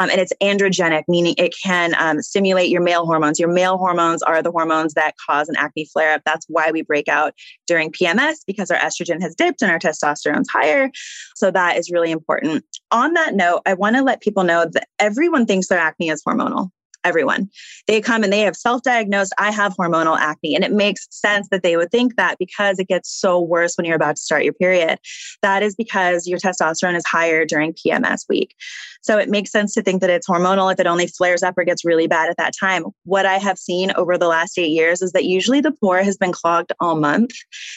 Um, 0.00 0.10
and 0.10 0.20
it's 0.20 0.32
androgenic, 0.42 1.04
meaning 1.08 1.34
it 1.38 1.54
can 1.60 1.94
um, 1.98 2.22
stimulate 2.22 2.70
your 2.70 2.82
male 2.82 3.06
hormones. 3.06 3.38
Your 3.38 3.52
male 3.52 3.78
hormones 3.78 4.22
are 4.22 4.42
the 4.42 4.52
hormones 4.52 4.94
that 4.94 5.14
cause 5.26 5.48
an 5.48 5.56
acne 5.58 5.86
flare 5.86 6.14
up. 6.14 6.22
That's 6.24 6.46
why 6.48 6.70
we 6.70 6.82
break 6.82 7.08
out 7.08 7.34
during 7.66 7.92
PMS 7.92 8.36
because 8.46 8.70
our 8.70 8.78
estrogen 8.78 9.20
has 9.22 9.34
dipped 9.34 9.62
and 9.62 9.70
our 9.70 9.78
testosterone's 9.78 10.48
higher. 10.48 10.90
So 11.34 11.50
that 11.50 11.76
is 11.76 11.90
really 11.90 12.10
important. 12.10 12.64
On 12.90 13.14
that 13.14 13.34
note, 13.34 13.62
I 13.66 13.74
want 13.74 13.96
to 13.96 14.02
let 14.02 14.20
people 14.20 14.44
know 14.44 14.66
that 14.72 14.88
everyone 14.98 15.46
thinks 15.46 15.68
their 15.68 15.78
acne 15.78 16.08
is 16.08 16.22
hormonal 16.22 16.70
everyone. 17.04 17.48
They 17.86 18.00
come 18.00 18.22
and 18.22 18.32
they 18.32 18.40
have 18.40 18.56
self 18.56 18.82
diagnosed, 18.82 19.32
I 19.38 19.50
have 19.50 19.76
hormonal 19.76 20.18
acne. 20.18 20.54
And 20.54 20.64
it 20.64 20.72
makes 20.72 21.06
sense 21.10 21.48
that 21.50 21.62
they 21.62 21.76
would 21.76 21.90
think 21.90 22.16
that 22.16 22.36
because 22.38 22.78
it 22.78 22.88
gets 22.88 23.10
so 23.10 23.40
worse 23.40 23.76
when 23.76 23.84
you're 23.84 23.96
about 23.96 24.16
to 24.16 24.22
start 24.22 24.44
your 24.44 24.52
period. 24.52 24.98
That 25.42 25.62
is 25.62 25.74
because 25.74 26.26
your 26.26 26.38
testosterone 26.38 26.96
is 26.96 27.06
higher 27.06 27.44
during 27.44 27.74
PMS 27.74 28.28
week. 28.28 28.54
So 29.02 29.18
it 29.18 29.28
makes 29.28 29.52
sense 29.52 29.72
to 29.74 29.82
think 29.82 30.00
that 30.00 30.10
it's 30.10 30.28
hormonal 30.28 30.72
if 30.72 30.80
it 30.80 30.86
only 30.86 31.06
flares 31.06 31.44
up 31.44 31.56
or 31.56 31.64
gets 31.64 31.84
really 31.84 32.08
bad 32.08 32.28
at 32.28 32.36
that 32.38 32.54
time. 32.58 32.86
What 33.04 33.24
I 33.24 33.38
have 33.38 33.56
seen 33.56 33.92
over 33.92 34.18
the 34.18 34.26
last 34.26 34.58
eight 34.58 34.70
years 34.70 35.00
is 35.00 35.12
that 35.12 35.24
usually 35.24 35.60
the 35.60 35.70
pore 35.70 36.02
has 36.02 36.16
been 36.16 36.32
clogged 36.32 36.72
all 36.80 36.96
month. 36.96 37.30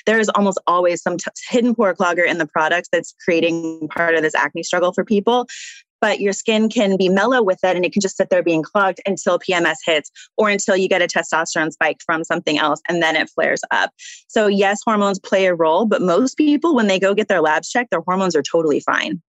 There 0.07 0.19
is 0.19 0.29
almost 0.29 0.59
always 0.65 1.03
some 1.03 1.17
t- 1.17 1.25
hidden 1.47 1.75
pore 1.75 1.93
clogger 1.93 2.27
in 2.27 2.39
the 2.39 2.47
products 2.47 2.89
that's 2.91 3.13
creating 3.23 3.87
part 3.89 4.15
of 4.15 4.23
this 4.23 4.33
acne 4.33 4.63
struggle 4.63 4.91
for 4.91 5.05
people 5.05 5.47
but 6.01 6.19
your 6.19 6.33
skin 6.33 6.69
can 6.69 6.97
be 6.97 7.09
mellow 7.09 7.41
with 7.41 7.59
it 7.63 7.75
and 7.75 7.85
it 7.85 7.93
can 7.93 8.01
just 8.01 8.17
sit 8.17 8.29
there 8.29 8.43
being 8.43 8.63
clogged 8.63 8.99
until 9.05 9.39
PMS 9.39 9.77
hits 9.85 10.11
or 10.37 10.49
until 10.49 10.75
you 10.75 10.87
get 10.87 11.01
a 11.01 11.07
testosterone 11.07 11.71
spike 11.71 11.99
from 12.05 12.23
something 12.23 12.57
else 12.57 12.81
and 12.87 13.01
then 13.01 13.15
it 13.15 13.29
flares 13.29 13.61
up. 13.71 13.91
So, 14.27 14.47
yes, 14.47 14.79
hormones 14.83 15.19
play 15.19 15.45
a 15.45 15.55
role, 15.55 15.85
but 15.85 16.01
most 16.01 16.37
people, 16.37 16.75
when 16.75 16.87
they 16.87 16.99
go 16.99 17.13
get 17.13 17.27
their 17.27 17.41
labs 17.41 17.69
checked, 17.69 17.91
their 17.91 18.01
hormones 18.01 18.35
are 18.35 18.43
totally 18.43 18.79
fine. 18.79 19.21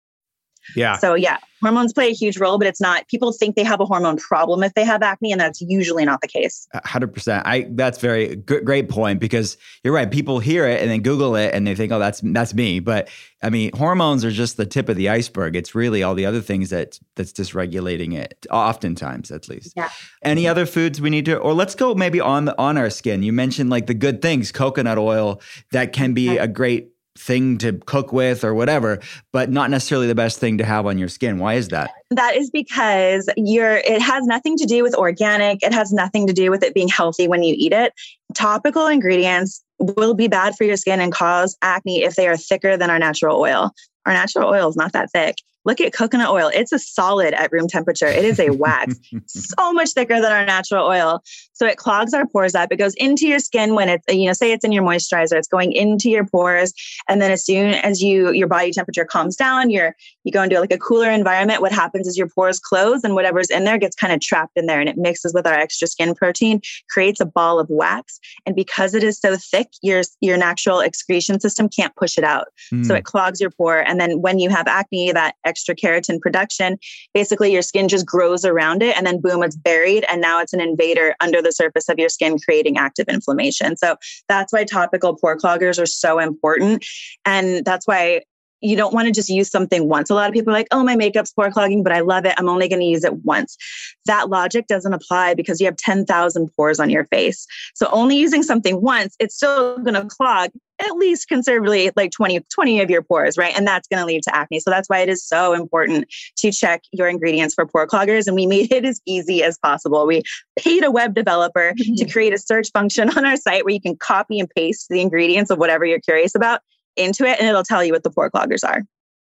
Yeah. 0.75 0.97
So 0.97 1.13
yeah, 1.15 1.37
hormones 1.61 1.93
play 1.93 2.09
a 2.09 2.13
huge 2.13 2.37
role, 2.37 2.57
but 2.57 2.67
it's 2.67 2.81
not. 2.81 3.07
People 3.07 3.31
think 3.31 3.55
they 3.55 3.63
have 3.63 3.79
a 3.79 3.85
hormone 3.85 4.17
problem 4.17 4.63
if 4.63 4.73
they 4.73 4.83
have 4.83 5.01
acne, 5.01 5.31
and 5.31 5.41
that's 5.41 5.61
usually 5.61 6.05
not 6.05 6.21
the 6.21 6.27
case. 6.27 6.67
Hundred 6.85 7.13
percent. 7.13 7.45
I 7.45 7.67
that's 7.71 7.99
very 7.99 8.35
g- 8.35 8.61
great 8.61 8.89
point 8.89 9.19
because 9.19 9.57
you're 9.83 9.93
right. 9.93 10.09
People 10.09 10.39
hear 10.39 10.65
it 10.67 10.81
and 10.81 10.89
then 10.89 11.01
Google 11.01 11.35
it 11.35 11.53
and 11.53 11.65
they 11.65 11.75
think, 11.75 11.91
oh, 11.91 11.99
that's 11.99 12.21
that's 12.23 12.53
me. 12.53 12.79
But 12.79 13.09
I 13.41 13.49
mean, 13.49 13.71
hormones 13.73 14.25
are 14.25 14.31
just 14.31 14.57
the 14.57 14.65
tip 14.65 14.89
of 14.89 14.95
the 14.95 15.09
iceberg. 15.09 15.55
It's 15.55 15.73
really 15.73 16.03
all 16.03 16.15
the 16.15 16.25
other 16.25 16.41
things 16.41 16.69
that 16.69 16.99
that's 17.15 17.31
dysregulating 17.31 18.15
it. 18.15 18.45
Oftentimes, 18.51 19.31
at 19.31 19.47
least. 19.49 19.73
Yeah. 19.75 19.89
Any 20.23 20.47
other 20.47 20.65
foods 20.65 21.01
we 21.01 21.09
need 21.09 21.25
to, 21.25 21.37
or 21.37 21.53
let's 21.53 21.75
go 21.75 21.93
maybe 21.93 22.19
on 22.19 22.45
the 22.45 22.57
on 22.57 22.77
our 22.77 22.89
skin. 22.89 23.23
You 23.23 23.33
mentioned 23.33 23.69
like 23.69 23.87
the 23.87 23.93
good 23.93 24.21
things, 24.21 24.51
coconut 24.51 24.97
oil 24.97 25.41
that 25.71 25.93
can 25.93 26.13
be 26.13 26.37
a 26.37 26.47
great 26.47 26.91
thing 27.19 27.57
to 27.59 27.73
cook 27.85 28.13
with 28.13 28.43
or 28.43 28.53
whatever, 28.53 28.99
but 29.31 29.49
not 29.49 29.69
necessarily 29.69 30.07
the 30.07 30.15
best 30.15 30.39
thing 30.39 30.57
to 30.57 30.63
have 30.63 30.85
on 30.85 30.97
your 30.97 31.09
skin. 31.09 31.37
Why 31.37 31.55
is 31.55 31.67
that? 31.69 31.91
That 32.11 32.35
is 32.35 32.49
because 32.49 33.29
you're 33.35 33.77
it 33.77 34.01
has 34.01 34.25
nothing 34.25 34.57
to 34.57 34.65
do 34.65 34.81
with 34.83 34.95
organic. 34.95 35.61
It 35.61 35.73
has 35.73 35.91
nothing 35.91 36.27
to 36.27 36.33
do 36.33 36.49
with 36.49 36.63
it 36.63 36.73
being 36.73 36.87
healthy 36.87 37.27
when 37.27 37.43
you 37.43 37.55
eat 37.57 37.73
it. 37.73 37.93
Topical 38.33 38.87
ingredients 38.87 39.63
will 39.79 40.13
be 40.13 40.27
bad 40.27 40.55
for 40.55 40.63
your 40.63 40.77
skin 40.77 40.99
and 40.99 41.11
cause 41.11 41.57
acne 41.61 42.03
if 42.03 42.15
they 42.15 42.27
are 42.27 42.37
thicker 42.37 42.77
than 42.77 42.89
our 42.89 42.99
natural 42.99 43.39
oil. 43.39 43.71
Our 44.05 44.13
natural 44.13 44.49
oil 44.49 44.69
is 44.69 44.75
not 44.75 44.93
that 44.93 45.11
thick. 45.11 45.35
Look 45.65 45.81
at 45.81 45.93
coconut 45.93 46.29
oil. 46.29 46.49
It's 46.53 46.71
a 46.71 46.79
solid 46.79 47.33
at 47.33 47.51
room 47.51 47.67
temperature. 47.67 48.07
It 48.07 48.25
is 48.25 48.39
a 48.39 48.49
wax, 48.49 48.95
so 49.27 49.73
much 49.73 49.91
thicker 49.91 50.21
than 50.21 50.31
our 50.31 50.45
natural 50.45 50.87
oil. 50.87 51.21
So 51.59 51.65
it 51.65 51.77
clogs 51.77 52.13
our 52.13 52.25
pores 52.25 52.55
up. 52.55 52.71
It 52.71 52.77
goes 52.77 52.93
into 52.95 53.27
your 53.27 53.39
skin 53.39 53.75
when 53.75 53.89
it's, 53.89 54.05
you 54.07 54.27
know, 54.27 54.33
say 54.33 54.53
it's 54.53 54.63
in 54.63 54.71
your 54.71 54.83
moisturizer, 54.83 55.33
it's 55.33 55.47
going 55.47 55.73
into 55.73 56.09
your 56.09 56.25
pores. 56.25 56.73
And 57.09 57.21
then 57.21 57.31
as 57.31 57.45
soon 57.45 57.73
as 57.73 58.01
you 58.01 58.31
your 58.31 58.47
body 58.47 58.71
temperature 58.71 59.03
calms 59.03 59.35
down, 59.35 59.69
you're 59.69 59.93
you 60.23 60.31
go 60.31 60.41
into 60.41 60.59
like 60.59 60.71
a 60.71 60.77
cooler 60.77 61.09
environment, 61.09 61.61
what 61.61 61.73
happens 61.73 62.07
is 62.07 62.17
your 62.17 62.29
pores 62.29 62.59
close 62.59 63.03
and 63.03 63.13
whatever's 63.13 63.49
in 63.49 63.65
there 63.65 63.77
gets 63.77 63.95
kind 63.95 64.13
of 64.13 64.21
trapped 64.21 64.55
in 64.55 64.67
there 64.67 64.79
and 64.79 64.87
it 64.87 64.97
mixes 64.97 65.33
with 65.33 65.45
our 65.45 65.53
extra 65.53 65.87
skin 65.87 66.15
protein, 66.15 66.61
creates 66.89 67.19
a 67.19 67.25
ball 67.25 67.59
of 67.59 67.67
wax. 67.69 68.19
And 68.45 68.55
because 68.55 68.93
it 68.93 69.03
is 69.03 69.19
so 69.19 69.35
thick, 69.35 69.67
your 69.81 70.03
your 70.21 70.37
natural 70.37 70.79
excretion 70.79 71.41
system 71.41 71.67
can't 71.67 71.95
push 71.97 72.17
it 72.17 72.23
out. 72.23 72.47
Mm. 72.73 72.85
So 72.85 72.95
it 72.95 73.03
clogs 73.03 73.41
your 73.41 73.51
pore. 73.51 73.79
And 73.79 73.99
then 73.99 74.21
when 74.21 74.39
you 74.39 74.49
have 74.49 74.67
acne, 74.67 75.11
that 75.11 75.35
extra 75.43 75.75
keratin 75.75 76.21
production, 76.21 76.77
basically 77.13 77.51
your 77.51 77.63
skin 77.63 77.89
just 77.89 78.05
grows 78.05 78.45
around 78.45 78.81
it 78.81 78.95
and 78.95 79.05
then 79.05 79.19
boom, 79.19 79.43
it's 79.43 79.57
buried. 79.57 80.05
And 80.07 80.21
now 80.21 80.39
it's 80.39 80.53
an 80.53 80.61
invader 80.61 81.15
under 81.19 81.41
the 81.41 81.48
surface 81.51 81.89
of 81.89 81.97
your 81.99 82.09
skin, 82.09 82.37
creating 82.39 82.77
active 82.77 83.07
inflammation. 83.07 83.77
So 83.77 83.95
that's 84.27 84.53
why 84.53 84.63
topical 84.63 85.15
pore 85.15 85.37
cloggers 85.37 85.81
are 85.81 85.85
so 85.85 86.19
important. 86.19 86.85
And 87.25 87.65
that's 87.65 87.87
why 87.87 88.21
you 88.61 88.75
don't 88.75 88.93
want 88.93 89.07
to 89.07 89.13
just 89.13 89.29
use 89.29 89.49
something 89.49 89.87
once. 89.87 90.09
A 90.09 90.13
lot 90.13 90.27
of 90.27 90.33
people 90.33 90.51
are 90.51 90.57
like, 90.57 90.67
oh, 90.71 90.83
my 90.83 90.95
makeup's 90.95 91.31
pore 91.31 91.51
clogging, 91.51 91.83
but 91.83 91.93
I 91.93 92.01
love 92.01 92.25
it. 92.25 92.33
I'm 92.37 92.49
only 92.49 92.67
going 92.67 92.81
to 92.81 92.85
use 92.85 93.03
it 93.03 93.23
once. 93.23 93.57
That 94.05 94.29
logic 94.29 94.67
doesn't 94.67 94.93
apply 94.93 95.33
because 95.33 95.59
you 95.59 95.65
have 95.65 95.77
10,000 95.77 96.49
pores 96.55 96.79
on 96.79 96.89
your 96.89 97.05
face. 97.05 97.45
So 97.75 97.87
only 97.91 98.17
using 98.17 98.43
something 98.43 98.81
once, 98.81 99.15
it's 99.19 99.35
still 99.35 99.77
going 99.79 99.95
to 99.95 100.05
clog 100.05 100.51
at 100.81 100.95
least 100.95 101.27
conservatively 101.27 101.91
like 101.95 102.11
20, 102.11 102.39
20 102.53 102.79
of 102.81 102.89
your 102.89 103.01
pores, 103.01 103.37
right? 103.37 103.55
And 103.55 103.67
that's 103.67 103.87
going 103.87 103.99
to 103.99 104.05
lead 104.05 104.23
to 104.23 104.35
acne. 104.35 104.59
So 104.59 104.69
that's 104.69 104.87
why 104.87 104.99
it 104.99 105.09
is 105.09 105.25
so 105.25 105.53
important 105.53 106.07
to 106.37 106.51
check 106.51 106.83
your 106.91 107.07
ingredients 107.07 107.53
for 107.53 107.65
pore 107.65 107.87
cloggers. 107.87 108.27
And 108.27 108.35
we 108.35 108.45
made 108.45 108.71
it 108.71 108.85
as 108.85 109.01
easy 109.05 109.43
as 109.43 109.57
possible. 109.57 110.07
We 110.07 110.23
paid 110.57 110.83
a 110.83 110.91
web 110.91 111.13
developer 111.15 111.73
mm-hmm. 111.73 111.95
to 111.95 112.05
create 112.05 112.33
a 112.33 112.37
search 112.37 112.69
function 112.71 113.09
on 113.17 113.25
our 113.25 113.35
site 113.35 113.65
where 113.65 113.73
you 113.73 113.81
can 113.81 113.97
copy 113.97 114.39
and 114.39 114.49
paste 114.49 114.87
the 114.89 115.01
ingredients 115.01 115.51
of 115.51 115.57
whatever 115.57 115.85
you're 115.85 115.99
curious 115.99 116.33
about 116.33 116.61
into 116.95 117.25
it 117.25 117.39
and 117.39 117.47
it'll 117.47 117.63
tell 117.63 117.83
you 117.83 117.93
what 117.93 118.03
the 118.03 118.11
pore 118.11 118.29
cloggers 118.29 118.67
are. 118.67 118.83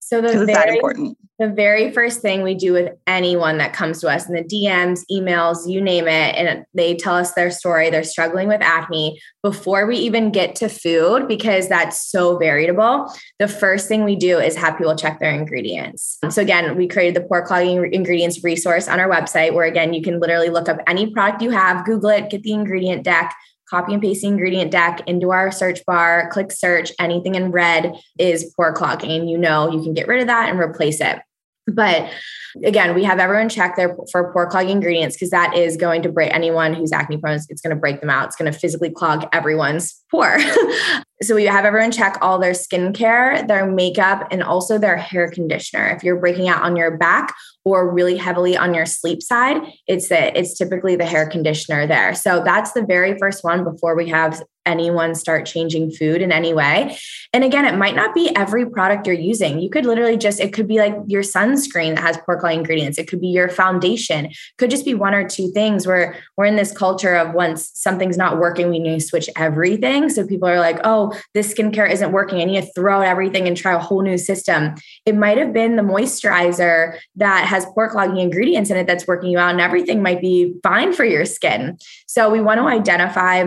So 0.09 0.21
the 0.21 0.43
very, 0.43 0.77
important. 0.77 1.19
the 1.37 1.49
very 1.49 1.91
first 1.91 2.19
thing 2.21 2.41
we 2.41 2.55
do 2.55 2.73
with 2.73 2.93
anyone 3.05 3.59
that 3.59 3.73
comes 3.73 4.01
to 4.01 4.07
us 4.07 4.27
in 4.27 4.33
the 4.33 4.43
DMs, 4.43 5.01
emails, 5.11 5.69
you 5.69 5.79
name 5.81 6.07
it, 6.07 6.35
and 6.35 6.65
they 6.73 6.95
tell 6.95 7.13
us 7.13 7.33
their 7.33 7.51
story, 7.51 7.91
they're 7.91 8.03
struggling 8.03 8.47
with 8.47 8.59
acne 8.63 9.21
before 9.43 9.85
we 9.85 9.97
even 9.97 10.31
get 10.31 10.55
to 10.55 10.67
food 10.67 11.27
because 11.27 11.69
that's 11.69 12.09
so 12.09 12.39
variable. 12.39 13.13
The 13.37 13.47
first 13.47 13.87
thing 13.87 14.03
we 14.03 14.15
do 14.15 14.39
is 14.39 14.55
have 14.55 14.79
people 14.79 14.95
check 14.95 15.19
their 15.19 15.29
ingredients. 15.29 16.17
So 16.31 16.41
again, 16.41 16.75
we 16.75 16.87
created 16.87 17.15
the 17.15 17.27
pore 17.27 17.45
clogging 17.45 17.93
ingredients 17.93 18.43
resource 18.43 18.87
on 18.87 18.99
our 18.99 19.07
website 19.07 19.53
where 19.53 19.67
again 19.67 19.93
you 19.93 20.01
can 20.01 20.19
literally 20.19 20.49
look 20.49 20.67
up 20.67 20.79
any 20.87 21.11
product 21.11 21.43
you 21.43 21.51
have, 21.51 21.85
Google 21.85 22.09
it, 22.09 22.31
get 22.31 22.41
the 22.41 22.53
ingredient 22.53 23.03
deck 23.03 23.35
copy 23.69 23.93
and 23.93 24.01
paste 24.01 24.21
the 24.21 24.27
ingredient 24.27 24.71
deck 24.71 25.01
into 25.07 25.31
our 25.31 25.51
search 25.51 25.85
bar, 25.85 26.29
click 26.31 26.51
search, 26.51 26.91
anything 26.99 27.35
in 27.35 27.51
red 27.51 27.93
is 28.17 28.53
pore 28.55 28.73
clogging. 28.73 29.27
You 29.27 29.37
know, 29.37 29.71
you 29.71 29.81
can 29.83 29.93
get 29.93 30.07
rid 30.07 30.21
of 30.21 30.27
that 30.27 30.49
and 30.49 30.59
replace 30.59 30.99
it. 31.01 31.19
But 31.67 32.09
again, 32.63 32.95
we 32.95 33.03
have 33.03 33.19
everyone 33.19 33.49
check 33.49 33.75
their 33.75 33.95
for 34.11 34.31
pore 34.33 34.49
clogging 34.49 34.71
ingredients 34.71 35.15
because 35.15 35.29
that 35.29 35.55
is 35.55 35.77
going 35.77 36.01
to 36.01 36.09
break 36.09 36.33
anyone 36.33 36.73
who's 36.73 36.91
acne 36.91 37.17
prone. 37.17 37.39
It's 37.49 37.61
going 37.61 37.75
to 37.75 37.79
break 37.79 37.99
them 37.99 38.09
out. 38.09 38.27
It's 38.27 38.35
going 38.35 38.51
to 38.51 38.57
physically 38.57 38.89
clog 38.89 39.27
everyone's 39.31 40.01
pore. 40.09 40.39
so 41.21 41.35
we 41.35 41.45
have 41.45 41.65
everyone 41.65 41.91
check 41.91 42.17
all 42.21 42.39
their 42.39 42.53
skincare, 42.53 43.47
their 43.47 43.69
makeup, 43.69 44.27
and 44.31 44.41
also 44.41 44.77
their 44.77 44.97
hair 44.97 45.29
conditioner. 45.29 45.87
If 45.89 46.03
you're 46.03 46.19
breaking 46.19 46.49
out 46.49 46.63
on 46.63 46.75
your 46.75 46.97
back 46.97 47.35
or 47.73 47.91
really 47.91 48.17
heavily 48.17 48.57
on 48.57 48.73
your 48.73 48.85
sleep 48.85 49.21
side, 49.21 49.61
it's 49.87 50.09
that 50.09 50.35
it's 50.35 50.57
typically 50.57 50.95
the 50.95 51.05
hair 51.05 51.27
conditioner 51.27 51.87
there. 51.87 52.13
So 52.15 52.43
that's 52.43 52.73
the 52.73 52.85
very 52.85 53.17
first 53.17 53.43
one 53.43 53.63
before 53.63 53.95
we 53.95 54.09
have 54.09 54.41
anyone 54.69 55.15
start 55.15 55.45
changing 55.45 55.91
food 55.91 56.21
in 56.21 56.31
any 56.31 56.53
way. 56.53 56.97
And 57.33 57.43
again, 57.43 57.65
it 57.65 57.75
might 57.75 57.95
not 57.95 58.13
be 58.13 58.33
every 58.35 58.69
product 58.69 59.05
you're 59.05 59.15
using. 59.15 59.59
You 59.59 59.69
could 59.69 59.85
literally 59.85 60.17
just, 60.17 60.39
it 60.39 60.53
could 60.53 60.67
be 60.67 60.77
like 60.77 60.95
your 61.07 61.23
sunscreen 61.23 61.95
that 61.95 62.03
has 62.03 62.17
pore 62.25 62.39
clogging 62.39 62.59
ingredients. 62.59 62.97
It 62.97 63.07
could 63.07 63.19
be 63.19 63.27
your 63.27 63.49
foundation. 63.49 64.29
Could 64.57 64.69
just 64.69 64.85
be 64.85 64.93
one 64.93 65.13
or 65.13 65.27
two 65.27 65.51
things 65.51 65.85
where 65.85 66.15
we're 66.37 66.45
in 66.45 66.55
this 66.55 66.71
culture 66.71 67.15
of 67.15 67.33
once 67.33 67.71
something's 67.73 68.17
not 68.17 68.39
working, 68.39 68.69
we 68.69 68.79
need 68.79 68.99
to 68.99 69.05
switch 69.05 69.29
everything. 69.35 70.09
So 70.09 70.25
people 70.25 70.47
are 70.47 70.59
like, 70.59 70.79
oh, 70.83 71.19
this 71.33 71.53
skincare 71.53 71.89
isn't 71.89 72.11
working. 72.11 72.41
I 72.41 72.45
need 72.45 72.61
to 72.61 72.71
throw 72.73 73.01
out 73.01 73.05
everything 73.05 73.47
and 73.47 73.57
try 73.57 73.73
a 73.73 73.79
whole 73.79 74.01
new 74.01 74.17
system. 74.17 74.75
It 75.05 75.15
might 75.15 75.37
have 75.37 75.53
been 75.53 75.75
the 75.75 75.83
moisturizer 75.83 76.97
that 77.15 77.45
has 77.45 77.65
pore 77.73 77.89
clogging 77.89 78.17
ingredients 78.17 78.69
in 78.69 78.77
it 78.77 78.87
that's 78.87 79.07
working 79.07 79.31
you 79.31 79.39
out, 79.39 79.51
and 79.51 79.61
everything 79.61 80.01
might 80.03 80.21
be 80.21 80.53
fine 80.63 80.93
for 80.93 81.05
your 81.05 81.25
skin. 81.25 81.77
So 82.07 82.29
we 82.29 82.41
want 82.41 82.59
to 82.59 82.67
identify 82.67 83.45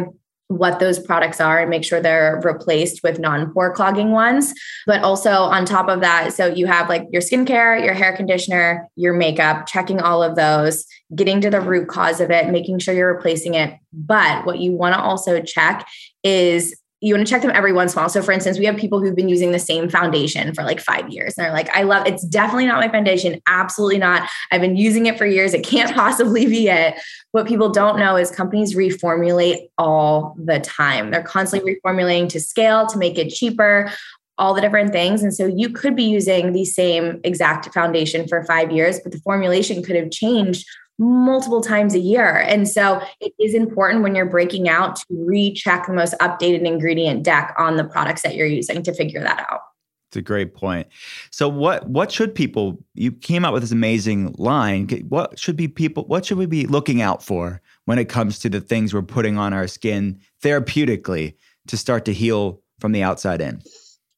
what 0.49 0.81
those 0.81 0.99
products 0.99 1.41
are 1.41 1.61
and 1.61 1.71
make 1.71 1.85
sure 1.85 2.01
they're 2.01 2.41
replaced 2.45 3.03
with 3.03 3.19
non-pore 3.19 3.73
clogging 3.75 4.11
ones. 4.11 4.53
But 4.87 5.03
also 5.03 5.31
on 5.31 5.65
top 5.65 5.89
of 5.89 6.01
that, 6.01 6.33
so 6.33 6.47
you 6.47 6.67
have 6.67 6.89
like 6.89 7.07
your 7.11 7.23
skincare, 7.23 7.83
your 7.83 7.95
hair 7.95 8.15
conditioner, 8.15 8.89
your 8.97 9.15
makeup, 9.15 9.67
checking 9.67 10.01
all 10.01 10.23
of 10.23 10.37
those, 10.37 10.85
getting 11.15 11.41
to 11.41 11.51
the 11.51 11.61
root 11.61 11.89
cause 11.89 12.21
of 12.21 12.31
it, 12.31 12.51
making 12.51 12.79
sure 12.79 12.95
you're 12.95 13.15
replacing 13.15 13.55
it. 13.55 13.79
But 13.93 14.45
what 14.45 14.59
you 14.59 14.73
want 14.73 14.95
to 14.95 15.01
also 15.01 15.41
check 15.41 15.87
is 16.23 16.79
you 17.03 17.15
want 17.15 17.27
to 17.27 17.31
check 17.31 17.43
them 17.43 17.51
every 17.53 17.73
once 17.73 17.93
in 17.93 17.99
a 17.99 18.03
while. 18.03 18.09
So, 18.09 18.23
for 18.23 18.31
instance, 18.31 18.61
we 18.61 18.65
have 18.65 18.77
people 18.77 19.01
who've 19.01 19.17
been 19.17 19.29
using 19.29 19.51
the 19.51 19.59
same 19.59 19.89
foundation 19.89 20.55
for 20.55 20.63
like 20.63 20.81
five 20.81 21.09
years. 21.11 21.37
And 21.37 21.45
they're 21.45 21.53
like, 21.53 21.69
I 21.77 21.83
love 21.83 22.07
it's 22.07 22.25
definitely 22.25 22.67
not 22.67 22.79
my 22.79 22.89
foundation. 22.89 23.43
Absolutely 23.49 23.99
not. 23.99 24.29
I've 24.53 24.61
been 24.61 24.77
using 24.77 25.07
it 25.07 25.19
for 25.19 25.27
years. 25.27 25.53
It 25.53 25.65
can't 25.65 25.93
possibly 25.95 26.47
be 26.47 26.69
it. 26.69 26.95
What 27.33 27.49
people 27.49 27.71
don't 27.71 27.99
know 27.99 28.17
is 28.17 28.31
companies 28.31 28.77
reformulate 28.77 29.69
all 29.79 30.37
the 30.39 30.61
time. 30.61 31.11
They're 31.11 31.25
constantly 31.25 31.77
reformulating 31.85 32.29
to 32.31 32.41
scale, 32.41 32.87
to 32.87 32.99
make 32.99 33.19
it 33.19 33.31
cheaper, 33.31 33.91
all 34.39 34.55
the 34.55 34.61
different 34.61 34.93
things. 34.93 35.23
And 35.23 35.35
so 35.35 35.47
you 35.47 35.71
could 35.71 35.97
be 35.97 36.05
using 36.05 36.53
the 36.53 36.65
same 36.65 37.21
exact 37.25 37.73
foundation 37.75 38.29
for 38.29 38.45
five 38.45 38.71
years, 38.71 39.01
but 39.01 39.13
the 39.13 39.19
formulation 39.21 39.83
could 39.83 39.97
have 39.97 40.11
changed 40.11 40.67
multiple 41.03 41.61
times 41.61 41.95
a 41.95 41.99
year. 41.99 42.37
And 42.37 42.69
so 42.69 43.03
it 43.21 43.33
is 43.41 43.55
important 43.55 44.03
when 44.03 44.15
you're 44.15 44.27
breaking 44.27 44.69
out 44.69 44.97
to 44.97 45.07
recheck 45.11 45.87
the 45.87 45.93
most 45.93 46.15
updated 46.21 46.65
ingredient 46.65 47.25
deck 47.25 47.55
on 47.59 47.77
the 47.77 47.85
products 47.85 48.23
that 48.23 48.37
you're 48.37 48.47
using 48.47 48.83
to 48.83 48.95
figure 48.95 49.21
that 49.21 49.47
out. 49.51 49.61
It's 50.09 50.17
a 50.19 50.23
great 50.23 50.55
point. 50.55 50.87
So 51.31 51.49
what 51.49 51.89
what 51.89 52.13
should 52.13 52.35
people 52.35 52.79
you 52.95 53.11
came 53.11 53.47
out 53.47 53.55
with 53.55 53.63
this 53.63 53.73
amazing 53.73 54.35
line. 54.37 54.87
What 55.09 55.39
should 55.39 55.57
be 55.57 55.69
people 55.69 56.05
what 56.05 56.27
should 56.27 56.37
we 56.37 56.45
be 56.45 56.67
looking 56.67 57.01
out 57.01 57.23
for 57.23 57.63
when 57.87 57.99
it 57.99 58.11
comes 58.11 58.39
to 58.41 58.51
the 58.51 58.61
things 58.61 58.93
we're 58.93 59.01
putting 59.01 59.39
on 59.39 59.55
our 59.55 59.67
skin 59.67 60.21
therapeutically 60.43 61.35
to 61.69 61.77
start 61.79 62.05
to 62.05 62.13
heal 62.13 62.61
from 62.79 62.93
the 62.93 63.03
outside 63.03 63.41
in? 63.41 63.63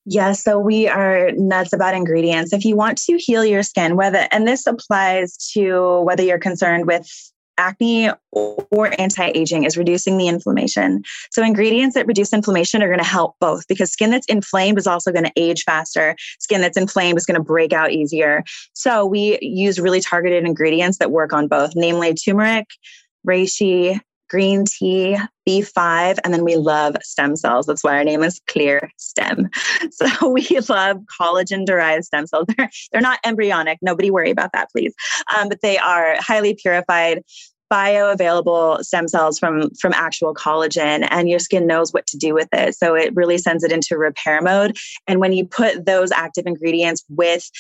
Yeah, 0.06 0.32
so 0.32 0.58
we 0.58 0.86
are 0.86 1.32
nuts 1.32 1.72
about 1.72 1.94
ingredients. 1.94 2.52
If 2.52 2.64
you 2.64 2.76
want 2.76 2.98
to 2.98 3.16
heal 3.16 3.44
your 3.44 3.62
skin, 3.62 3.96
whether, 3.96 4.28
and 4.30 4.46
this 4.46 4.66
applies 4.66 5.36
to 5.54 6.00
whether 6.00 6.22
you're 6.22 6.38
concerned 6.38 6.86
with 6.86 7.08
acne 7.56 8.10
or 8.32 9.00
anti-aging 9.00 9.64
is 9.64 9.76
reducing 9.76 10.18
the 10.18 10.28
inflammation. 10.28 11.02
So 11.30 11.42
ingredients 11.42 11.94
that 11.94 12.06
reduce 12.06 12.32
inflammation 12.32 12.82
are 12.82 12.88
going 12.88 12.98
to 12.98 13.04
help 13.04 13.36
both 13.40 13.66
because 13.68 13.92
skin 13.92 14.10
that's 14.10 14.26
inflamed 14.26 14.76
is 14.76 14.86
also 14.86 15.12
going 15.12 15.24
to 15.24 15.32
age 15.36 15.62
faster. 15.62 16.16
Skin 16.40 16.60
that's 16.60 16.76
inflamed 16.76 17.16
is 17.16 17.26
going 17.26 17.36
to 17.36 17.42
break 17.42 17.72
out 17.72 17.92
easier. 17.92 18.44
So 18.74 19.06
we 19.06 19.38
use 19.40 19.78
really 19.78 20.00
targeted 20.00 20.44
ingredients 20.44 20.98
that 20.98 21.12
work 21.12 21.32
on 21.32 21.48
both, 21.48 21.74
namely 21.76 22.12
turmeric, 22.14 22.66
reishi, 23.26 24.00
green 24.28 24.64
tea, 24.64 25.16
B5, 25.48 26.18
and 26.24 26.32
then 26.32 26.44
we 26.44 26.56
love 26.56 26.96
stem 27.02 27.36
cells. 27.36 27.66
That's 27.66 27.84
why 27.84 27.98
our 27.98 28.04
name 28.04 28.22
is 28.22 28.40
ClearStem. 28.48 29.48
So 29.90 30.28
we 30.28 30.46
love 30.68 30.98
collagen 31.20 31.66
derived 31.66 32.04
stem 32.04 32.26
cells. 32.26 32.46
They're, 32.56 32.70
they're 32.90 33.00
not 33.00 33.20
embryonic. 33.24 33.78
Nobody 33.82 34.10
worry 34.10 34.30
about 34.30 34.52
that, 34.52 34.70
please. 34.70 34.94
Um, 35.36 35.48
but 35.48 35.60
they 35.60 35.78
are 35.78 36.16
highly 36.20 36.54
purified 36.54 37.22
bioavailable 37.72 38.84
stem 38.84 39.08
cells 39.08 39.38
from 39.38 39.70
from 39.80 39.92
actual 39.94 40.34
collagen 40.34 41.06
and 41.10 41.28
your 41.28 41.38
skin 41.38 41.66
knows 41.66 41.92
what 41.92 42.06
to 42.06 42.18
do 42.18 42.34
with 42.34 42.48
it 42.52 42.74
so 42.74 42.94
it 42.94 43.14
really 43.16 43.38
sends 43.38 43.64
it 43.64 43.72
into 43.72 43.96
repair 43.96 44.40
mode 44.42 44.76
and 45.08 45.18
when 45.18 45.32
you 45.32 45.46
put 45.46 45.86
those 45.86 46.12
active 46.12 46.46
ingredients 46.46 47.02
with 47.08 47.50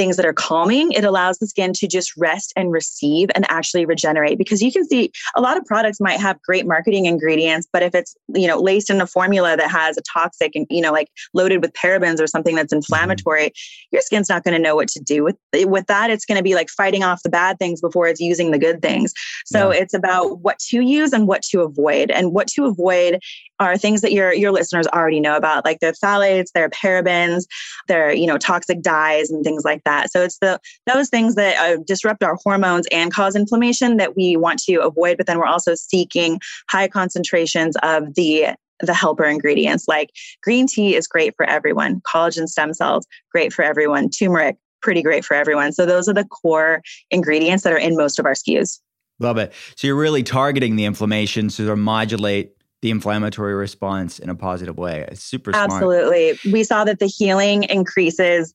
things 0.00 0.16
that 0.16 0.24
are 0.24 0.32
calming 0.32 0.90
it 0.92 1.04
allows 1.04 1.36
the 1.40 1.46
skin 1.46 1.74
to 1.74 1.86
just 1.86 2.16
rest 2.16 2.54
and 2.56 2.72
receive 2.72 3.28
and 3.34 3.44
actually 3.50 3.84
regenerate 3.84 4.38
because 4.38 4.62
you 4.62 4.72
can 4.72 4.86
see 4.88 5.12
a 5.36 5.42
lot 5.42 5.58
of 5.58 5.64
products 5.66 6.00
might 6.00 6.18
have 6.18 6.40
great 6.40 6.66
marketing 6.66 7.04
ingredients 7.04 7.68
but 7.70 7.82
if 7.82 7.94
it's 7.94 8.16
you 8.34 8.48
know 8.48 8.58
laced 8.58 8.88
in 8.88 8.98
a 9.02 9.06
formula 9.06 9.58
that 9.58 9.70
has 9.70 9.98
a 9.98 10.02
toxic 10.10 10.52
and 10.54 10.66
you 10.70 10.80
know 10.80 10.90
like 10.90 11.08
loaded 11.34 11.60
with 11.60 11.70
parabens 11.74 12.18
or 12.18 12.26
something 12.26 12.56
that's 12.56 12.72
mm-hmm. 12.72 12.78
inflammatory 12.78 13.52
your 13.90 14.00
skin's 14.00 14.30
not 14.30 14.42
going 14.42 14.56
to 14.56 14.62
know 14.62 14.74
what 14.74 14.88
to 14.88 15.00
do 15.00 15.22
with 15.22 15.36
with 15.64 15.86
that 15.86 16.08
it's 16.08 16.24
going 16.24 16.38
to 16.38 16.42
be 16.42 16.54
like 16.54 16.70
fighting 16.70 17.02
off 17.02 17.22
the 17.22 17.28
bad 17.28 17.58
things 17.58 17.82
before 17.82 18.08
it's 18.08 18.20
using 18.20 18.52
the 18.52 18.58
good 18.58 18.80
things 18.80 19.12
so 19.44 19.70
yeah. 19.70 19.80
it's 19.80 19.92
about 19.92 20.40
what 20.40 20.58
to 20.70 20.80
use 20.80 21.12
and 21.12 21.26
what 21.26 21.42
to 21.42 21.60
avoid. 21.62 22.10
And 22.10 22.32
what 22.32 22.48
to 22.48 22.64
avoid 22.64 23.20
are 23.58 23.76
things 23.76 24.00
that 24.00 24.12
your 24.12 24.32
your 24.32 24.52
listeners 24.52 24.86
already 24.88 25.20
know 25.20 25.36
about, 25.36 25.64
like 25.64 25.80
their 25.80 25.92
phthalates, 25.92 26.52
their 26.52 26.70
parabens, 26.70 27.44
their 27.88 28.12
you 28.12 28.26
know 28.26 28.38
toxic 28.38 28.82
dyes 28.82 29.30
and 29.30 29.44
things 29.44 29.64
like 29.64 29.82
that. 29.84 29.89
So 30.10 30.22
it's 30.22 30.38
the 30.38 30.60
those 30.86 31.08
things 31.08 31.34
that 31.34 31.56
uh, 31.56 31.82
disrupt 31.86 32.22
our 32.22 32.36
hormones 32.42 32.86
and 32.92 33.12
cause 33.12 33.36
inflammation 33.36 33.96
that 33.98 34.16
we 34.16 34.36
want 34.36 34.60
to 34.60 34.76
avoid. 34.76 35.16
But 35.16 35.26
then 35.26 35.38
we're 35.38 35.46
also 35.46 35.74
seeking 35.74 36.40
high 36.68 36.88
concentrations 36.88 37.76
of 37.82 38.14
the 38.14 38.54
the 38.82 38.94
helper 38.94 39.26
ingredients 39.26 39.86
like 39.86 40.08
green 40.42 40.66
tea 40.66 40.96
is 40.96 41.06
great 41.06 41.34
for 41.36 41.44
everyone 41.44 42.00
collagen 42.00 42.48
stem 42.48 42.72
cells 42.72 43.06
great 43.30 43.52
for 43.52 43.62
everyone 43.62 44.08
turmeric 44.08 44.56
pretty 44.80 45.02
great 45.02 45.22
for 45.22 45.34
everyone 45.34 45.70
so 45.70 45.84
those 45.84 46.08
are 46.08 46.14
the 46.14 46.24
core 46.24 46.80
ingredients 47.10 47.62
that 47.62 47.74
are 47.74 47.78
in 47.78 47.94
most 47.94 48.18
of 48.18 48.24
our 48.24 48.32
skus 48.32 48.78
Love 49.20 49.36
it. 49.36 49.52
So 49.76 49.86
you're 49.86 49.96
really 49.96 50.22
targeting 50.22 50.76
the 50.76 50.86
inflammation 50.86 51.48
to 51.48 51.54
sort 51.54 51.68
of 51.68 51.78
modulate 51.78 52.52
the 52.82 52.90
inflammatory 52.90 53.54
response 53.54 54.18
in 54.18 54.30
a 54.30 54.34
positive 54.34 54.78
way. 54.78 55.06
It's 55.08 55.22
super 55.22 55.52
smart. 55.52 55.70
Absolutely. 55.70 56.38
We 56.50 56.64
saw 56.64 56.84
that 56.84 56.98
the 56.98 57.06
healing 57.06 57.64
increases 57.64 58.54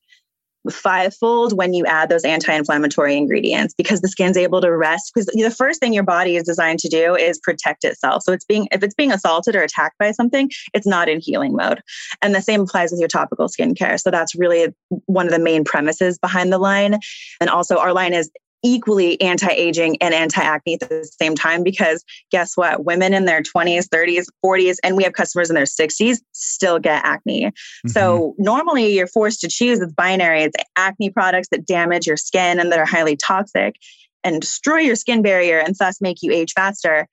fivefold 0.69 1.55
when 1.57 1.73
you 1.73 1.85
add 1.85 2.09
those 2.09 2.23
anti-inflammatory 2.23 3.15
ingredients 3.15 3.73
because 3.77 4.01
the 4.01 4.07
skin's 4.07 4.37
able 4.37 4.61
to 4.61 4.75
rest. 4.75 5.11
Because 5.13 5.25
the 5.27 5.55
first 5.55 5.79
thing 5.79 5.93
your 5.93 6.03
body 6.03 6.35
is 6.35 6.43
designed 6.43 6.79
to 6.79 6.89
do 6.89 7.15
is 7.15 7.39
protect 7.39 7.83
itself. 7.83 8.23
So 8.23 8.33
it's 8.33 8.45
being 8.45 8.67
if 8.71 8.83
it's 8.83 8.95
being 8.95 9.11
assaulted 9.11 9.55
or 9.55 9.61
attacked 9.61 9.97
by 9.97 10.11
something 10.11 10.49
it's 10.73 10.87
not 10.87 11.09
in 11.09 11.19
healing 11.19 11.55
mode. 11.55 11.81
And 12.21 12.33
the 12.33 12.41
same 12.41 12.61
applies 12.61 12.91
with 12.91 12.99
your 12.99 13.09
topical 13.09 13.47
skincare. 13.47 13.99
So 13.99 14.11
that's 14.11 14.35
really 14.35 14.73
one 15.05 15.25
of 15.25 15.31
the 15.31 15.39
main 15.39 15.63
premises 15.63 16.17
behind 16.17 16.51
the 16.51 16.57
line. 16.57 16.99
And 17.39 17.49
also 17.49 17.77
our 17.77 17.93
line 17.93 18.13
is 18.13 18.29
equally 18.65 19.21
anti-aging 19.21 19.95
and 20.01 20.13
anti-acne 20.13 20.73
at 20.73 20.89
the 20.89 21.07
same 21.21 21.35
time 21.35 21.63
because 21.63 22.03
guess 22.31 22.57
what? 22.57 22.83
Women 22.83 23.13
in 23.13 23.25
their 23.25 23.43
20s 23.43 23.87
30s 23.87 24.25
40s 24.43 24.77
and 24.83 24.97
we 24.97 25.03
have 25.03 25.13
customers 25.13 25.49
in 25.49 25.55
their 25.55 25.65
60s 25.65 26.17
still 26.31 26.79
get 26.79 27.05
acne. 27.05 27.45
Mm-hmm. 27.45 27.89
so 27.89 28.33
normally 28.39 28.91
you're 28.93 29.07
forced 29.07 29.39
to 29.41 29.47
choose 29.47 29.79
it's 29.79 29.93
binary. 29.93 30.43
It's 30.43 30.55
acne 30.75 31.11
products 31.11 31.49
that 31.49 31.67
damage 31.67 32.07
your 32.07 32.17
skin 32.17 32.59
and 32.59 32.71
that 32.71 32.79
are 32.79 32.85
highly 32.85 33.15
toxic 33.15 33.75
and 34.23 34.41
destroy 34.41 34.79
your 34.79 34.95
skin 34.95 35.21
barrier 35.21 35.59
and 35.59 35.75
thus 35.77 36.01
make 36.01 36.23
you 36.23 36.31
age 36.31 36.53
faster 36.53 37.07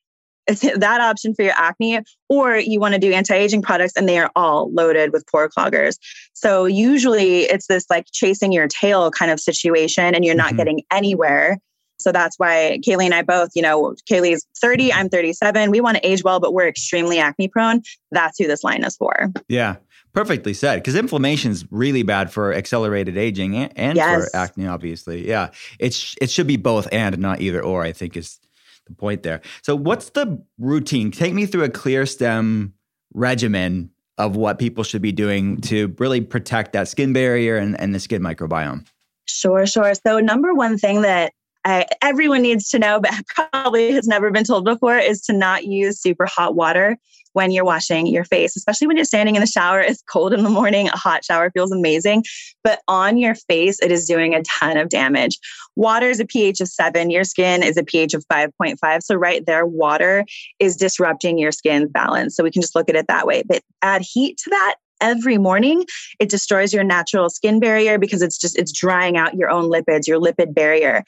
that 0.77 1.01
option 1.01 1.35
for 1.35 1.43
your 1.43 1.55
acne, 1.57 2.01
or 2.29 2.57
you 2.57 2.81
want 2.81 2.95
to 2.95 3.01
do 3.01 3.13
anti 3.13 3.35
aging 3.35 3.63
products 3.63 3.95
and 3.97 4.09
they 4.09 4.19
are 4.19 4.31
all 4.37 4.73
loaded 4.73 5.13
with 5.13 5.27
pore 5.27 5.49
cloggers. 5.49 5.99
So 6.33 6.65
usually 6.65 7.43
it's 7.43 7.67
this 7.67 7.87
like 7.91 8.07
chasing 8.13 8.53
your 8.53 8.69
tail 8.69 9.11
kind 9.11 9.31
of 9.31 9.41
situation 9.41 10.15
and 10.15 10.25
you're 10.25 10.35
not 10.35 10.49
mm-hmm. 10.49 10.57
getting 10.57 10.83
anywhere. 10.91 11.59
So 12.03 12.13
that's 12.13 12.39
why 12.39 12.81
Kayleigh 12.85 13.05
and 13.05 13.15
I 13.15 13.23
both, 13.23 13.51
you 13.55 13.63
know, 13.63 13.95
Kayleigh's 14.07 14.45
30, 14.61 14.93
I'm 14.93 15.09
37. 15.09 15.71
We 15.71 15.81
want 15.81 15.99
to 15.99 16.07
age 16.07 16.25
well, 16.25 16.41
but 16.41 16.53
we're 16.53 16.67
extremely 16.67 17.19
acne 17.19 17.49
prone. 17.49 17.83
That's 18.11 18.39
who 18.39 18.47
this 18.47 18.65
line 18.65 18.85
is 18.85 18.97
for. 18.97 19.31
Yeah. 19.49 19.77
Perfectly 20.13 20.53
said. 20.53 20.77
Because 20.77 20.95
inflammation 20.95 21.53
is 21.53 21.65
really 21.71 22.03
bad 22.03 22.31
for 22.31 22.53
accelerated 22.53 23.17
aging 23.17 23.57
and, 23.57 23.73
and 23.77 23.97
yes. 23.97 24.31
for 24.31 24.37
acne, 24.37 24.67
obviously. 24.67 25.27
Yeah. 25.27 25.51
It's 25.79 26.15
it 26.21 26.29
should 26.29 26.47
be 26.47 26.57
both 26.57 26.89
and 26.93 27.19
not 27.19 27.41
either 27.41 27.63
or, 27.63 27.83
I 27.83 27.93
think 27.93 28.17
is 28.17 28.39
the 28.87 28.95
point 28.95 29.23
there. 29.23 29.41
So, 29.63 29.77
what's 29.77 30.11
the 30.11 30.43
routine? 30.59 31.11
Take 31.11 31.35
me 31.35 31.47
through 31.47 31.65
a 31.65 31.69
ClearStem 31.69 32.73
regimen 33.15 33.91
of 34.19 34.37
what 34.37 34.59
people 34.59 34.85
should 34.85 35.03
be 35.03 35.13
doing 35.13 35.61
to 35.63 35.95
really 35.99 36.21
protect 36.21 36.73
that 36.73 36.89
skin 36.89 37.13
barrier 37.13 37.57
and, 37.57 37.79
and 37.81 37.95
the 37.95 38.01
skin 38.01 38.23
microbiome. 38.23 38.87
Sure, 39.25 39.67
sure. 39.67 39.93
So, 40.07 40.21
number 40.21 40.55
one 40.55 40.79
thing 40.79 41.03
that 41.03 41.33
Everyone 41.65 42.43
needs 42.43 42.69
to 42.71 42.79
know, 42.79 43.01
but 43.03 43.13
probably 43.53 43.93
has 43.93 44.07
never 44.07 44.31
been 44.31 44.45
told 44.45 44.65
before, 44.65 44.97
is 44.97 45.21
to 45.23 45.33
not 45.33 45.65
use 45.65 46.01
super 46.01 46.27
hot 46.27 46.55
water 46.55 46.99
when 47.35 47.51
you're 47.51 47.65
washing 47.65 48.07
your 48.07 48.25
face, 48.25 48.57
especially 48.57 48.87
when 48.87 48.97
you're 48.97 49.05
standing 49.05 49.37
in 49.37 49.41
the 49.41 49.47
shower. 49.47 49.81
It's 49.81 50.03
cold 50.03 50.33
in 50.33 50.43
the 50.43 50.51
morning. 50.51 50.89
A 50.89 50.97
hot 50.97 51.25
shower 51.25 51.51
feels 51.51 51.73
amazing, 51.73 52.25
but 52.63 52.81
on 52.89 53.17
your 53.17 53.35
face, 53.35 53.81
it 53.83 53.91
is 53.91 54.07
doing 54.07 54.35
a 54.35 54.43
ton 54.43 54.77
of 54.77 54.89
damage. 54.89 55.39
Water 55.77 56.11
is 56.11 56.21
a 56.21 56.27
pH 56.27 56.61
of 56.61 56.69
seven. 56.69 57.11
Your 57.11 57.25
skin 57.25 57.63
is 57.63 57.77
a 57.77 57.85
pH 57.85 58.15
of 58.15 58.25
5.5. 58.27 59.03
So, 59.03 59.15
right 59.15 59.45
there, 59.47 59.67
water 59.67 60.25
is 60.59 60.77
disrupting 60.77 61.39
your 61.39 61.53
skin's 61.53 61.91
balance. 61.91 62.37
So, 62.37 62.45
we 62.45 62.51
can 62.51 62.63
just 62.63 62.75
look 62.75 62.89
at 62.89 62.97
it 62.97 63.07
that 63.09 63.27
way. 63.27 63.43
But 63.47 63.63
add 63.81 64.03
heat 64.03 64.39
to 64.39 64.51
that 64.51 64.77
every 65.01 65.37
morning 65.37 65.85
it 66.21 66.29
destroys 66.29 66.73
your 66.73 66.85
natural 66.85 67.29
skin 67.29 67.59
barrier 67.59 67.99
because 67.99 68.23
it's 68.23 68.39
just 68.39 68.57
it's 68.57 68.71
drying 68.71 69.17
out 69.17 69.35
your 69.35 69.51
own 69.51 69.65
lipids 69.65 70.07
your 70.07 70.21
lipid 70.21 70.55
barrier 70.55 71.03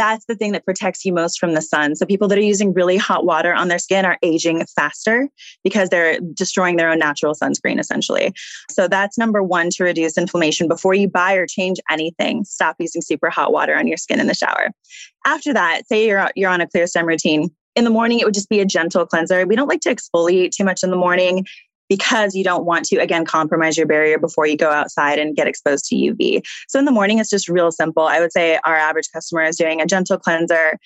that's 0.00 0.24
the 0.24 0.34
thing 0.34 0.52
that 0.52 0.64
protects 0.64 1.04
you 1.04 1.12
most 1.12 1.38
from 1.38 1.52
the 1.52 1.60
sun. 1.60 1.94
So 1.94 2.06
people 2.06 2.26
that 2.28 2.38
are 2.38 2.40
using 2.40 2.72
really 2.72 2.96
hot 2.96 3.26
water 3.26 3.52
on 3.52 3.68
their 3.68 3.78
skin 3.78 4.06
are 4.06 4.16
aging 4.22 4.64
faster 4.64 5.28
because 5.62 5.90
they're 5.90 6.18
destroying 6.32 6.76
their 6.76 6.88
own 6.88 6.98
natural 6.98 7.34
sunscreen 7.34 7.78
essentially. 7.78 8.32
So 8.70 8.88
that's 8.88 9.18
number 9.18 9.42
1 9.42 9.68
to 9.72 9.84
reduce 9.84 10.16
inflammation 10.16 10.68
before 10.68 10.94
you 10.94 11.06
buy 11.06 11.34
or 11.34 11.46
change 11.46 11.80
anything. 11.90 12.44
Stop 12.44 12.76
using 12.78 13.02
super 13.02 13.28
hot 13.28 13.52
water 13.52 13.76
on 13.76 13.86
your 13.86 13.98
skin 13.98 14.20
in 14.20 14.26
the 14.26 14.34
shower. 14.34 14.70
After 15.26 15.52
that, 15.52 15.86
say 15.86 16.06
you're 16.06 16.30
you're 16.34 16.48
on 16.48 16.62
a 16.62 16.66
ClearStem 16.66 17.04
routine, 17.04 17.50
in 17.76 17.84
the 17.84 17.90
morning, 17.90 18.18
it 18.18 18.24
would 18.24 18.34
just 18.34 18.48
be 18.48 18.60
a 18.60 18.64
gentle 18.64 19.06
cleanser. 19.06 19.46
We 19.46 19.54
don't 19.54 19.68
like 19.68 19.80
to 19.82 19.94
exfoliate 19.94 20.50
too 20.50 20.64
much 20.64 20.82
in 20.82 20.90
the 20.90 20.96
morning 20.96 21.46
because 21.90 22.34
you 22.36 22.44
don't 22.44 22.64
want 22.64 22.86
to, 22.86 22.96
again, 22.96 23.26
compromise 23.26 23.76
your 23.76 23.86
barrier 23.86 24.18
before 24.18 24.46
you 24.46 24.56
go 24.56 24.70
outside 24.70 25.18
and 25.18 25.36
get 25.36 25.48
exposed 25.48 25.84
to 25.86 25.96
UV. 25.96 26.40
So 26.68 26.78
in 26.78 26.86
the 26.86 26.92
morning, 26.92 27.18
it's 27.18 27.28
just 27.28 27.48
real 27.48 27.72
simple. 27.72 28.04
I 28.04 28.20
would 28.20 28.32
say 28.32 28.58
our 28.64 28.76
average 28.76 29.10
customer 29.12 29.42
is 29.42 29.56
doing 29.56 29.82
a 29.82 29.86
gentle 29.86 30.16
cleanser. 30.16 30.78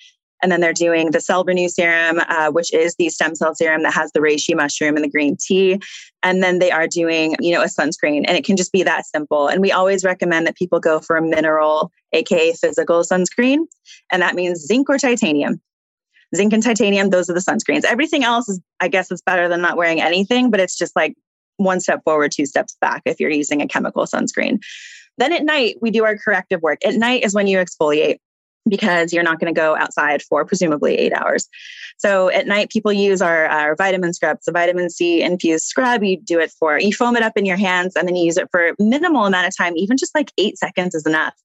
And 0.43 0.51
then 0.51 0.59
they're 0.59 0.73
doing 0.73 1.11
the 1.11 1.21
Cell 1.21 1.45
Renew 1.45 1.69
serum, 1.69 2.19
uh, 2.27 2.51
which 2.51 2.73
is 2.73 2.93
the 2.99 3.09
stem 3.09 3.35
cell 3.35 3.55
serum 3.55 3.83
that 3.83 3.93
has 3.93 4.11
the 4.11 4.19
reishi 4.19 4.53
mushroom 4.53 4.95
and 4.95 5.03
the 5.03 5.09
green 5.09 5.37
tea. 5.39 5.79
And 6.23 6.43
then 6.43 6.59
they 6.59 6.71
are 6.71 6.87
doing, 6.87 7.35
you 7.39 7.53
know, 7.53 7.61
a 7.61 7.67
sunscreen, 7.67 8.25
and 8.27 8.37
it 8.37 8.43
can 8.43 8.57
just 8.57 8.73
be 8.73 8.83
that 8.83 9.05
simple. 9.05 9.47
And 9.47 9.61
we 9.61 9.71
always 9.71 10.03
recommend 10.03 10.45
that 10.45 10.57
people 10.57 10.79
go 10.79 10.99
for 10.99 11.15
a 11.15 11.21
mineral, 11.21 11.89
aka 12.11 12.51
physical 12.51 13.01
sunscreen, 13.03 13.59
and 14.11 14.21
that 14.21 14.35
means 14.35 14.65
zinc 14.65 14.89
or 14.89 14.97
titanium 14.97 15.61
zinc 16.35 16.53
and 16.53 16.63
titanium, 16.63 17.09
those 17.09 17.29
are 17.29 17.33
the 17.33 17.39
sunscreens. 17.39 17.83
Everything 17.83 18.23
else 18.23 18.47
is, 18.49 18.59
I 18.79 18.87
guess, 18.87 19.11
it's 19.11 19.21
better 19.21 19.47
than 19.47 19.61
not 19.61 19.77
wearing 19.77 20.01
anything, 20.01 20.51
but 20.51 20.59
it's 20.59 20.77
just 20.77 20.95
like 20.95 21.15
one 21.57 21.79
step 21.79 22.03
forward, 22.03 22.31
two 22.31 22.45
steps 22.45 22.77
back 22.81 23.01
if 23.05 23.19
you're 23.19 23.29
using 23.29 23.61
a 23.61 23.67
chemical 23.67 24.05
sunscreen. 24.05 24.59
Then 25.17 25.31
at 25.31 25.43
night, 25.43 25.77
we 25.81 25.91
do 25.91 26.03
our 26.03 26.17
corrective 26.17 26.61
work. 26.61 26.85
At 26.85 26.95
night 26.95 27.23
is 27.23 27.33
when 27.33 27.47
you 27.47 27.57
exfoliate 27.57 28.17
because 28.67 29.13
you're 29.13 29.23
not 29.23 29.39
going 29.39 29.53
to 29.53 29.57
go 29.57 29.75
outside 29.75 30.21
for 30.23 30.43
presumably 30.43 30.95
eight 30.97 31.13
hours. 31.13 31.47
So 31.97 32.29
at 32.29 32.47
night, 32.47 32.69
people 32.71 32.91
use 32.91 33.21
our, 33.21 33.45
our 33.45 33.75
vitamin 33.75 34.13
scrubs, 34.13 34.45
So 34.45 34.51
vitamin 34.51 34.89
C 34.89 35.21
infused 35.21 35.65
scrub, 35.65 36.03
you 36.03 36.19
do 36.19 36.39
it 36.39 36.51
for, 36.59 36.79
you 36.79 36.91
foam 36.91 37.15
it 37.15 37.23
up 37.23 37.33
in 37.37 37.45
your 37.45 37.57
hands 37.57 37.95
and 37.95 38.07
then 38.07 38.15
you 38.15 38.25
use 38.25 38.37
it 38.37 38.49
for 38.51 38.73
minimal 38.79 39.25
amount 39.25 39.47
of 39.47 39.55
time, 39.55 39.77
even 39.77 39.97
just 39.97 40.15
like 40.15 40.31
eight 40.37 40.57
seconds 40.57 40.95
is 40.95 41.05
enough. 41.05 41.35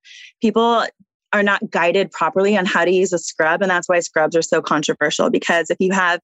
People 0.41 0.85
are 1.33 1.43
not 1.43 1.71
guided 1.71 2.11
properly 2.11 2.57
on 2.57 2.67
how 2.67 2.85
to 2.85 2.91
use 2.91 3.13
a 3.13 3.19
scrub. 3.19 3.63
And 3.63 3.71
that's 3.71 3.89
why 3.89 4.01
scrubs 4.01 4.37
are 4.37 4.43
so 4.43 4.61
controversial 4.61 5.31
because 5.31 5.71
if 5.71 5.77
you 5.81 5.93
have 5.93 6.21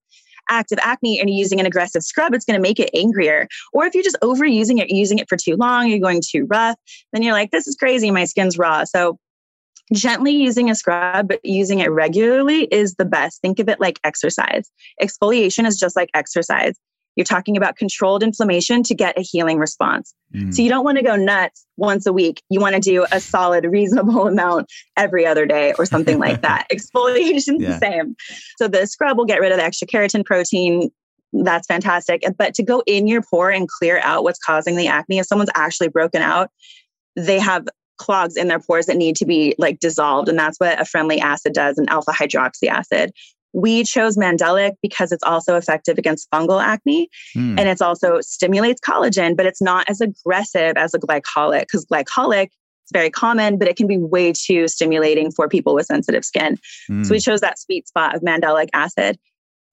active 0.49 0.79
acne 0.83 1.19
and 1.21 1.29
you're 1.29 1.39
using 1.39 1.61
an 1.61 1.67
aggressive 1.67 2.03
scrub, 2.03 2.35
it's 2.35 2.45
going 2.45 2.57
to 2.57 2.63
make 2.63 2.79
it 2.79 2.91
angrier. 2.95 3.49
Or 3.73 3.85
if 3.85 3.95
you're 3.95 4.05
just 4.05 4.19
overusing 4.23 4.81
it, 4.81 4.91
using 4.91 5.19
it 5.19 5.29
for 5.29 5.37
too 5.37 5.57
long, 5.57 5.89
you're 5.89 5.99
going 5.99 6.23
too 6.25 6.47
rough, 6.47 6.77
then 7.13 7.23
you're 7.23 7.33
like, 7.33 7.51
this 7.51 7.67
is 7.67 7.77
crazy. 7.77 8.11
My 8.11 8.25
skin's 8.25 8.59
raw. 8.59 8.85
So 8.85 9.19
gently 9.93 10.33
using 10.33 10.71
a 10.71 10.75
scrub, 10.75 11.29
but 11.29 11.41
using 11.45 11.81
it 11.81 11.91
regularly 11.91 12.65
is 12.65 12.95
the 12.95 13.05
best. 13.05 13.41
Think 13.41 13.59
of 13.59 13.69
it 13.69 13.81
like 13.81 14.01
exercise. 14.05 14.71
Exfoliation 15.01 15.67
is 15.67 15.79
just 15.79 15.97
like 15.97 16.11
exercise. 16.15 16.75
You're 17.17 17.25
talking 17.25 17.57
about 17.57 17.77
controlled 17.77 18.23
inflammation 18.23 18.83
to 18.85 18.95
get 18.95 19.19
a 19.19 19.23
healing 19.23 19.59
response. 19.59 20.15
Mm. 20.35 20.55
So 20.55 20.63
you 20.63 20.69
don't 20.69 20.85
want 20.85 20.99
to 20.99 21.05
go 21.05 21.17
nuts 21.17 21.67
once 21.77 22.07
a 22.07 22.13
week. 22.13 22.43
You 22.51 22.61
want 22.61 22.75
to 22.75 22.81
do 22.81 23.07
a 23.11 23.21
solid, 23.21 23.65
reasonable 23.71 24.29
amount 24.29 24.71
every 24.97 25.27
other 25.27 25.47
day 25.47 25.73
or 25.79 25.87
something 25.87 26.19
like 26.19 26.43
that. 26.43 26.67
Exfoliation, 26.73 27.59
yeah. 27.59 27.73
the 27.73 27.79
same. 27.79 28.17
So 28.59 28.69
the 28.69 28.87
scrub 28.87 29.17
will 29.17 29.25
get 29.25 29.41
rid 29.41 29.53
of 29.53 29.59
the 29.59 29.65
extra 29.65 29.89
keratin 29.89 30.25
protein. 30.25 30.91
That's 31.33 31.67
fantastic. 31.67 32.23
But 32.39 32.55
to 32.55 32.63
go 32.63 32.83
in 32.87 33.07
your 33.07 33.23
pore 33.23 33.51
and 33.51 33.69
clear 33.69 34.01
out 34.03 34.23
what's 34.23 34.39
causing 34.39 34.77
the 34.77 34.87
acne, 34.87 35.19
if 35.19 35.27
someone's 35.27 35.51
actually 35.55 35.89
broken 35.89 36.23
out, 36.23 36.51
they 37.17 37.39
have 37.39 37.67
clogs 37.97 38.37
in 38.37 38.49
their 38.49 38.61
pores 38.61 38.87
that 38.87 38.97
need 38.97 39.17
to 39.17 39.27
be 39.27 39.55
like 39.59 39.81
dissolved. 39.81 40.29
And 40.29 40.39
that's 40.39 40.59
what 40.59 40.81
a 40.81 40.85
friendly 40.85 41.21
acid 41.21 41.53
does, 41.53 41.79
an 41.79 41.89
alpha 41.89 42.13
hydroxy 42.13 42.69
acid. 42.69 43.13
We 43.57 43.85
chose 43.85 44.17
Mandelic 44.17 44.73
because 44.83 45.13
it's 45.13 45.23
also 45.23 45.57
effective 45.57 45.97
against 45.97 46.31
fungal 46.31 46.63
acne 46.63 47.09
mm. 47.35 47.59
and 47.59 47.69
it's 47.69 47.81
also 47.81 48.21
stimulates 48.21 48.81
collagen, 48.81 49.37
but 49.37 49.47
it's 49.47 49.63
not 49.63 49.89
as 49.89 50.01
aggressive 50.01 50.77
as 50.77 50.93
a 50.93 50.99
glycolic 50.99 51.63
because 51.63 51.87
glycolic 51.87 52.45
is 52.45 52.93
very 52.93 53.11
common, 53.11 53.59
but 53.59 53.67
it 53.67 53.77
can 53.77 53.87
be 53.87 53.99
way 53.99 54.33
too 54.33 54.69
stimulating 54.69 55.31
for 55.33 55.49
people 55.49 55.75
with 55.75 55.87
sensitive 55.87 56.25
skin. 56.25 56.59
Mm. 56.91 57.07
So 57.07 57.13
we 57.13 57.17
hmm. 57.17 57.23
chose 57.23 57.41
that 57.41 57.59
sweet 57.59 57.89
spot 57.89 58.15
of 58.15 58.23
Mandelic 58.23 58.69
acid 58.75 59.19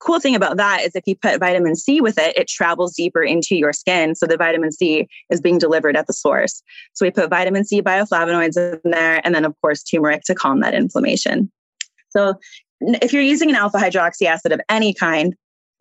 cool 0.04 0.20
thing 0.20 0.36
about 0.36 0.58
that 0.58 0.82
is 0.82 0.96
if 0.96 1.04
you 1.08 1.16
put 1.16 1.40
vitamin 1.40 1.76
C 1.76 2.02
with 2.02 2.18
it, 2.18 2.36
it 2.38 2.48
travels 2.48 2.94
deeper 2.94 3.24
into 3.24 3.56
your 3.56 3.74
skin. 3.74 4.16
So 4.16 4.26
the 4.26 4.38
vitamin 4.38 4.72
C 4.72 5.08
is 5.30 5.42
being 5.42 5.58
delivered 5.58 5.96
at 5.96 6.08
the 6.08 6.14
source. 6.14 6.62
So 6.94 7.06
we 7.06 7.12
put 7.12 7.30
vitamin 7.30 7.64
C 7.64 7.82
bioflavonoids 7.82 8.82
in 8.84 8.92
there, 8.92 9.22
and 9.24 9.34
then, 9.34 9.46
of 9.46 9.56
course, 9.62 9.82
turmeric 9.84 10.24
to 10.26 10.36
calm 10.36 10.60
that 10.60 10.74
inflammation. 10.74 11.52
So 12.10 12.36
if 13.02 13.14
you're 13.14 13.22
using 13.22 13.50
an 13.50 13.56
alpha 13.56 13.78
hydroxy 13.78 14.26
acid 14.26 14.52
of 14.52 14.62
any 14.70 14.94
kind, 14.94 15.36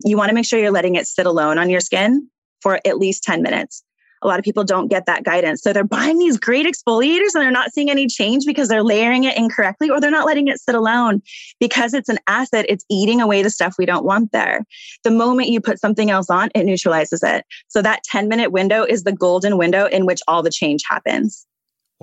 you 0.05 0.17
want 0.17 0.29
to 0.29 0.35
make 0.35 0.45
sure 0.45 0.59
you're 0.59 0.71
letting 0.71 0.95
it 0.95 1.07
sit 1.07 1.25
alone 1.25 1.57
on 1.57 1.69
your 1.69 1.79
skin 1.79 2.29
for 2.61 2.79
at 2.85 2.97
least 2.97 3.23
10 3.23 3.41
minutes 3.41 3.83
a 4.23 4.27
lot 4.27 4.39
of 4.39 4.45
people 4.45 4.63
don't 4.63 4.87
get 4.87 5.05
that 5.05 5.23
guidance. 5.23 5.61
So 5.61 5.73
they're 5.73 5.83
buying 5.83 6.17
these 6.17 6.37
great 6.37 6.65
exfoliators 6.65 7.33
and 7.33 7.43
they're 7.43 7.51
not 7.51 7.73
seeing 7.73 7.89
any 7.89 8.07
change 8.07 8.45
because 8.45 8.69
they're 8.69 8.83
layering 8.83 9.25
it 9.25 9.37
incorrectly 9.37 9.89
or 9.89 9.99
they're 9.99 10.09
not 10.09 10.25
letting 10.25 10.47
it 10.47 10.59
sit 10.59 10.75
alone 10.75 11.21
because 11.59 11.93
it's 11.93 12.09
an 12.09 12.19
acid. 12.27 12.65
It's 12.69 12.85
eating 12.89 13.21
away 13.21 13.43
the 13.43 13.49
stuff 13.49 13.75
we 13.77 13.85
don't 13.85 14.05
want 14.05 14.31
there. 14.31 14.61
The 15.03 15.11
moment 15.11 15.49
you 15.49 15.59
put 15.59 15.79
something 15.79 16.09
else 16.09 16.29
on, 16.29 16.49
it 16.55 16.63
neutralizes 16.63 17.21
it. 17.21 17.45
So 17.67 17.81
that 17.81 18.03
10 18.03 18.27
minute 18.29 18.51
window 18.51 18.83
is 18.83 19.03
the 19.03 19.11
golden 19.11 19.57
window 19.57 19.85
in 19.85 20.05
which 20.05 20.21
all 20.27 20.41
the 20.41 20.51
change 20.51 20.81
happens. 20.89 21.45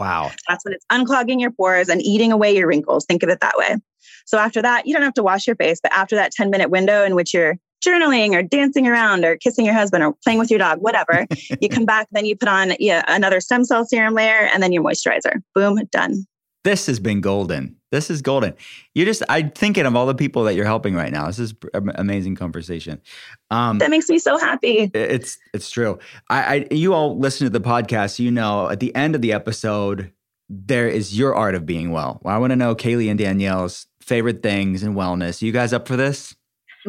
Wow. 0.00 0.32
That's 0.48 0.64
when 0.64 0.74
it's 0.74 0.86
unclogging 0.90 1.40
your 1.40 1.50
pores 1.50 1.88
and 1.88 2.00
eating 2.00 2.32
away 2.32 2.56
your 2.56 2.66
wrinkles. 2.66 3.04
Think 3.04 3.22
of 3.22 3.28
it 3.28 3.40
that 3.40 3.56
way. 3.56 3.76
So 4.24 4.38
after 4.38 4.62
that, 4.62 4.86
you 4.86 4.94
don't 4.94 5.02
have 5.02 5.14
to 5.14 5.22
wash 5.22 5.46
your 5.46 5.56
face, 5.56 5.78
but 5.82 5.92
after 5.92 6.16
that 6.16 6.32
10 6.32 6.50
minute 6.50 6.70
window 6.70 7.04
in 7.04 7.14
which 7.14 7.34
you're 7.34 7.56
journaling 7.86 8.34
or 8.34 8.42
dancing 8.42 8.86
around 8.86 9.24
or 9.24 9.36
kissing 9.36 9.64
your 9.64 9.74
husband 9.74 10.02
or 10.02 10.14
playing 10.24 10.38
with 10.38 10.50
your 10.50 10.58
dog, 10.58 10.78
whatever. 10.80 11.26
you 11.60 11.68
come 11.70 11.84
back, 11.84 12.08
then 12.12 12.24
you 12.24 12.36
put 12.36 12.48
on 12.48 12.72
yeah, 12.78 13.04
another 13.08 13.40
stem 13.40 13.64
cell 13.64 13.84
serum 13.84 14.14
layer 14.14 14.48
and 14.52 14.62
then 14.62 14.72
your 14.72 14.82
moisturizer. 14.82 15.42
Boom, 15.54 15.78
done. 15.92 16.24
This 16.64 16.86
has 16.86 16.98
been 16.98 17.20
golden. 17.20 17.76
This 17.90 18.10
is 18.10 18.22
golden. 18.22 18.54
You 18.94 19.04
just, 19.04 19.22
I'm 19.28 19.50
thinking 19.50 19.84
of 19.84 19.96
all 19.96 20.06
the 20.06 20.14
people 20.14 20.44
that 20.44 20.54
you're 20.54 20.64
helping 20.64 20.94
right 20.94 21.12
now. 21.12 21.26
This 21.26 21.38
is 21.38 21.54
amazing 21.74 22.36
conversation. 22.36 23.00
Um, 23.50 23.78
that 23.78 23.90
makes 23.90 24.08
me 24.08 24.18
so 24.18 24.38
happy. 24.38 24.90
It's 24.94 25.38
it's 25.52 25.70
true. 25.70 25.98
I, 26.28 26.56
I 26.56 26.66
you 26.70 26.94
all 26.94 27.18
listen 27.18 27.46
to 27.46 27.50
the 27.50 27.60
podcast. 27.60 28.18
You 28.18 28.30
know, 28.30 28.68
at 28.68 28.80
the 28.80 28.94
end 28.94 29.14
of 29.14 29.22
the 29.22 29.32
episode, 29.32 30.12
there 30.48 30.88
is 30.88 31.18
your 31.18 31.34
art 31.34 31.54
of 31.54 31.66
being 31.66 31.90
well. 31.90 32.20
well 32.22 32.34
I 32.34 32.38
want 32.38 32.50
to 32.50 32.56
know 32.56 32.74
Kayleigh 32.74 33.10
and 33.10 33.18
Danielle's 33.18 33.86
favorite 34.00 34.42
things 34.42 34.82
in 34.82 34.94
wellness. 34.94 35.42
you 35.42 35.52
guys 35.52 35.72
up 35.72 35.86
for 35.86 35.96
this? 35.96 36.34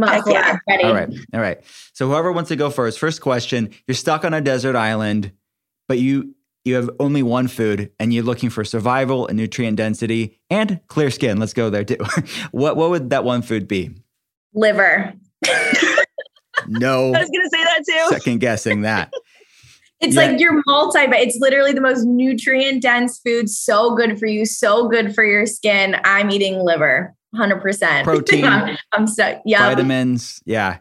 Heck 0.02 0.24
yeah. 0.26 0.58
Ready. 0.68 0.84
All 0.84 0.94
right. 0.94 1.10
All 1.34 1.42
right. 1.42 1.60
So 1.94 2.08
whoever 2.08 2.32
wants 2.32 2.48
to 2.48 2.56
go 2.56 2.70
first, 2.70 2.98
first 2.98 3.22
question, 3.22 3.72
you're 3.88 3.96
stuck 3.96 4.24
on 4.24 4.34
a 4.34 4.42
desert 4.42 4.76
island, 4.76 5.32
but 5.88 6.00
you 6.00 6.34
you 6.64 6.76
have 6.76 6.90
only 7.00 7.24
one 7.24 7.48
food 7.48 7.92
and 8.00 8.14
you're 8.14 8.24
looking 8.24 8.50
for 8.50 8.64
survival 8.64 9.28
and 9.28 9.38
nutrient 9.38 9.78
density 9.78 10.40
and 10.50 10.80
clear 10.88 11.10
skin. 11.10 11.38
Let's 11.38 11.54
go 11.54 11.70
there 11.70 11.84
too. 11.84 11.98
what 12.52 12.76
what 12.78 12.90
would 12.90 13.10
that 13.10 13.24
one 13.24 13.42
food 13.42 13.68
be? 13.68 13.92
Liver. 14.54 15.14
no. 16.68 17.08
I 17.14 17.20
was 17.20 17.30
gonna 17.30 17.50
say 17.52 17.64
that 17.64 17.84
too. 17.88 18.16
Second 18.16 18.40
guessing 18.40 18.82
that. 18.82 19.14
It's 20.04 20.16
yeah. 20.16 20.22
like 20.32 20.40
you're 20.40 20.64
multi, 20.66 21.06
but 21.06 21.18
it's 21.18 21.38
literally 21.40 21.74
the 21.74 21.80
most 21.80 22.06
nutrient 22.06 22.82
dense 22.82 23.20
food. 23.20 23.52
So 23.52 23.94
good 23.94 24.18
for 24.18 24.26
you, 24.26 24.48
so 24.48 24.88
good 24.88 25.14
for 25.14 25.24
your 25.24 25.46
skin. 25.46 25.96
I'm 26.04 26.32
eating 26.32 26.66
liver. 26.66 27.14
100%. 27.36 28.04
Protein. 28.04 28.46
I'm, 28.46 28.78
I'm 28.94 29.06
stuck. 29.06 29.44
Yeah. 29.46 29.70
Vitamins. 29.70 30.42
Yeah. 30.44 30.80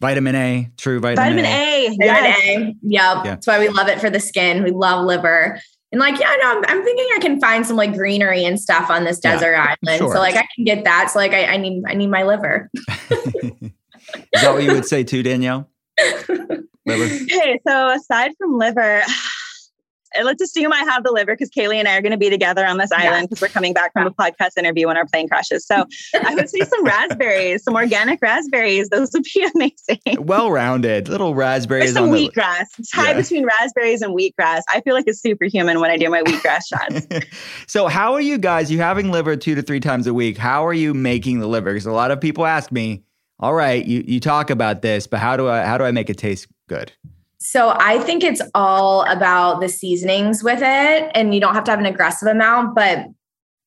Vitamin 0.00 0.34
A, 0.34 0.70
true 0.76 1.00
vitamin, 1.00 1.36
vitamin 1.36 1.44
A. 1.44 1.86
A. 1.86 1.96
Vitamin 1.96 2.32
A. 2.32 2.76
Yep. 2.82 2.82
Yeah. 2.82 3.22
That's 3.22 3.46
why 3.46 3.58
we 3.58 3.68
love 3.68 3.88
it 3.88 4.00
for 4.00 4.10
the 4.10 4.20
skin. 4.20 4.62
We 4.62 4.70
love 4.70 5.04
liver. 5.04 5.60
And 5.92 6.00
like, 6.00 6.20
yeah, 6.20 6.34
no, 6.40 6.50
I'm, 6.50 6.64
I'm 6.68 6.84
thinking 6.84 7.06
I 7.16 7.18
can 7.20 7.40
find 7.40 7.66
some 7.66 7.76
like 7.76 7.94
greenery 7.94 8.44
and 8.44 8.60
stuff 8.60 8.90
on 8.90 9.04
this 9.04 9.18
desert 9.18 9.52
yeah, 9.52 9.74
island. 9.82 9.98
Sure. 9.98 10.14
So 10.14 10.20
like 10.20 10.36
I 10.36 10.46
can 10.54 10.64
get 10.64 10.84
that. 10.84 11.10
So 11.10 11.18
like 11.18 11.32
I, 11.32 11.46
I 11.46 11.56
need 11.56 11.82
I 11.86 11.94
need 11.94 12.08
my 12.08 12.22
liver. 12.22 12.70
Is 14.32 14.42
that 14.42 14.52
what 14.52 14.62
you 14.62 14.72
would 14.72 14.86
say 14.86 15.04
too, 15.04 15.22
Danielle? 15.22 15.68
liver. 16.86 17.04
Okay, 17.24 17.60
so 17.66 17.90
aside 17.90 18.32
from 18.38 18.56
liver, 18.56 19.02
let's 20.22 20.42
assume 20.42 20.72
I 20.72 20.80
have 20.80 21.04
the 21.04 21.12
liver 21.12 21.32
because 21.34 21.50
Kayleigh 21.50 21.76
and 21.76 21.88
I 21.88 21.96
are 21.96 22.02
going 22.02 22.12
to 22.12 22.18
be 22.18 22.30
together 22.30 22.66
on 22.66 22.78
this 22.78 22.92
island 22.92 23.28
because 23.28 23.40
yeah. 23.40 23.46
we're 23.46 23.52
coming 23.52 23.72
back 23.72 23.92
from 23.92 24.06
a 24.06 24.10
podcast 24.10 24.58
interview 24.58 24.86
when 24.86 24.96
our 24.96 25.06
plane 25.06 25.28
crashes. 25.28 25.66
So 25.66 25.86
I 26.24 26.34
would 26.34 26.48
say 26.48 26.60
some 26.60 26.84
raspberries, 26.84 27.62
some 27.62 27.74
organic 27.74 28.20
raspberries. 28.22 28.88
Those 28.88 29.10
would 29.12 29.24
be 29.34 29.48
amazing. 29.54 30.26
Well 30.26 30.50
rounded, 30.50 31.08
little 31.08 31.34
raspberries. 31.34 31.90
Or 31.92 31.94
some 31.94 32.10
wheatgrass. 32.10 32.66
Tie 32.94 33.10
yeah. 33.10 33.14
between 33.14 33.46
raspberries 33.46 34.02
and 34.02 34.16
wheatgrass. 34.16 34.62
I 34.68 34.80
feel 34.80 34.94
like 34.94 35.06
a 35.06 35.14
superhuman 35.14 35.80
when 35.80 35.90
I 35.90 35.96
do 35.96 36.10
my 36.10 36.22
wheatgrass 36.22 36.66
shots. 36.68 37.06
so 37.66 37.86
how 37.88 38.14
are 38.14 38.20
you 38.20 38.38
guys? 38.38 38.70
You 38.70 38.78
having 38.78 39.10
liver 39.10 39.36
two 39.36 39.54
to 39.54 39.62
three 39.62 39.80
times 39.80 40.06
a 40.06 40.14
week? 40.14 40.36
How 40.38 40.66
are 40.66 40.74
you 40.74 40.94
making 40.94 41.40
the 41.40 41.46
liver? 41.46 41.72
Because 41.72 41.86
a 41.86 41.92
lot 41.92 42.10
of 42.10 42.20
people 42.20 42.46
ask 42.46 42.72
me, 42.72 43.02
all 43.38 43.54
right, 43.54 43.84
you, 43.84 44.04
you 44.06 44.20
talk 44.20 44.50
about 44.50 44.82
this, 44.82 45.06
but 45.06 45.18
how 45.18 45.36
do 45.36 45.48
I 45.48 45.64
how 45.64 45.78
do 45.78 45.84
I 45.84 45.92
make 45.92 46.10
it 46.10 46.18
taste 46.18 46.46
good? 46.68 46.92
So 47.40 47.74
I 47.78 47.98
think 47.98 48.22
it's 48.22 48.42
all 48.54 49.02
about 49.02 49.60
the 49.60 49.68
seasonings 49.68 50.44
with 50.44 50.60
it. 50.60 51.10
And 51.14 51.34
you 51.34 51.40
don't 51.40 51.54
have 51.54 51.64
to 51.64 51.70
have 51.70 51.80
an 51.80 51.86
aggressive 51.86 52.28
amount, 52.28 52.74
but 52.74 53.06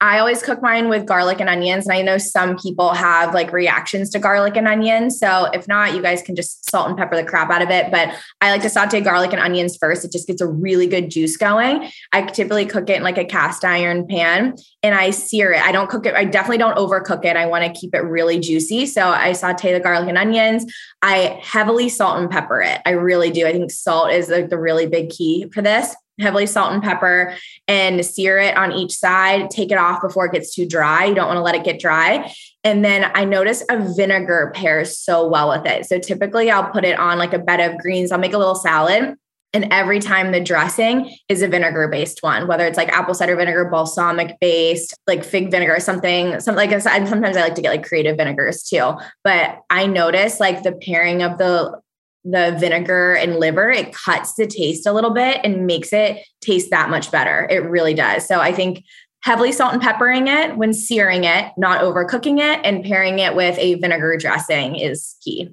I 0.03 0.19
always 0.19 0.43
cook 0.43 0.61
mine 0.61 0.89
with 0.89 1.05
garlic 1.05 1.39
and 1.39 1.49
onions. 1.49 1.87
And 1.87 1.97
I 1.97 2.01
know 2.01 2.17
some 2.17 2.57
people 2.57 2.93
have 2.93 3.33
like 3.33 3.53
reactions 3.53 4.09
to 4.09 4.19
garlic 4.19 4.57
and 4.57 4.67
onions. 4.67 5.17
So 5.17 5.45
if 5.53 5.65
not, 5.65 5.95
you 5.95 6.01
guys 6.01 6.21
can 6.21 6.35
just 6.35 6.69
salt 6.69 6.89
and 6.89 6.97
pepper 6.97 7.15
the 7.15 7.23
crap 7.23 7.49
out 7.49 7.61
of 7.61 7.69
it. 7.69 7.89
But 7.89 8.13
I 8.41 8.51
like 8.51 8.63
to 8.63 8.69
saute 8.69 8.99
garlic 8.99 9.31
and 9.31 9.41
onions 9.41 9.77
first. 9.77 10.03
It 10.03 10.11
just 10.11 10.27
gets 10.27 10.41
a 10.41 10.45
really 10.45 10.87
good 10.87 11.09
juice 11.09 11.37
going. 11.37 11.89
I 12.11 12.23
typically 12.23 12.65
cook 12.65 12.89
it 12.89 12.97
in 12.97 13.03
like 13.03 13.17
a 13.17 13.23
cast 13.23 13.63
iron 13.63 14.05
pan 14.05 14.55
and 14.83 14.93
I 14.93 15.11
sear 15.11 15.53
it. 15.53 15.61
I 15.61 15.71
don't 15.71 15.89
cook 15.89 16.05
it. 16.05 16.15
I 16.15 16.25
definitely 16.25 16.57
don't 16.57 16.75
overcook 16.75 17.23
it. 17.23 17.37
I 17.37 17.45
want 17.45 17.63
to 17.63 17.79
keep 17.79 17.95
it 17.95 17.99
really 17.99 18.41
juicy. 18.41 18.85
So 18.87 19.07
I 19.07 19.31
saute 19.31 19.71
the 19.71 19.79
garlic 19.79 20.09
and 20.09 20.17
onions. 20.17 20.65
I 21.01 21.39
heavily 21.41 21.87
salt 21.87 22.19
and 22.19 22.29
pepper 22.29 22.61
it. 22.61 22.81
I 22.85 22.89
really 22.89 23.31
do. 23.31 23.47
I 23.47 23.53
think 23.53 23.71
salt 23.71 24.11
is 24.11 24.27
like 24.27 24.49
the 24.49 24.59
really 24.59 24.85
big 24.85 25.11
key 25.11 25.49
for 25.53 25.61
this 25.61 25.95
heavily 26.19 26.45
salt 26.45 26.73
and 26.73 26.83
pepper 26.83 27.35
and 27.67 28.05
sear 28.05 28.37
it 28.37 28.55
on 28.55 28.71
each 28.71 28.93
side. 28.93 29.49
Take 29.49 29.71
it 29.71 29.77
off 29.77 30.01
before 30.01 30.25
it 30.25 30.33
gets 30.33 30.53
too 30.53 30.67
dry. 30.67 31.05
You 31.05 31.15
don't 31.15 31.27
want 31.27 31.37
to 31.37 31.41
let 31.41 31.55
it 31.55 31.63
get 31.63 31.79
dry. 31.79 32.33
And 32.63 32.83
then 32.85 33.11
I 33.13 33.25
notice 33.25 33.63
a 33.69 33.93
vinegar 33.95 34.51
pairs 34.55 34.97
so 34.97 35.27
well 35.27 35.49
with 35.49 35.65
it. 35.65 35.85
So 35.85 35.99
typically 35.99 36.49
I'll 36.49 36.69
put 36.71 36.85
it 36.85 36.97
on 36.97 37.17
like 37.17 37.33
a 37.33 37.39
bed 37.39 37.59
of 37.59 37.77
greens. 37.79 38.11
I'll 38.11 38.19
make 38.19 38.33
a 38.33 38.37
little 38.37 38.55
salad. 38.55 39.15
And 39.55 39.67
every 39.71 39.99
time 39.99 40.31
the 40.31 40.39
dressing 40.39 41.15
is 41.29 41.43
a 41.43 41.47
vinegar 41.47 41.87
based 41.87 42.23
one, 42.23 42.47
whether 42.47 42.65
it's 42.65 42.77
like 42.77 42.89
apple 42.89 43.13
cider 43.13 43.35
vinegar, 43.35 43.65
balsamic 43.65 44.39
based, 44.41 44.97
like 45.05 45.23
fig 45.23 45.51
vinegar, 45.51 45.79
something, 45.79 46.39
something 46.39 46.55
like 46.55 46.71
I 46.71 46.79
said, 46.79 47.07
sometimes 47.07 47.37
I 47.37 47.41
like 47.41 47.55
to 47.55 47.61
get 47.61 47.69
like 47.69 47.87
creative 47.87 48.17
vinegars 48.17 48.63
too. 48.63 48.93
But 49.23 49.59
I 49.69 49.85
notice 49.85 50.39
like 50.39 50.63
the 50.63 50.71
pairing 50.71 51.21
of 51.21 51.37
the 51.37 51.79
the 52.23 52.55
vinegar 52.59 53.13
and 53.15 53.37
liver, 53.37 53.69
it 53.69 53.93
cuts 53.93 54.35
the 54.35 54.47
taste 54.47 54.87
a 54.87 54.93
little 54.93 55.11
bit 55.11 55.41
and 55.43 55.67
makes 55.67 55.91
it 55.91 56.25
taste 56.41 56.69
that 56.69 56.89
much 56.89 57.11
better. 57.11 57.47
It 57.49 57.63
really 57.69 57.93
does. 57.93 58.25
So 58.27 58.39
I 58.39 58.53
think 58.53 58.83
heavily 59.23 59.51
salt 59.51 59.73
and 59.73 59.81
peppering 59.81 60.27
it 60.27 60.57
when 60.57 60.73
searing 60.73 61.23
it, 61.23 61.51
not 61.57 61.81
overcooking 61.81 62.39
it, 62.39 62.59
and 62.63 62.83
pairing 62.83 63.19
it 63.19 63.35
with 63.35 63.57
a 63.57 63.75
vinegar 63.75 64.17
dressing 64.17 64.75
is 64.75 65.15
key. 65.23 65.49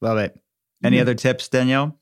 Love 0.00 0.18
it. 0.18 0.38
Any 0.84 0.96
mm-hmm. 0.96 1.02
other 1.02 1.14
tips, 1.14 1.48
Danielle? 1.48 1.98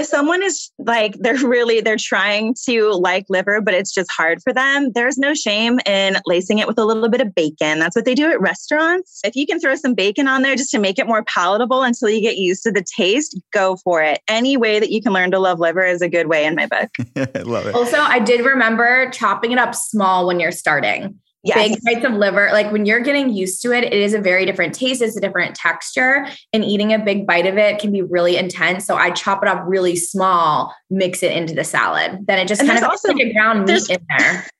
If 0.00 0.06
someone 0.06 0.42
is 0.42 0.70
like 0.78 1.14
they're 1.20 1.34
really 1.46 1.80
they're 1.80 1.96
trying 1.96 2.54
to 2.64 2.90
like 2.92 3.26
liver 3.28 3.60
but 3.60 3.74
it's 3.74 3.92
just 3.92 4.10
hard 4.10 4.42
for 4.42 4.52
them 4.52 4.90
there's 4.92 5.18
no 5.18 5.34
shame 5.34 5.78
in 5.86 6.16
lacing 6.26 6.58
it 6.58 6.66
with 6.66 6.78
a 6.78 6.84
little 6.84 7.08
bit 7.08 7.20
of 7.20 7.34
bacon. 7.34 7.78
That's 7.78 7.96
what 7.96 8.04
they 8.04 8.14
do 8.14 8.30
at 8.30 8.40
restaurants. 8.40 9.20
If 9.24 9.36
you 9.36 9.46
can 9.46 9.60
throw 9.60 9.74
some 9.74 9.94
bacon 9.94 10.28
on 10.28 10.42
there 10.42 10.56
just 10.56 10.70
to 10.70 10.78
make 10.78 10.98
it 10.98 11.06
more 11.06 11.24
palatable 11.24 11.82
until 11.82 12.08
you 12.08 12.20
get 12.20 12.36
used 12.36 12.62
to 12.64 12.72
the 12.72 12.84
taste 12.96 13.38
go 13.52 13.76
for 13.76 14.02
it. 14.02 14.20
Any 14.28 14.56
way 14.56 14.80
that 14.80 14.90
you 14.90 15.02
can 15.02 15.12
learn 15.12 15.30
to 15.32 15.38
love 15.38 15.58
liver 15.58 15.84
is 15.84 16.02
a 16.02 16.08
good 16.08 16.28
way 16.28 16.44
in 16.44 16.54
my 16.54 16.66
book. 16.66 16.90
Love 17.46 17.66
it. 17.66 17.74
Also 17.74 17.98
i 17.98 18.18
did 18.18 18.44
remember 18.44 19.10
chopping 19.10 19.52
it 19.52 19.58
up 19.58 19.74
small 19.74 20.26
when 20.26 20.40
you're 20.40 20.52
starting 20.52 21.18
Yes. 21.42 21.68
big 21.70 21.78
bites 21.84 22.04
of 22.06 22.12
liver. 22.12 22.50
Like 22.52 22.70
when 22.70 22.84
you're 22.84 23.00
getting 23.00 23.30
used 23.30 23.62
to 23.62 23.72
it, 23.72 23.84
it 23.84 23.94
is 23.94 24.12
a 24.12 24.20
very 24.20 24.44
different 24.44 24.74
taste. 24.74 25.00
It's 25.00 25.16
a 25.16 25.20
different 25.20 25.54
texture, 25.54 26.26
and 26.52 26.62
eating 26.64 26.92
a 26.92 26.98
big 26.98 27.26
bite 27.26 27.46
of 27.46 27.56
it 27.56 27.78
can 27.80 27.92
be 27.92 28.02
really 28.02 28.36
intense. 28.36 28.84
So 28.84 28.96
I 28.96 29.10
chop 29.10 29.42
it 29.42 29.48
up 29.48 29.62
really 29.66 29.96
small, 29.96 30.74
mix 30.90 31.22
it 31.22 31.32
into 31.32 31.54
the 31.54 31.64
salad. 31.64 32.26
Then 32.26 32.38
it 32.38 32.46
just 32.48 32.60
And 32.60 32.68
kind 32.68 32.78
of 32.82 32.90
also 32.90 33.08
also- 33.08 33.18
like 33.18 33.26
a 33.28 33.32
ground 33.32 33.66
meat 33.66 33.88
in 33.88 33.98
there. 34.18 34.46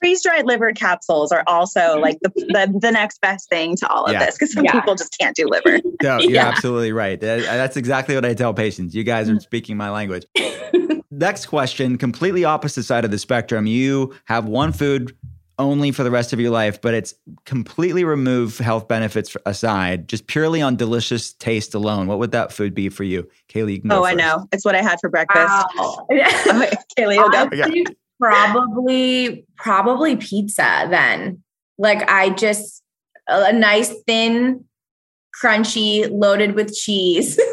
freeze 0.00 0.20
dried 0.24 0.44
liver 0.46 0.72
capsules 0.72 1.30
are 1.30 1.44
also 1.46 1.96
like 2.00 2.18
the, 2.22 2.30
the 2.34 2.78
the 2.82 2.90
next 2.90 3.20
best 3.20 3.48
thing 3.48 3.76
to 3.76 3.88
all 3.88 4.04
of 4.04 4.12
Yeah. 4.12 4.26
this 4.26 4.34
because 4.36 4.52
some 4.52 4.64
Yeah. 4.64 4.72
people 4.72 4.96
just 4.96 5.16
can't 5.18 5.36
do 5.36 5.46
liver. 5.46 5.78
No, 6.02 6.18
you're 6.18 6.32
Yeah. 6.32 6.48
absolutely 6.48 6.92
right. 6.92 7.20
That- 7.20 7.40
uh, 7.40 7.56
that's 7.56 7.76
exactly 7.76 8.16
what 8.16 8.24
I 8.24 8.34
tell 8.34 8.52
patients. 8.52 8.94
You 8.96 9.04
guys 9.04 9.28
are 9.28 9.32
mm-hmm. 9.34 9.38
speaking 9.40 9.76
my 9.76 9.90
language. 9.90 10.24
Next 11.12 11.46
question, 11.46 11.98
completely 11.98 12.44
opposite 12.44 12.82
side 12.84 13.04
of 13.04 13.10
the 13.10 13.18
spectrum. 13.18 13.66
You 13.66 14.14
have 14.24 14.46
one 14.46 14.72
food 14.72 15.14
only 15.60 15.92
for 15.92 16.02
the 16.02 16.10
rest 16.10 16.32
of 16.32 16.40
your 16.40 16.50
life, 16.50 16.80
but 16.80 16.94
it's 16.94 17.14
completely 17.44 18.02
remove 18.02 18.58
health 18.58 18.88
benefits 18.88 19.36
aside, 19.46 20.08
just 20.08 20.26
purely 20.26 20.62
on 20.62 20.74
delicious 20.74 21.34
taste 21.34 21.74
alone. 21.74 22.06
What 22.06 22.18
would 22.18 22.32
that 22.32 22.52
food 22.52 22.74
be 22.74 22.88
for 22.88 23.04
you? 23.04 23.28
Kayleigh, 23.48 23.74
you 23.74 23.80
can 23.80 23.90
go 23.90 24.00
Oh, 24.00 24.04
I 24.04 24.14
know. 24.14 24.48
It's 24.52 24.64
what 24.64 24.74
I 24.74 24.82
had 24.82 24.98
for 25.00 25.10
breakfast. 25.10 25.52
Wow. 25.76 26.06
Kayleigh, 26.10 27.14
you'll 27.14 27.30
go. 27.30 27.48
I 27.52 27.84
probably 28.18 29.46
probably 29.56 30.16
pizza 30.16 30.86
then. 30.90 31.42
Like 31.78 32.08
I 32.10 32.30
just 32.30 32.82
a 33.28 33.52
nice 33.52 33.94
thin, 34.06 34.64
crunchy, 35.42 36.08
loaded 36.10 36.54
with 36.54 36.74
cheese. 36.74 37.38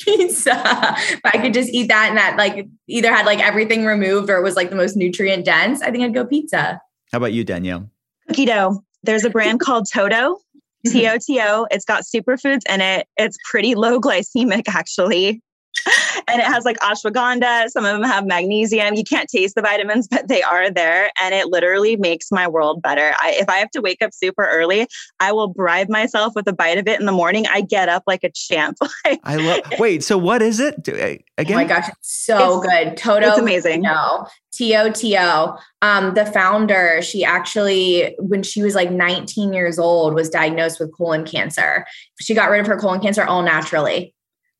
pizza. 0.00 0.52
If 0.54 1.20
I 1.24 1.38
could 1.38 1.54
just 1.54 1.70
eat 1.70 1.88
that 1.88 2.08
and 2.08 2.18
that 2.18 2.36
like 2.36 2.66
either 2.86 3.12
had 3.12 3.26
like 3.26 3.40
everything 3.40 3.86
removed 3.86 4.28
or 4.30 4.36
it 4.36 4.42
was 4.42 4.56
like 4.56 4.70
the 4.70 4.76
most 4.76 4.96
nutrient 4.96 5.44
dense, 5.44 5.82
I 5.82 5.90
think 5.90 6.04
I'd 6.04 6.14
go 6.14 6.26
pizza. 6.26 6.80
How 7.14 7.18
about 7.18 7.32
you, 7.32 7.44
Danielle? 7.44 7.88
Cookie 8.26 8.44
dough. 8.44 8.82
There's 9.04 9.24
a 9.24 9.30
brand 9.30 9.60
called 9.60 9.86
Toto. 9.88 10.38
T 10.88 11.06
O 11.06 11.16
T 11.24 11.40
O. 11.40 11.64
It's 11.70 11.84
got 11.84 12.02
superfoods 12.02 12.62
in 12.68 12.80
it. 12.80 13.06
It's 13.16 13.36
pretty 13.48 13.76
low 13.76 14.00
glycemic, 14.00 14.64
actually. 14.66 15.40
And 16.26 16.40
it 16.40 16.46
has 16.46 16.64
like 16.64 16.78
ashwagandha. 16.78 17.68
Some 17.68 17.84
of 17.84 17.92
them 17.92 18.02
have 18.02 18.24
magnesium. 18.26 18.94
You 18.94 19.04
can't 19.04 19.28
taste 19.28 19.54
the 19.54 19.62
vitamins, 19.62 20.08
but 20.10 20.26
they 20.28 20.42
are 20.42 20.70
there. 20.70 21.10
And 21.20 21.34
it 21.34 21.48
literally 21.48 21.96
makes 21.96 22.32
my 22.32 22.48
world 22.48 22.80
better. 22.82 23.12
I, 23.20 23.36
if 23.38 23.48
I 23.48 23.58
have 23.58 23.70
to 23.72 23.80
wake 23.80 24.00
up 24.02 24.14
super 24.14 24.44
early, 24.46 24.88
I 25.20 25.32
will 25.32 25.48
bribe 25.48 25.88
myself 25.90 26.32
with 26.34 26.46
a 26.48 26.52
bite 26.52 26.78
of 26.78 26.88
it 26.88 26.98
in 26.98 27.06
the 27.06 27.12
morning. 27.12 27.46
I 27.48 27.60
get 27.60 27.88
up 27.88 28.04
like 28.06 28.24
a 28.24 28.30
champ. 28.30 28.78
I 29.24 29.36
love. 29.36 29.60
Wait, 29.78 30.02
so 30.02 30.16
what 30.16 30.40
is 30.40 30.60
it? 30.60 30.82
Do- 30.82 30.94
Again, 31.36 31.56
Oh 31.56 31.60
my 31.60 31.64
gosh, 31.64 31.88
it's 31.88 32.24
so 32.24 32.60
good. 32.60 32.96
Toto. 32.96 33.28
it's 33.28 33.38
amazing. 33.38 33.82
No, 33.82 34.26
T 34.52 34.74
O 34.76 34.90
T 34.90 35.16
O. 35.18 35.56
Um, 35.82 36.14
the 36.14 36.24
founder, 36.24 37.02
she 37.02 37.24
actually, 37.24 38.14
when 38.18 38.42
she 38.42 38.62
was 38.62 38.74
like 38.74 38.90
19 38.90 39.52
years 39.52 39.78
old, 39.78 40.14
was 40.14 40.30
diagnosed 40.30 40.78
with 40.78 40.96
colon 40.96 41.24
cancer. 41.26 41.84
She 42.20 42.34
got 42.34 42.50
rid 42.50 42.60
of 42.60 42.66
her 42.68 42.78
colon 42.78 43.00
cancer 43.00 43.24
all 43.24 43.42
naturally 43.42 44.13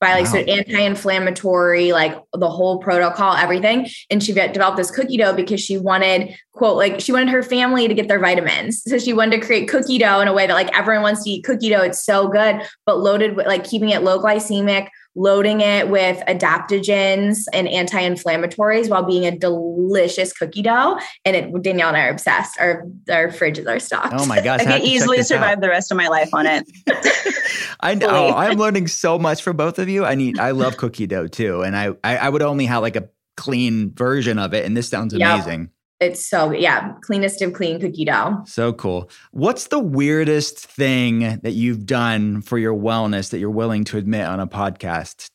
by 0.05 0.13
like 0.13 0.27
Wow. 0.27 0.33
so 0.33 0.39
anti-inflammatory, 0.41 1.93
like 1.93 2.15
the 2.35 2.49
whole 2.51 2.79
protocol, 2.79 3.35
everything. 3.35 3.89
And 4.11 4.23
she 4.23 4.33
developed 4.33 4.77
this 4.77 4.91
cookie 4.91 5.17
dough 5.17 5.33
because 5.33 5.63
she 5.63 5.79
wanted, 5.79 6.37
quote, 6.53 6.77
like 6.77 7.01
she 7.01 7.11
wanted 7.11 7.31
her 7.31 7.43
family 7.43 7.89
to 7.89 7.95
get 7.95 8.07
their 8.09 8.21
vitamins. 8.21 8.83
So 8.83 8.99
she 8.99 9.15
wanted 9.15 9.41
to 9.41 9.47
create 9.47 9.67
cookie 9.69 9.97
dough 9.99 10.21
in 10.21 10.29
a 10.29 10.35
way 10.35 10.47
that 10.47 10.53
like 10.53 10.77
everyone 10.77 11.05
wants 11.05 11.25
to 11.25 11.31
eat 11.31 11.45
cookie 11.45 11.71
dough. 11.71 11.81
It's 11.83 12.05
so 12.05 12.29
good, 12.29 12.61
but 12.85 12.99
loaded 12.99 13.35
with 13.35 13.47
like 13.47 13.65
keeping 13.65 13.91
it 13.91 14.03
low 14.03 14.23
glycemic, 14.23 14.89
loading 15.17 15.61
it 15.61 15.89
with 15.89 16.19
adaptogens 16.27 17.45
and 17.53 17.69
anti-inflammatories 17.69 18.91
while 18.91 19.05
being 19.05 19.27
a 19.27 19.37
delicious 19.37 20.33
cookie 20.33 20.63
dough. 20.63 20.99
And 21.25 21.37
it 21.37 21.63
Danielle 21.63 21.89
and 21.89 21.97
I 21.97 22.07
are 22.07 22.11
obsessed. 22.11 22.59
Our 22.61 22.87
our 23.11 23.29
fridges 23.29 23.69
are 23.69 23.79
stocked. 23.79 24.15
Oh 24.17 24.27
my 24.27 24.41
gosh, 24.41 24.61
I 24.61 24.65
have 24.65 24.81
could 24.81 24.89
easily 24.89 25.19
this 25.19 25.31
out. 25.31 25.37
survive 25.37 25.61
the 25.61 25.69
rest 25.69 25.91
of 25.91 25.97
my 25.97 26.09
life 26.09 26.31
on 26.33 26.47
it. 26.47 26.65
I 27.81 27.95
know. 27.95 28.09
Fully. 28.09 28.33
Oh, 28.33 28.35
I'm 28.35 28.59
learning 28.59 28.89
so 28.89 29.19
much 29.19 29.43
from 29.43 29.57
both 29.57 29.79
of 29.79 29.89
you. 29.89 30.05
I 30.05 30.15
need. 30.15 30.39
I 30.39 30.53
love 30.53 30.77
cookie 30.77 31.07
dough 31.07 31.27
too, 31.27 31.63
and 31.63 31.77
I 31.77 31.91
I, 32.03 32.17
I 32.17 32.29
would 32.29 32.43
only 32.43 32.67
have 32.67 32.83
like 32.83 32.97
a 32.97 33.09
clean 33.37 33.93
version 33.95 34.39
of 34.39 34.55
it, 34.55 34.65
and 34.65 34.77
this 34.77 34.89
sounds 34.89 35.15
Yep. 35.15 35.74
Amazing. 36.01 36.13
It's 36.13 36.27
so 36.27 36.53
yeah, 36.53 36.93
cleanest 37.03 37.41
of 37.43 37.53
clean 37.53 37.81
cookie 37.81 38.05
dough. 38.05 38.43
So 38.47 38.73
cool. 38.73 39.11
What's 39.33 39.69
the 39.69 39.79
weirdest 39.79 40.59
thing 40.59 41.39
that 41.43 41.53
you've 41.53 41.87
done 41.87 42.43
for 42.43 42.59
your 42.59 42.75
wellness 42.75 43.31
that 43.31 43.39
you're 43.39 43.51
willing 43.51 43.85
to 43.85 43.99
admit 43.99 44.27
on 44.27 44.41
a 44.41 44.47
podcast? 44.47 45.27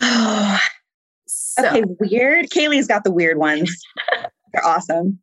So 1.54 1.66
okay, 1.66 1.82
weird. 2.00 2.48
Kayleigh's 2.48 2.86
got 2.86 3.04
the 3.04 3.10
weird 3.10 3.36
ones. 3.36 3.70
They're 4.52 4.64
awesome. 4.64 5.18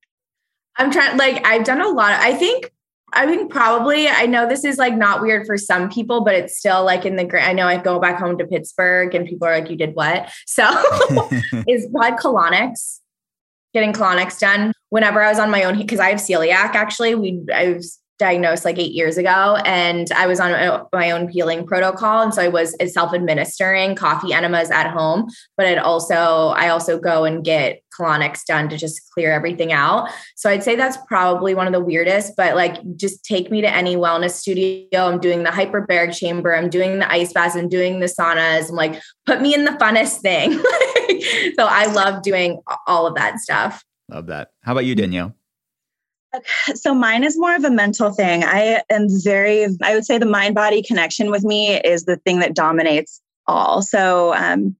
I'm 0.77 0.91
trying 0.91 1.17
like 1.17 1.45
I've 1.45 1.63
done 1.63 1.81
a 1.81 1.87
lot. 1.87 2.11
I 2.11 2.35
think 2.35 2.71
I 3.13 3.25
think 3.25 3.51
probably 3.51 4.07
I 4.07 4.25
know 4.25 4.47
this 4.47 4.63
is 4.63 4.77
like 4.77 4.95
not 4.95 5.21
weird 5.21 5.45
for 5.45 5.57
some 5.57 5.89
people, 5.89 6.23
but 6.23 6.35
it's 6.35 6.57
still 6.57 6.83
like 6.83 7.05
in 7.05 7.15
the 7.15 7.43
I 7.43 7.53
know 7.53 7.67
I 7.67 7.77
go 7.77 7.99
back 7.99 8.19
home 8.19 8.37
to 8.37 8.45
Pittsburgh 8.45 9.13
and 9.15 9.27
people 9.27 9.47
are 9.47 9.59
like, 9.59 9.69
you 9.69 9.75
did 9.75 9.95
what? 9.95 10.31
So 10.45 10.63
is 11.67 11.87
blood 11.87 12.17
colonics, 12.17 12.99
getting 13.73 13.93
colonics 13.93 14.39
done. 14.39 14.73
Whenever 14.89 15.21
I 15.21 15.29
was 15.29 15.39
on 15.39 15.51
my 15.51 15.63
own, 15.63 15.77
because 15.77 15.99
I 15.99 16.09
have 16.09 16.19
celiac 16.19 16.75
actually, 16.75 17.15
we 17.15 17.41
I 17.53 17.73
was 17.73 17.99
diagnosed 18.19 18.65
like 18.65 18.77
eight 18.77 18.91
years 18.91 19.17
ago 19.17 19.57
and 19.65 20.11
I 20.11 20.27
was 20.27 20.39
on 20.39 20.51
my- 20.51 20.81
my 20.91 21.11
own 21.11 21.29
healing 21.29 21.65
protocol. 21.65 22.21
And 22.21 22.33
so 22.33 22.41
I 22.41 22.49
was 22.49 22.75
uh, 22.79 22.85
self-administering 22.85 23.95
coffee 23.95 24.33
enemas 24.33 24.69
at 24.69 24.91
home, 24.91 25.29
but 25.55 25.65
it 25.65 25.79
also, 25.79 26.49
I 26.49 26.67
also 26.67 26.99
go 26.99 27.23
and 27.23 27.43
get 27.43 27.81
colonics 27.97 28.45
done 28.45 28.69
to 28.69 28.77
just 28.77 29.09
clear 29.11 29.31
everything 29.31 29.71
out. 29.71 30.09
So 30.35 30.49
I'd 30.49 30.63
say 30.63 30.75
that's 30.75 30.97
probably 31.07 31.55
one 31.55 31.65
of 31.65 31.73
the 31.73 31.79
weirdest, 31.79 32.33
but 32.35 32.55
like 32.55 32.77
just 32.97 33.23
take 33.23 33.49
me 33.49 33.61
to 33.61 33.73
any 33.73 33.95
wellness 33.95 34.31
studio. 34.31 35.07
I'm 35.07 35.19
doing 35.19 35.43
the 35.43 35.49
hyperbaric 35.49 36.13
chamber. 36.13 36.53
I'm 36.55 36.69
doing 36.69 36.99
the 36.99 37.11
ice 37.11 37.31
baths. 37.31 37.55
I'm 37.55 37.69
doing 37.69 38.01
the 38.01 38.07
saunas. 38.07 38.69
I'm 38.69 38.75
like, 38.75 39.01
put 39.25 39.41
me 39.41 39.53
in 39.53 39.63
the 39.63 39.71
funnest 39.71 40.19
thing. 40.19 40.61
so 41.57 41.65
I 41.65 41.91
love 41.91 42.23
doing 42.23 42.61
all 42.87 43.07
of 43.07 43.15
that 43.15 43.39
stuff. 43.39 43.83
Love 44.09 44.27
that. 44.27 44.51
How 44.61 44.71
about 44.71 44.85
you, 44.85 44.95
Danielle? 44.95 45.35
So 46.75 46.93
mine 46.93 47.23
is 47.23 47.37
more 47.37 47.55
of 47.55 47.63
a 47.63 47.71
mental 47.71 48.11
thing. 48.11 48.43
I 48.43 48.83
am 48.91 49.07
very, 49.23 49.65
I 49.81 49.95
would 49.95 50.05
say 50.05 50.17
the 50.17 50.27
mind 50.27 50.53
body 50.53 50.83
connection 50.83 51.31
with 51.31 51.43
me 51.43 51.79
is 51.79 52.05
the 52.05 52.17
thing 52.17 52.39
that 52.39 52.53
dominates 52.53 53.21
all. 53.47 53.81
So 53.81 54.33
um, 54.35 54.75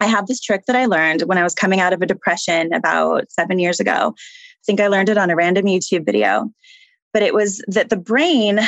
I 0.00 0.06
have 0.06 0.26
this 0.26 0.40
trick 0.40 0.64
that 0.66 0.76
I 0.76 0.86
learned 0.86 1.22
when 1.22 1.36
I 1.36 1.42
was 1.42 1.54
coming 1.54 1.80
out 1.80 1.92
of 1.92 2.00
a 2.00 2.06
depression 2.06 2.72
about 2.72 3.30
seven 3.30 3.58
years 3.58 3.80
ago. 3.80 4.14
I 4.16 4.62
think 4.64 4.80
I 4.80 4.88
learned 4.88 5.10
it 5.10 5.18
on 5.18 5.30
a 5.30 5.36
random 5.36 5.66
YouTube 5.66 6.06
video. 6.06 6.50
But 7.12 7.22
it 7.22 7.34
was 7.34 7.62
that 7.68 7.90
the 7.90 7.96
brain, 7.96 8.60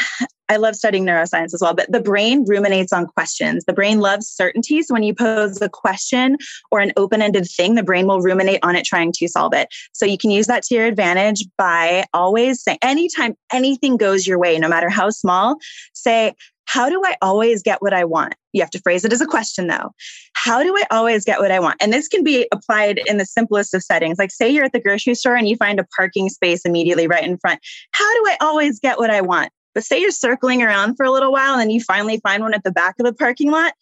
I 0.49 0.57
love 0.57 0.77
studying 0.77 1.05
neuroscience 1.05 1.55
as 1.55 1.61
well, 1.61 1.75
but 1.75 1.91
the 1.91 2.01
brain 2.01 2.45
ruminates 2.47 2.93
on 2.93 3.07
questions. 3.07 3.65
The 3.65 3.73
brain 3.73 4.01
loves 4.01 4.29
certainty. 4.29 4.83
So 4.83 4.95
when 4.95 5.03
you 5.03 5.15
pose 5.15 5.61
a 5.61 5.69
question 5.69 6.37
or 6.71 6.81
an 6.81 6.93
open 6.97 7.21
ended 7.21 7.47
thing, 7.49 7.75
the 7.75 7.83
brain 7.83 8.07
will 8.07 8.21
ruminate 8.21 8.61
on 8.63 8.77
it 8.77 8.85
trying 8.85 9.13
to 9.13 9.29
solve 9.29 9.55
it. 9.55 9.69
So 9.93 10.07
you 10.07 10.19
can 10.19 10.31
use 10.31 10.47
that 10.47 10.63
to 10.65 10.75
your 10.75 10.87
advantage 10.87 11.45
by 11.59 12.05
always 12.15 12.63
saying, 12.63 12.79
anytime 12.83 13.35
anything 13.53 13.97
goes 13.97 14.27
your 14.27 14.39
way, 14.39 14.59
no 14.59 14.69
matter 14.69 14.89
how 14.89 15.11
small, 15.11 15.57
say, 15.95 16.35
how 16.67 16.89
do 16.89 17.01
I 17.05 17.17
always 17.23 17.63
get 17.63 17.81
what 17.81 17.93
I 17.93 18.05
want? 18.05 18.35
You 18.53 18.61
have 18.61 18.71
to 18.71 18.81
phrase 18.81 19.05
it 19.05 19.13
as 19.13 19.21
a 19.21 19.27
question 19.27 19.69
though. 19.69 19.93
How 20.35 20.63
do 20.63 20.77
I 20.77 20.85
always 20.91 21.25
get 21.25 21.39
what 21.39 21.51
I 21.51 21.61
want? 21.61 21.77
And 21.81 21.93
this 21.93 22.09
can 22.09 22.25
be 22.25 22.47
applied 22.53 22.99
in 23.07 23.19
the 23.19 23.25
simplest 23.25 23.73
of 23.73 23.83
settings. 23.83 24.19
Like, 24.19 24.31
say 24.31 24.49
you're 24.49 24.65
at 24.65 24.73
the 24.73 24.81
grocery 24.81 25.15
store 25.15 25.37
and 25.37 25.49
you 25.49 25.57
find 25.57 25.79
a 25.79 25.87
parking 25.97 26.29
space 26.29 26.63
immediately 26.65 27.07
right 27.07 27.25
in 27.25 27.39
front. 27.39 27.61
How 27.93 28.15
do 28.15 28.31
I 28.31 28.37
always 28.41 28.81
get 28.81 28.99
what 28.99 29.11
I 29.11 29.21
want? 29.21 29.51
But 29.77 29.85
say 29.85 30.01
you're 30.01 30.11
circling 30.11 30.63
around 30.63 30.97
for 30.97 31.05
a 31.05 31.11
little 31.11 31.31
while 31.31 31.53
and 31.53 31.61
then 31.61 31.69
you 31.69 31.83
finally 31.83 32.19
find 32.21 32.43
one 32.43 32.55
at 32.55 32.65
the 32.65 32.73
back 32.73 32.95
of 32.99 33.05
the 33.05 33.13
parking 33.13 33.51
lot. 33.51 33.75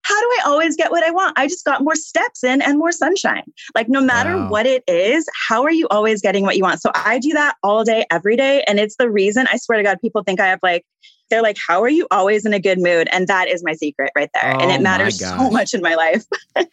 How 0.00 0.18
do 0.18 0.26
I 0.40 0.42
always 0.46 0.76
get 0.76 0.90
what 0.90 1.04
I 1.04 1.10
want? 1.10 1.38
I 1.38 1.46
just 1.46 1.66
got 1.66 1.84
more 1.84 1.94
steps 1.94 2.42
in 2.42 2.62
and 2.62 2.78
more 2.78 2.90
sunshine. 2.90 3.44
Like, 3.74 3.86
no 3.90 4.00
matter 4.00 4.34
Wow. 4.38 4.48
what 4.48 4.64
it 4.64 4.82
is, 4.88 5.28
how 5.46 5.62
are 5.62 5.70
you 5.70 5.86
always 5.90 6.22
getting 6.22 6.42
what 6.44 6.56
you 6.56 6.62
want? 6.62 6.80
So 6.80 6.90
I 6.94 7.18
do 7.18 7.34
that 7.34 7.56
all 7.62 7.84
day, 7.84 8.06
every 8.10 8.34
day. 8.34 8.64
And 8.66 8.80
it's 8.80 8.96
the 8.96 9.10
reason 9.10 9.46
I 9.52 9.58
swear 9.58 9.76
to 9.76 9.84
God, 9.84 10.00
people 10.00 10.22
think 10.22 10.40
I 10.40 10.46
have 10.46 10.58
like, 10.62 10.86
they're 11.28 11.42
like, 11.42 11.58
how 11.68 11.82
are 11.82 11.88
you 11.90 12.06
always 12.10 12.46
in 12.46 12.54
a 12.54 12.58
good 12.58 12.78
mood? 12.78 13.10
And 13.12 13.28
that 13.28 13.46
is 13.46 13.62
my 13.62 13.74
secret 13.74 14.10
right 14.16 14.30
there. 14.32 14.52
and 14.52 14.70
Oh 14.70 14.74
it 14.74 14.80
matters 14.80 15.18
so 15.18 15.50
much 15.50 15.74
in 15.74 15.82
my 15.82 15.96
life. 15.96 16.24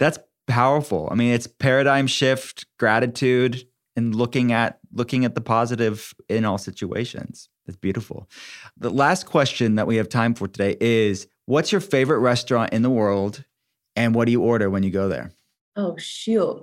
That's 0.00 0.18
powerful. 0.48 1.08
I 1.08 1.14
mean, 1.14 1.32
it's 1.32 1.46
paradigm 1.46 2.08
shift, 2.08 2.66
gratitude, 2.80 3.64
and 3.94 4.12
looking 4.12 4.52
at 4.52 4.80
looking 4.92 5.24
at 5.24 5.36
the 5.36 5.40
positive 5.40 6.12
in 6.28 6.44
all 6.44 6.58
situations. 6.58 7.48
That's 7.66 7.76
beautiful. 7.78 8.28
The 8.76 8.90
last 8.90 9.26
question 9.26 9.76
that 9.76 9.86
we 9.86 9.96
have 9.96 10.08
time 10.08 10.34
for 10.34 10.48
today 10.48 10.76
is 10.80 11.26
what's 11.46 11.72
your 11.72 11.80
favorite 11.80 12.18
restaurant 12.18 12.72
in 12.72 12.82
the 12.82 12.90
world 12.90 13.44
and 13.96 14.14
what 14.14 14.26
do 14.26 14.32
you 14.32 14.42
order 14.42 14.68
when 14.68 14.82
you 14.82 14.90
go 14.90 15.08
there? 15.08 15.32
Oh, 15.76 15.96
shoot. 15.96 16.62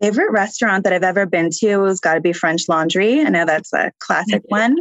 Favorite 0.00 0.32
restaurant 0.32 0.84
that 0.84 0.92
I've 0.92 1.02
ever 1.04 1.26
been 1.26 1.50
to 1.60 1.84
has 1.84 2.00
got 2.00 2.14
to 2.14 2.20
be 2.20 2.32
French 2.32 2.68
Laundry. 2.68 3.20
I 3.20 3.28
know 3.28 3.44
that's 3.44 3.72
a 3.72 3.92
classic 4.00 4.42
one. 4.48 4.76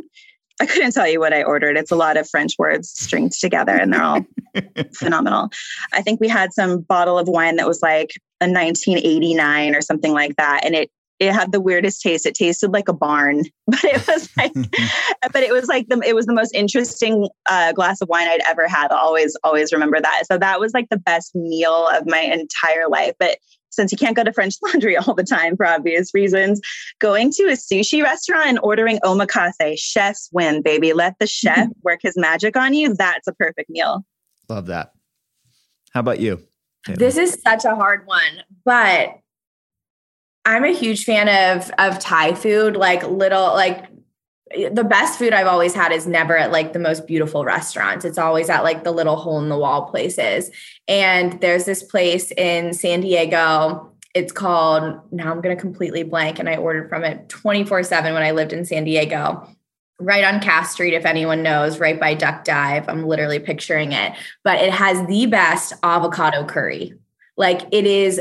I 0.60 0.66
couldn't 0.66 0.92
tell 0.92 1.08
you 1.08 1.20
what 1.20 1.34
I 1.34 1.44
ordered. 1.44 1.78
It's 1.78 1.92
a 1.92 1.96
lot 1.96 2.18
of 2.18 2.30
French 2.30 2.54
words 2.58 2.90
stringed 2.90 3.40
together 3.40 3.72
and 3.72 3.92
they're 3.92 4.04
all 4.04 4.26
phenomenal. 4.96 5.50
I 5.92 6.02
think 6.02 6.20
we 6.20 6.28
had 6.28 6.54
some 6.54 6.82
bottle 6.82 7.18
of 7.18 7.28
wine 7.28 7.56
that 7.56 7.68
was 7.68 7.82
like 7.82 8.12
a 8.42 8.46
1989 8.46 9.76
or 9.76 9.82
something 9.82 10.14
like 10.14 10.36
that. 10.38 10.62
And 10.64 10.76
it 10.76 10.92
it 11.22 11.34
had 11.34 11.52
the 11.52 11.62
weirdest 11.62 12.02
taste. 12.02 12.26
It 12.26 12.34
tasted 12.34 12.74
like 12.74 12.90
a 12.90 12.94
barn, 12.94 13.44
but 13.68 13.84
it 13.84 14.08
was 14.08 14.30
like, 14.38 14.54
but 15.32 15.44
it 15.44 15.54
was 15.54 15.68
like 15.68 15.88
the 15.88 16.02
it 16.06 16.16
was 16.16 16.26
the 16.26 16.34
most 16.34 16.54
interesting 16.54 17.30
uh, 17.48 17.72
glass 17.74 18.02
of 18.02 18.10
wine 18.10 18.28
I'd 18.28 18.42
ever 18.48 18.68
had. 18.68 18.92
I'll 18.92 18.98
always 18.98 19.38
always 19.44 19.72
remember 19.72 20.02
that. 20.02 20.24
So 20.26 20.40
that 20.40 20.60
was 20.60 20.74
like 20.74 20.90
the 20.90 20.98
best 20.98 21.36
meal 21.36 21.88
of 21.88 22.08
my 22.08 22.20
entire 22.20 22.90
life. 22.90 23.14
But 23.20 23.38
since 23.70 23.92
you 23.92 23.98
can't 23.98 24.16
go 24.16 24.24
to 24.24 24.34
French 24.34 24.56
Laundry 24.64 24.98
all 24.98 25.14
the 25.14 25.24
time 25.24 25.56
for 25.56 25.66
obvious 25.66 26.12
reasons, 26.14 26.60
going 27.00 27.32
to 27.34 27.44
a 27.44 27.54
sushi 27.54 28.04
restaurant 28.04 28.48
and 28.48 28.60
ordering 28.64 28.98
omakase, 29.06 29.78
chef's 29.78 30.28
win, 30.34 30.64
baby. 30.64 30.92
Let 30.92 31.20
the 31.20 31.28
chef 31.28 31.70
work 31.84 32.00
his 32.02 32.18
magic 32.18 32.58
on 32.58 32.74
you. 32.74 32.96
That's 32.96 33.28
a 33.28 33.34
perfect 33.34 33.70
meal. 33.70 34.04
Love 34.50 34.66
that. 34.66 34.92
How 35.94 36.00
about 36.00 36.20
you? 36.20 36.42
Taylor? 36.84 36.98
This 36.98 37.18
is 37.18 37.40
such 37.46 37.64
a 37.64 37.76
hard 37.76 38.08
one, 38.08 38.44
but 38.66 39.21
I'm 40.46 40.64
a 40.64 40.74
huge 40.74 41.06
fan 41.06 41.28
of 41.30 41.72
of 41.78 42.00
Thai 42.00 42.34
food, 42.34 42.76
like 42.76 43.04
little 43.04 43.54
like 43.54 43.86
the 44.72 44.84
best 44.84 45.18
food 45.18 45.34
I've 45.34 45.48
always 45.48 45.74
had 45.74 45.92
is 45.92 46.08
never 46.08 46.38
at 46.38 46.52
like 46.52 46.74
the 46.74 46.80
most 46.80 47.08
beautiful 47.08 47.46
restaurants. 47.46 48.06
It's 48.06 48.18
always 48.18 48.50
at 48.50 48.64
like 48.64 48.84
the 48.84 48.92
little 48.92 49.16
hole 49.16 49.40
in 49.40 49.50
the 49.50 49.58
wall 49.58 49.90
places. 49.90 50.50
And 50.88 51.40
there's 51.42 51.66
this 51.66 51.84
place 51.84 52.32
in 52.32 52.74
San 52.74 53.02
Diego. 53.02 53.92
It's 54.14 54.32
called, 54.32 55.00
now 55.12 55.32
I'm 55.32 55.42
going 55.42 55.56
to 55.56 55.62
completely 55.62 56.04
blank. 56.04 56.38
And 56.38 56.50
I 56.50 56.58
ordered 56.58 56.90
from 56.90 57.04
it 57.04 57.30
24 57.30 57.84
7 57.84 58.14
when 58.14 58.24
I 58.24 58.32
lived 58.32 58.52
in 58.52 58.66
San 58.66 58.84
Diego, 58.84 59.48
right 60.00 60.24
on 60.24 60.42
Cass 60.42 60.74
Street, 60.74 60.94
if 60.94 61.06
anyone 61.06 61.44
knows, 61.44 61.80
right 61.80 62.00
by 62.00 62.14
Duck 62.14 62.44
Dive. 62.44 62.90
I'm 62.90 63.08
literally 63.08 63.40
picturing 63.40 63.94
it. 63.94 64.14
But 64.44 64.60
it 64.60 64.74
has 64.74 65.06
the 65.08 65.28
best 65.28 65.74
avocado 65.84 66.46
curry. 66.46 66.94
Like 67.38 67.62
it 67.72 67.86
is 67.86 68.20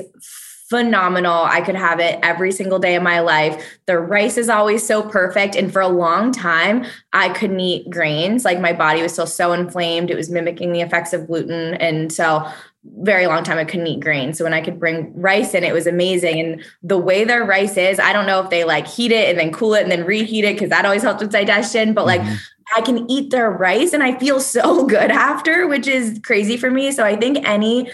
phenomenal. 0.70 1.42
I 1.44 1.60
could 1.60 1.74
have 1.74 1.98
it 1.98 2.20
every 2.22 2.52
single 2.52 2.78
day 2.78 2.94
of 2.94 3.02
my 3.02 3.18
life. 3.18 3.80
The 3.86 3.98
rice 3.98 4.38
is 4.38 4.48
always 4.48 4.86
so 4.86 5.02
perfect. 5.02 5.56
And 5.56 5.72
for 5.72 5.82
a 5.82 5.88
long 5.88 6.30
time, 6.30 6.86
I 7.12 7.30
couldn't 7.30 7.58
eat 7.58 7.90
grains. 7.90 8.44
Like 8.44 8.60
my 8.60 8.72
body 8.72 9.02
was 9.02 9.12
still 9.12 9.26
so 9.26 9.52
inflamed. 9.52 10.10
It 10.10 10.16
was 10.16 10.30
mimicking 10.30 10.72
the 10.72 10.80
effects 10.80 11.12
of 11.12 11.26
gluten. 11.26 11.74
And 11.74 12.12
so, 12.12 12.48
very 13.02 13.26
long 13.26 13.44
time 13.44 13.58
I 13.58 13.64
couldn't 13.64 13.88
eat 13.88 14.00
grains. 14.00 14.38
So 14.38 14.44
when 14.44 14.54
I 14.54 14.62
could 14.62 14.80
bring 14.80 15.12
rice 15.14 15.52
in, 15.52 15.64
it 15.64 15.74
was 15.74 15.86
amazing. 15.86 16.40
And 16.40 16.64
the 16.82 16.96
way 16.96 17.24
their 17.24 17.44
rice 17.44 17.76
is, 17.76 17.98
I 17.98 18.14
don't 18.14 18.26
know 18.26 18.42
if 18.42 18.48
they 18.48 18.64
like 18.64 18.86
heat 18.86 19.12
it 19.12 19.28
and 19.28 19.38
then 19.38 19.52
cool 19.52 19.74
it 19.74 19.82
and 19.82 19.92
then 19.92 20.06
reheat 20.06 20.46
it 20.46 20.54
because 20.54 20.70
that 20.70 20.86
always 20.86 21.02
helps 21.02 21.20
with 21.20 21.30
digestion. 21.30 21.92
But 21.92 22.06
like 22.06 22.22
mm-hmm. 22.22 22.34
I 22.74 22.80
can 22.80 23.10
eat 23.10 23.32
their 23.32 23.50
rice 23.50 23.92
and 23.92 24.02
I 24.02 24.18
feel 24.18 24.40
so 24.40 24.86
good 24.86 25.10
after, 25.10 25.66
which 25.66 25.86
is 25.86 26.20
crazy 26.24 26.56
for 26.56 26.70
me. 26.70 26.90
So 26.90 27.04
I 27.04 27.16
think 27.16 27.46
any 27.46 27.90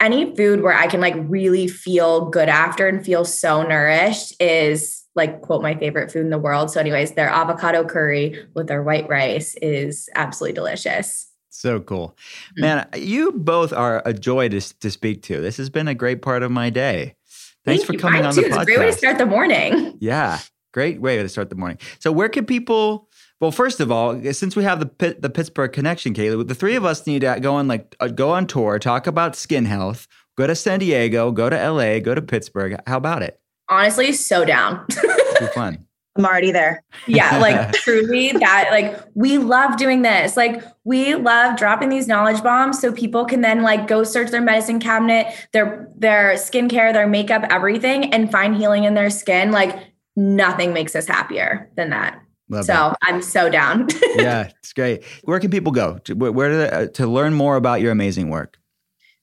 any 0.00 0.34
food 0.36 0.62
where 0.62 0.74
I 0.74 0.86
can 0.86 1.00
like 1.00 1.14
really 1.16 1.66
feel 1.66 2.26
good 2.26 2.48
after 2.48 2.86
and 2.86 3.04
feel 3.04 3.24
so 3.24 3.62
nourished 3.62 4.40
is 4.40 5.04
like 5.14 5.40
quote 5.42 5.62
my 5.62 5.74
favorite 5.74 6.10
food 6.10 6.22
in 6.22 6.30
the 6.30 6.38
world. 6.38 6.70
So, 6.70 6.80
anyways, 6.80 7.12
their 7.12 7.28
avocado 7.28 7.84
curry 7.84 8.46
with 8.54 8.68
their 8.68 8.82
white 8.82 9.08
rice 9.08 9.56
is 9.60 10.08
absolutely 10.14 10.54
delicious. 10.54 11.28
So 11.50 11.80
cool. 11.80 12.16
Mm-hmm. 12.52 12.60
Man, 12.60 12.88
you 12.96 13.32
both 13.32 13.72
are 13.72 14.00
a 14.06 14.12
joy 14.12 14.48
to, 14.50 14.60
to 14.78 14.90
speak 14.90 15.22
to. 15.24 15.40
This 15.40 15.56
has 15.56 15.68
been 15.68 15.88
a 15.88 15.94
great 15.94 16.22
part 16.22 16.44
of 16.44 16.52
my 16.52 16.70
day. 16.70 17.16
Thanks 17.64 17.84
Thank 17.84 18.00
for 18.00 18.00
coming 18.00 18.24
on 18.24 18.32
too. 18.32 18.42
the 18.42 18.48
podcast. 18.48 18.52
It's 18.52 18.62
a 18.62 18.64
great 18.64 18.78
way 18.78 18.86
to 18.86 18.92
start 18.92 19.18
the 19.18 19.26
morning. 19.26 19.98
Yeah, 20.00 20.38
great 20.72 21.00
way 21.00 21.20
to 21.20 21.28
start 21.28 21.50
the 21.50 21.56
morning. 21.56 21.78
So, 21.98 22.12
where 22.12 22.28
can 22.28 22.46
people 22.46 23.07
well, 23.40 23.52
first 23.52 23.78
of 23.78 23.92
all, 23.92 24.20
since 24.32 24.56
we 24.56 24.64
have 24.64 24.80
the 24.80 25.16
the 25.18 25.30
Pittsburgh 25.30 25.72
connection, 25.72 26.12
Kayleigh, 26.12 26.46
the 26.46 26.54
three 26.54 26.74
of 26.74 26.84
us 26.84 27.06
need 27.06 27.20
to 27.20 27.38
go 27.40 27.54
on 27.54 27.68
like 27.68 27.94
uh, 28.00 28.08
go 28.08 28.30
on 28.30 28.46
tour, 28.46 28.78
talk 28.78 29.06
about 29.06 29.36
skin 29.36 29.64
health, 29.64 30.08
go 30.36 30.46
to 30.46 30.54
San 30.54 30.80
Diego, 30.80 31.30
go 31.30 31.48
to 31.48 31.70
LA, 31.70 32.00
go 32.00 32.14
to 32.14 32.22
Pittsburgh. 32.22 32.76
How 32.86 32.96
about 32.96 33.22
it? 33.22 33.40
Honestly, 33.68 34.12
so 34.12 34.44
down. 34.44 34.84
Be 34.88 35.46
fun. 35.54 35.84
I'm 36.16 36.26
already 36.26 36.50
there. 36.50 36.82
Yeah, 37.06 37.38
like 37.38 37.72
truly 37.74 38.32
that 38.32 38.70
like 38.72 39.00
we 39.14 39.38
love 39.38 39.76
doing 39.76 40.02
this. 40.02 40.36
Like 40.36 40.60
we 40.82 41.14
love 41.14 41.56
dropping 41.56 41.90
these 41.90 42.08
knowledge 42.08 42.42
bombs 42.42 42.80
so 42.80 42.92
people 42.92 43.24
can 43.24 43.40
then 43.40 43.62
like 43.62 43.86
go 43.86 44.02
search 44.02 44.32
their 44.32 44.42
medicine 44.42 44.80
cabinet, 44.80 45.32
their 45.52 45.88
their 45.96 46.32
skincare, 46.32 46.92
their 46.92 47.06
makeup, 47.06 47.44
everything 47.50 48.12
and 48.12 48.32
find 48.32 48.56
healing 48.56 48.82
in 48.82 48.94
their 48.94 49.10
skin. 49.10 49.52
Like 49.52 49.78
nothing 50.16 50.72
makes 50.72 50.96
us 50.96 51.06
happier 51.06 51.70
than 51.76 51.90
that. 51.90 52.20
Love 52.48 52.64
so 52.64 52.72
that. 52.72 52.98
I'm 53.02 53.22
so 53.22 53.50
down. 53.50 53.88
yeah, 54.16 54.50
it's 54.58 54.72
great. 54.72 55.04
Where 55.22 55.40
can 55.40 55.50
people 55.50 55.72
go 55.72 55.98
to, 55.98 56.14
where 56.14 56.48
to, 56.48 56.74
uh, 56.74 56.86
to 56.88 57.06
learn 57.06 57.34
more 57.34 57.56
about 57.56 57.80
your 57.80 57.92
amazing 57.92 58.30
work? 58.30 58.58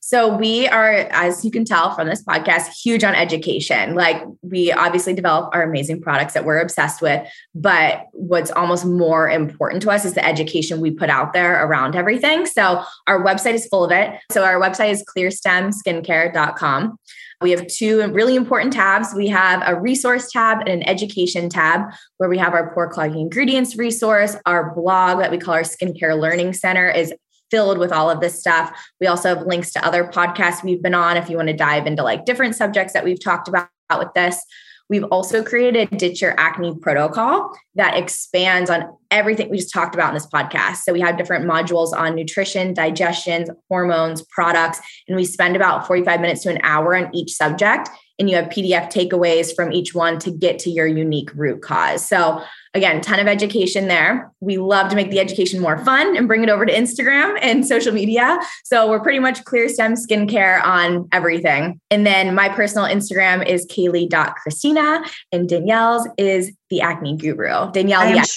So 0.07 0.37
we 0.37 0.67
are, 0.67 0.91
as 1.09 1.43
you 1.43 1.49
can 1.49 1.65
tell 1.65 1.95
from 1.95 2.07
this 2.07 2.23
podcast, 2.23 2.67
huge 2.79 3.03
on 3.03 3.15
education. 3.15 3.95
Like 3.95 4.23
we 4.43 4.71
obviously 4.71 5.15
develop 5.15 5.49
our 5.51 5.63
amazing 5.63 5.99
products 5.99 6.35
that 6.35 6.45
we're 6.45 6.59
obsessed 6.59 7.01
with, 7.01 7.27
but 7.55 8.05
what's 8.11 8.51
almost 8.51 8.85
more 8.85 9.27
important 9.27 9.81
to 9.81 9.89
us 9.89 10.05
is 10.05 10.13
the 10.13 10.23
education 10.23 10.79
we 10.79 10.91
put 10.91 11.09
out 11.09 11.33
there 11.33 11.65
around 11.65 11.95
everything. 11.95 12.45
So 12.45 12.83
our 13.07 13.23
website 13.23 13.55
is 13.55 13.65
full 13.65 13.83
of 13.83 13.91
it. 13.91 14.11
So 14.31 14.43
our 14.43 14.61
website 14.61 14.91
is 14.91 15.03
clearstemskincare.com. 15.17 16.99
We 17.41 17.51
have 17.51 17.67
two 17.67 18.05
really 18.11 18.35
important 18.35 18.73
tabs. 18.73 19.13
We 19.15 19.27
have 19.27 19.61
a 19.65 19.79
resource 19.79 20.31
tab 20.31 20.59
and 20.59 20.69
an 20.69 20.83
education 20.83 21.49
tab 21.49 21.81
where 22.17 22.29
we 22.29 22.37
have 22.37 22.53
our 22.53 22.73
pore 22.73 22.89
clogging 22.89 23.19
ingredients 23.19 23.75
resource. 23.75 24.35
Our 24.45 24.73
blog 24.73 25.19
that 25.19 25.31
we 25.31 25.37
call 25.37 25.53
our 25.53 25.61
skincare 25.61 26.19
learning 26.19 26.53
center 26.53 26.89
is 26.89 27.13
filled 27.51 27.77
with 27.77 27.91
all 27.91 28.09
of 28.09 28.21
this 28.21 28.39
stuff. 28.39 28.71
We 28.99 29.07
also 29.07 29.35
have 29.35 29.45
links 29.45 29.71
to 29.73 29.85
other 29.85 30.05
podcasts 30.05 30.63
we've 30.63 30.81
been 30.81 30.95
on 30.95 31.17
if 31.17 31.29
you 31.29 31.37
want 31.37 31.49
to 31.49 31.55
dive 31.55 31.85
into 31.87 32.03
like 32.03 32.25
different 32.25 32.55
subjects 32.55 32.93
that 32.93 33.03
we've 33.03 33.23
talked 33.23 33.47
about 33.47 33.69
with 33.97 34.13
this. 34.15 34.41
We've 34.89 35.03
also 35.05 35.43
created 35.43 35.91
a 35.91 35.95
Ditch 35.95 36.21
Your 36.21 36.39
Acne 36.39 36.77
protocol 36.79 37.51
that 37.73 37.97
expands 37.97 38.69
on 38.69 38.95
everything 39.09 39.49
we 39.49 39.57
just 39.57 39.73
talked 39.73 39.95
about 39.95 40.09
in 40.09 40.13
this 40.13 40.27
podcast. 40.27 40.77
So 40.77 40.93
we 40.93 41.01
have 41.01 41.17
different 41.17 41.45
modules 41.45 41.91
on 41.93 42.15
nutrition, 42.15 42.73
digestion, 42.73 43.47
hormones, 43.67 44.21
products, 44.29 44.79
and 45.07 45.15
we 45.17 45.25
spend 45.25 45.55
about 45.55 45.87
45 45.87 46.21
minutes 46.21 46.43
to 46.43 46.49
an 46.49 46.59
hour 46.61 46.95
on 46.95 47.13
each 47.15 47.31
subject. 47.31 47.89
And 48.17 48.29
you 48.29 48.35
have 48.35 48.45
PDF 48.45 48.91
takeaways 48.91 49.53
from 49.55 49.71
each 49.73 49.93
one 49.93 50.19
to 50.19 50.31
get 50.31 50.59
to 50.59 50.69
your 50.69 50.87
unique 50.87 51.33
root 51.35 51.61
cause. 51.61 52.07
So 52.07 52.41
again, 52.75 53.01
ton 53.01 53.19
of 53.19 53.27
education 53.27 53.87
there. 53.87 54.31
We 54.41 54.57
love 54.57 54.89
to 54.89 54.95
make 54.95 55.09
the 55.09 55.19
education 55.19 55.61
more 55.61 55.77
fun 55.83 56.15
and 56.15 56.27
bring 56.27 56.43
it 56.43 56.49
over 56.49 56.65
to 56.65 56.73
Instagram 56.73 57.37
and 57.41 57.65
social 57.65 57.93
media. 57.93 58.37
So 58.65 58.89
we're 58.89 58.99
pretty 58.99 59.19
much 59.19 59.43
ClearStem 59.45 59.97
skincare 59.97 60.61
on 60.63 61.07
everything. 61.11 61.79
And 61.89 62.05
then 62.05 62.35
my 62.35 62.49
personal 62.49 62.87
Instagram 62.87 63.47
is 63.47 63.65
Kayleigh.Christina 63.67 65.03
and 65.31 65.49
Danielle's 65.49 66.07
is 66.17 66.51
the 66.69 66.81
acne 66.81 67.15
guru. 67.15 67.71
Danielle, 67.71 68.11
the 68.11 68.27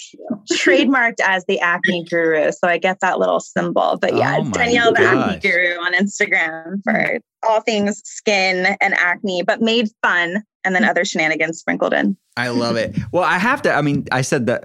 trademarked 0.52 1.20
as 1.22 1.44
the 1.46 1.58
acne 1.60 2.04
guru. 2.04 2.52
So 2.52 2.68
I 2.68 2.78
get 2.78 3.00
that 3.00 3.18
little 3.18 3.40
symbol. 3.40 3.98
But 4.00 4.12
oh 4.12 4.18
yeah, 4.18 4.36
oh 4.40 4.50
Danielle 4.50 4.92
gosh. 4.92 5.02
the 5.02 5.08
acne 5.08 5.38
guru 5.40 5.80
on 5.80 5.94
Instagram 5.94 6.80
for 6.84 7.18
all 7.46 7.60
things 7.60 8.00
skin 8.04 8.76
and 8.80 8.94
acne, 8.94 9.42
but 9.42 9.60
made 9.60 9.88
fun 10.02 10.42
and 10.64 10.74
then 10.74 10.82
mm. 10.82 10.88
other 10.88 11.04
shenanigans 11.04 11.58
sprinkled 11.58 11.94
in. 11.94 12.16
I 12.36 12.48
love 12.48 12.76
it. 12.76 12.96
Well, 13.10 13.24
I 13.24 13.38
have 13.38 13.62
to. 13.62 13.72
I 13.72 13.82
mean, 13.82 14.06
I 14.12 14.20
said 14.20 14.46
that 14.46 14.64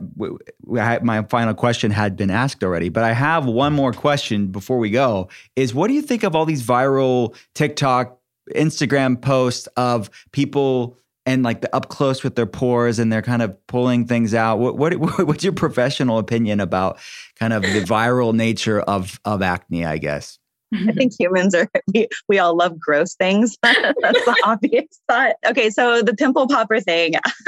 my 1.04 1.24
final 1.24 1.54
question 1.56 1.90
had 1.92 2.16
been 2.16 2.30
asked 2.30 2.64
already, 2.64 2.90
but 2.90 3.04
I 3.04 3.14
have 3.14 3.46
one 3.46 3.74
more 3.74 3.94
question 3.94 4.48
before 4.48 4.78
we 4.78 4.92
go. 4.92 5.30
Is 5.56 5.74
what 5.74 5.88
do 5.88 5.94
you 5.94 6.04
think 6.04 6.24
of 6.24 6.36
all 6.36 6.46
these 6.46 6.62
viral 6.62 7.36
TikTok, 7.56 8.20
Instagram 8.56 9.20
posts 9.20 9.68
of 9.76 10.10
people 10.32 10.98
and 11.26 11.42
like 11.42 11.62
the 11.62 11.76
up 11.76 11.88
close 11.90 12.22
with 12.22 12.36
their 12.36 12.46
pores 12.46 13.00
and 13.00 13.12
they're 13.12 13.24
kind 13.24 13.42
of 13.42 13.58
pulling 13.66 14.06
things 14.06 14.36
out? 14.36 14.60
What, 14.60 14.78
what 14.78 14.94
what's 15.28 15.44
your 15.44 15.54
professional 15.54 16.20
opinion 16.20 16.60
about 16.60 17.00
kind 17.40 17.54
of 17.54 17.64
the 17.64 17.82
viral 17.82 18.36
nature 18.36 18.82
of 18.82 19.20
of 19.26 19.42
acne? 19.42 19.84
I 19.84 19.98
guess. 19.98 20.38
I 20.74 20.92
think 20.94 21.14
humans 21.20 21.54
are, 21.56 21.70
we, 21.94 22.08
we 22.28 22.40
all 22.40 22.56
love 22.56 22.80
gross 22.80 23.16
things. 23.16 23.58
That's 23.64 23.94
the 24.26 24.42
obvious 24.46 24.88
thought. 25.08 25.36
Okay, 25.46 25.70
so 25.70 26.02
the 26.02 26.14
pimple 26.14 26.48
popper 26.48 26.80
thing. 26.80 27.14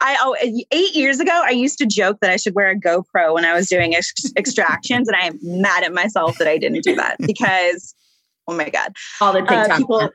I, 0.00 0.16
oh, 0.20 0.36
eight 0.70 0.94
years 0.94 1.20
ago, 1.20 1.42
I 1.44 1.50
used 1.50 1.78
to 1.78 1.86
joke 1.86 2.18
that 2.20 2.30
I 2.30 2.36
should 2.36 2.54
wear 2.54 2.70
a 2.70 2.76
GoPro 2.76 3.34
when 3.34 3.44
I 3.44 3.54
was 3.54 3.68
doing 3.68 3.94
ex- 3.94 4.32
extractions. 4.36 5.08
And 5.08 5.16
I 5.16 5.26
am 5.26 5.38
mad 5.42 5.84
at 5.84 5.92
myself 5.92 6.38
that 6.38 6.48
I 6.48 6.58
didn't 6.58 6.82
do 6.82 6.94
that 6.96 7.16
because 7.18 7.94
oh 8.48 8.56
my 8.56 8.68
god 8.68 8.92
all 9.20 9.32
the 9.32 9.38
uh, 9.38 9.68
tiktok 9.68 9.70
uh, 9.70 9.78
people 9.78 10.10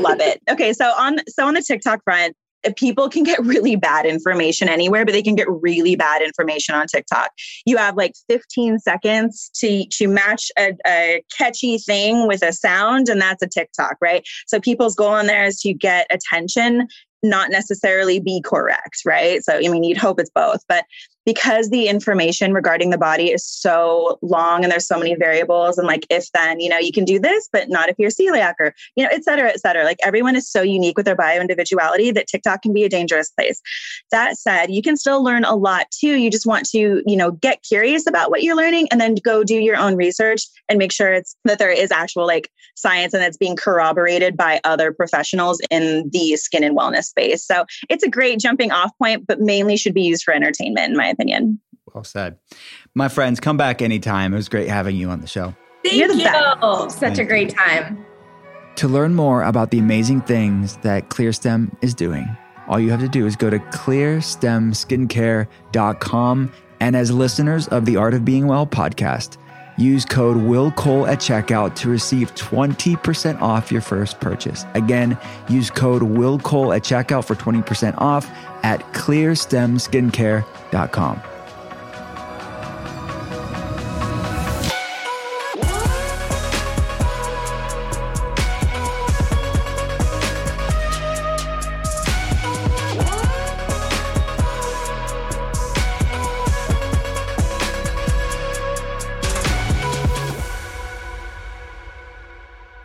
love 0.00 0.20
it 0.20 0.42
okay 0.50 0.72
so 0.72 0.86
on 0.86 1.20
so 1.28 1.46
on 1.46 1.54
the 1.54 1.62
tiktok 1.62 2.02
front 2.02 2.36
Uh, 2.66 2.70
people 2.76 3.08
can 3.08 3.22
get 3.22 3.40
really 3.44 3.76
bad 3.76 4.06
information 4.06 4.68
anywhere, 4.68 5.04
but 5.04 5.12
they 5.12 5.22
can 5.22 5.34
get 5.34 5.48
really 5.48 5.96
bad 5.96 6.22
information 6.22 6.74
on 6.74 6.86
TikTok. 6.86 7.30
You 7.64 7.76
have 7.76 7.96
like 7.96 8.14
15 8.28 8.78
seconds 8.78 9.50
to 9.56 9.86
to 9.86 10.08
match 10.08 10.50
a, 10.58 10.72
a, 10.86 11.22
catchy 11.36 11.78
thing 11.78 12.26
with 12.26 12.42
a 12.42 12.52
sound, 12.52 13.08
and 13.08 13.20
that's 13.20 13.42
a 13.42 13.48
TikTok, 13.48 13.96
right? 14.00 14.22
So 14.46 14.60
people's 14.60 14.94
goal 14.94 15.08
on 15.08 15.26
there 15.26 15.44
is 15.44 15.60
to 15.60 15.72
get 15.72 16.06
attention, 16.10 16.88
not 17.22 17.50
necessarily 17.50 18.20
be 18.20 18.40
correct, 18.44 19.02
right? 19.04 19.42
So 19.44 19.54
I 19.54 19.68
mean, 19.68 19.84
you'd 19.84 19.98
hope 19.98 20.20
it's 20.20 20.30
both, 20.30 20.62
but 20.68 20.84
because 21.26 21.70
the 21.70 21.86
information 21.86 22.52
regarding 22.52 22.90
the 22.90 22.98
body 22.98 23.30
is 23.30 23.44
so 23.44 24.18
long 24.22 24.62
and 24.62 24.72
there's 24.72 24.86
so 24.86 24.98
many 24.98 25.14
variables 25.14 25.76
and 25.76 25.86
like 25.86 26.06
if 26.10 26.30
then 26.32 26.60
you 26.60 26.68
know 26.68 26.78
you 26.78 26.92
can 26.92 27.04
do 27.04 27.18
this 27.18 27.48
but 27.52 27.68
not 27.68 27.88
if 27.88 27.96
you're 27.98 28.10
celiac 28.10 28.54
or 28.58 28.74
you 28.96 29.04
know 29.04 29.10
et 29.12 29.22
cetera 29.24 29.48
et 29.48 29.60
cetera. 29.60 29.84
Like 29.84 29.98
everyone 30.02 30.36
is 30.36 30.50
so 30.50 30.62
unique 30.62 30.96
with 30.96 31.06
their 31.06 31.16
bio 31.16 31.40
individuality 31.40 32.10
that 32.12 32.26
tiktok 32.26 32.62
can 32.62 32.72
be 32.72 32.84
a 32.84 32.88
dangerous 32.88 33.30
place. 33.30 33.60
That 34.10 34.38
said 34.38 34.70
you 34.70 34.82
can 34.82 34.96
still 34.96 35.22
learn 35.22 35.44
a 35.44 35.54
lot 35.54 35.90
too. 35.90 36.16
You 36.16 36.30
just 36.30 36.46
want 36.46 36.68
to 36.70 37.02
you 37.06 37.16
know 37.16 37.32
get 37.32 37.62
curious 37.62 38.06
about 38.06 38.30
what 38.30 38.42
you're 38.42 38.56
learning 38.56 38.88
and 38.90 39.00
then 39.00 39.14
go 39.16 39.44
do 39.44 39.56
your 39.56 39.76
own 39.76 39.96
research 39.96 40.42
and 40.68 40.78
make 40.78 40.92
sure 40.92 41.12
it's 41.12 41.36
that 41.44 41.58
there 41.58 41.70
is 41.70 41.90
actual 41.90 42.26
like 42.26 42.50
science 42.76 43.12
and 43.12 43.22
it's 43.22 43.36
being 43.36 43.56
corroborated 43.56 44.36
by 44.36 44.60
other 44.64 44.92
professionals 44.92 45.60
in 45.70 46.08
the 46.12 46.36
skin 46.36 46.64
and 46.64 46.76
wellness 46.76 47.04
space. 47.04 47.44
So 47.44 47.66
it's 47.90 48.02
a 48.02 48.08
great 48.08 48.40
jumping 48.40 48.72
off 48.72 48.90
point 48.98 49.26
but 49.26 49.40
mainly 49.40 49.76
should 49.76 49.94
be 49.94 50.02
used 50.02 50.22
for 50.22 50.32
entertainment 50.32 50.90
in 50.90 50.96
my 50.96 51.09
opinion. 51.10 51.60
Well 51.94 52.04
said. 52.04 52.38
My 52.94 53.08
friends, 53.08 53.40
come 53.40 53.56
back 53.56 53.82
anytime. 53.82 54.32
It 54.32 54.36
was 54.36 54.48
great 54.48 54.68
having 54.68 54.94
you 54.96 55.10
on 55.10 55.20
the 55.20 55.26
show. 55.26 55.56
Thank 55.84 55.94
you. 55.94 56.20
Such 56.20 56.92
Thank 56.98 57.18
a 57.18 57.24
great 57.24 57.50
time. 57.50 58.06
To 58.76 58.86
learn 58.88 59.14
more 59.14 59.42
about 59.42 59.72
the 59.72 59.78
amazing 59.78 60.22
things 60.22 60.76
that 60.78 61.10
ClearStem 61.10 61.76
is 61.82 61.94
doing, 61.94 62.26
all 62.68 62.78
you 62.78 62.90
have 62.90 63.00
to 63.00 63.08
do 63.08 63.26
is 63.26 63.36
go 63.36 63.50
to 63.50 63.58
clearstemskincare.com. 63.58 66.52
And 66.82 66.96
as 66.96 67.10
listeners 67.10 67.68
of 67.68 67.84
the 67.84 67.96
Art 67.96 68.14
of 68.14 68.24
Being 68.24 68.46
Well 68.46 68.66
podcast, 68.66 69.36
use 69.76 70.04
code 70.04 70.36
Will 70.36 70.70
WILLCOLE 70.70 71.08
at 71.08 71.18
checkout 71.18 71.74
to 71.76 71.88
receive 71.88 72.34
20% 72.36 73.40
off 73.40 73.72
your 73.72 73.80
first 73.80 74.20
purchase. 74.20 74.64
Again, 74.74 75.18
use 75.48 75.70
code 75.70 76.02
Will 76.02 76.38
WILLCOLE 76.38 76.76
at 76.76 76.82
checkout 76.82 77.26
for 77.26 77.34
20% 77.34 77.94
off 77.98 78.30
at 78.62 78.80
clearstemskincare.com. 78.92 81.22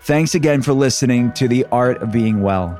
Thanks 0.05 0.35
again 0.35 0.61
for 0.61 0.71
listening 0.71 1.31
to 1.31 1.47
The 1.47 1.65
Art 1.71 2.03
of 2.03 2.11
Being 2.11 2.43
Well. 2.43 2.79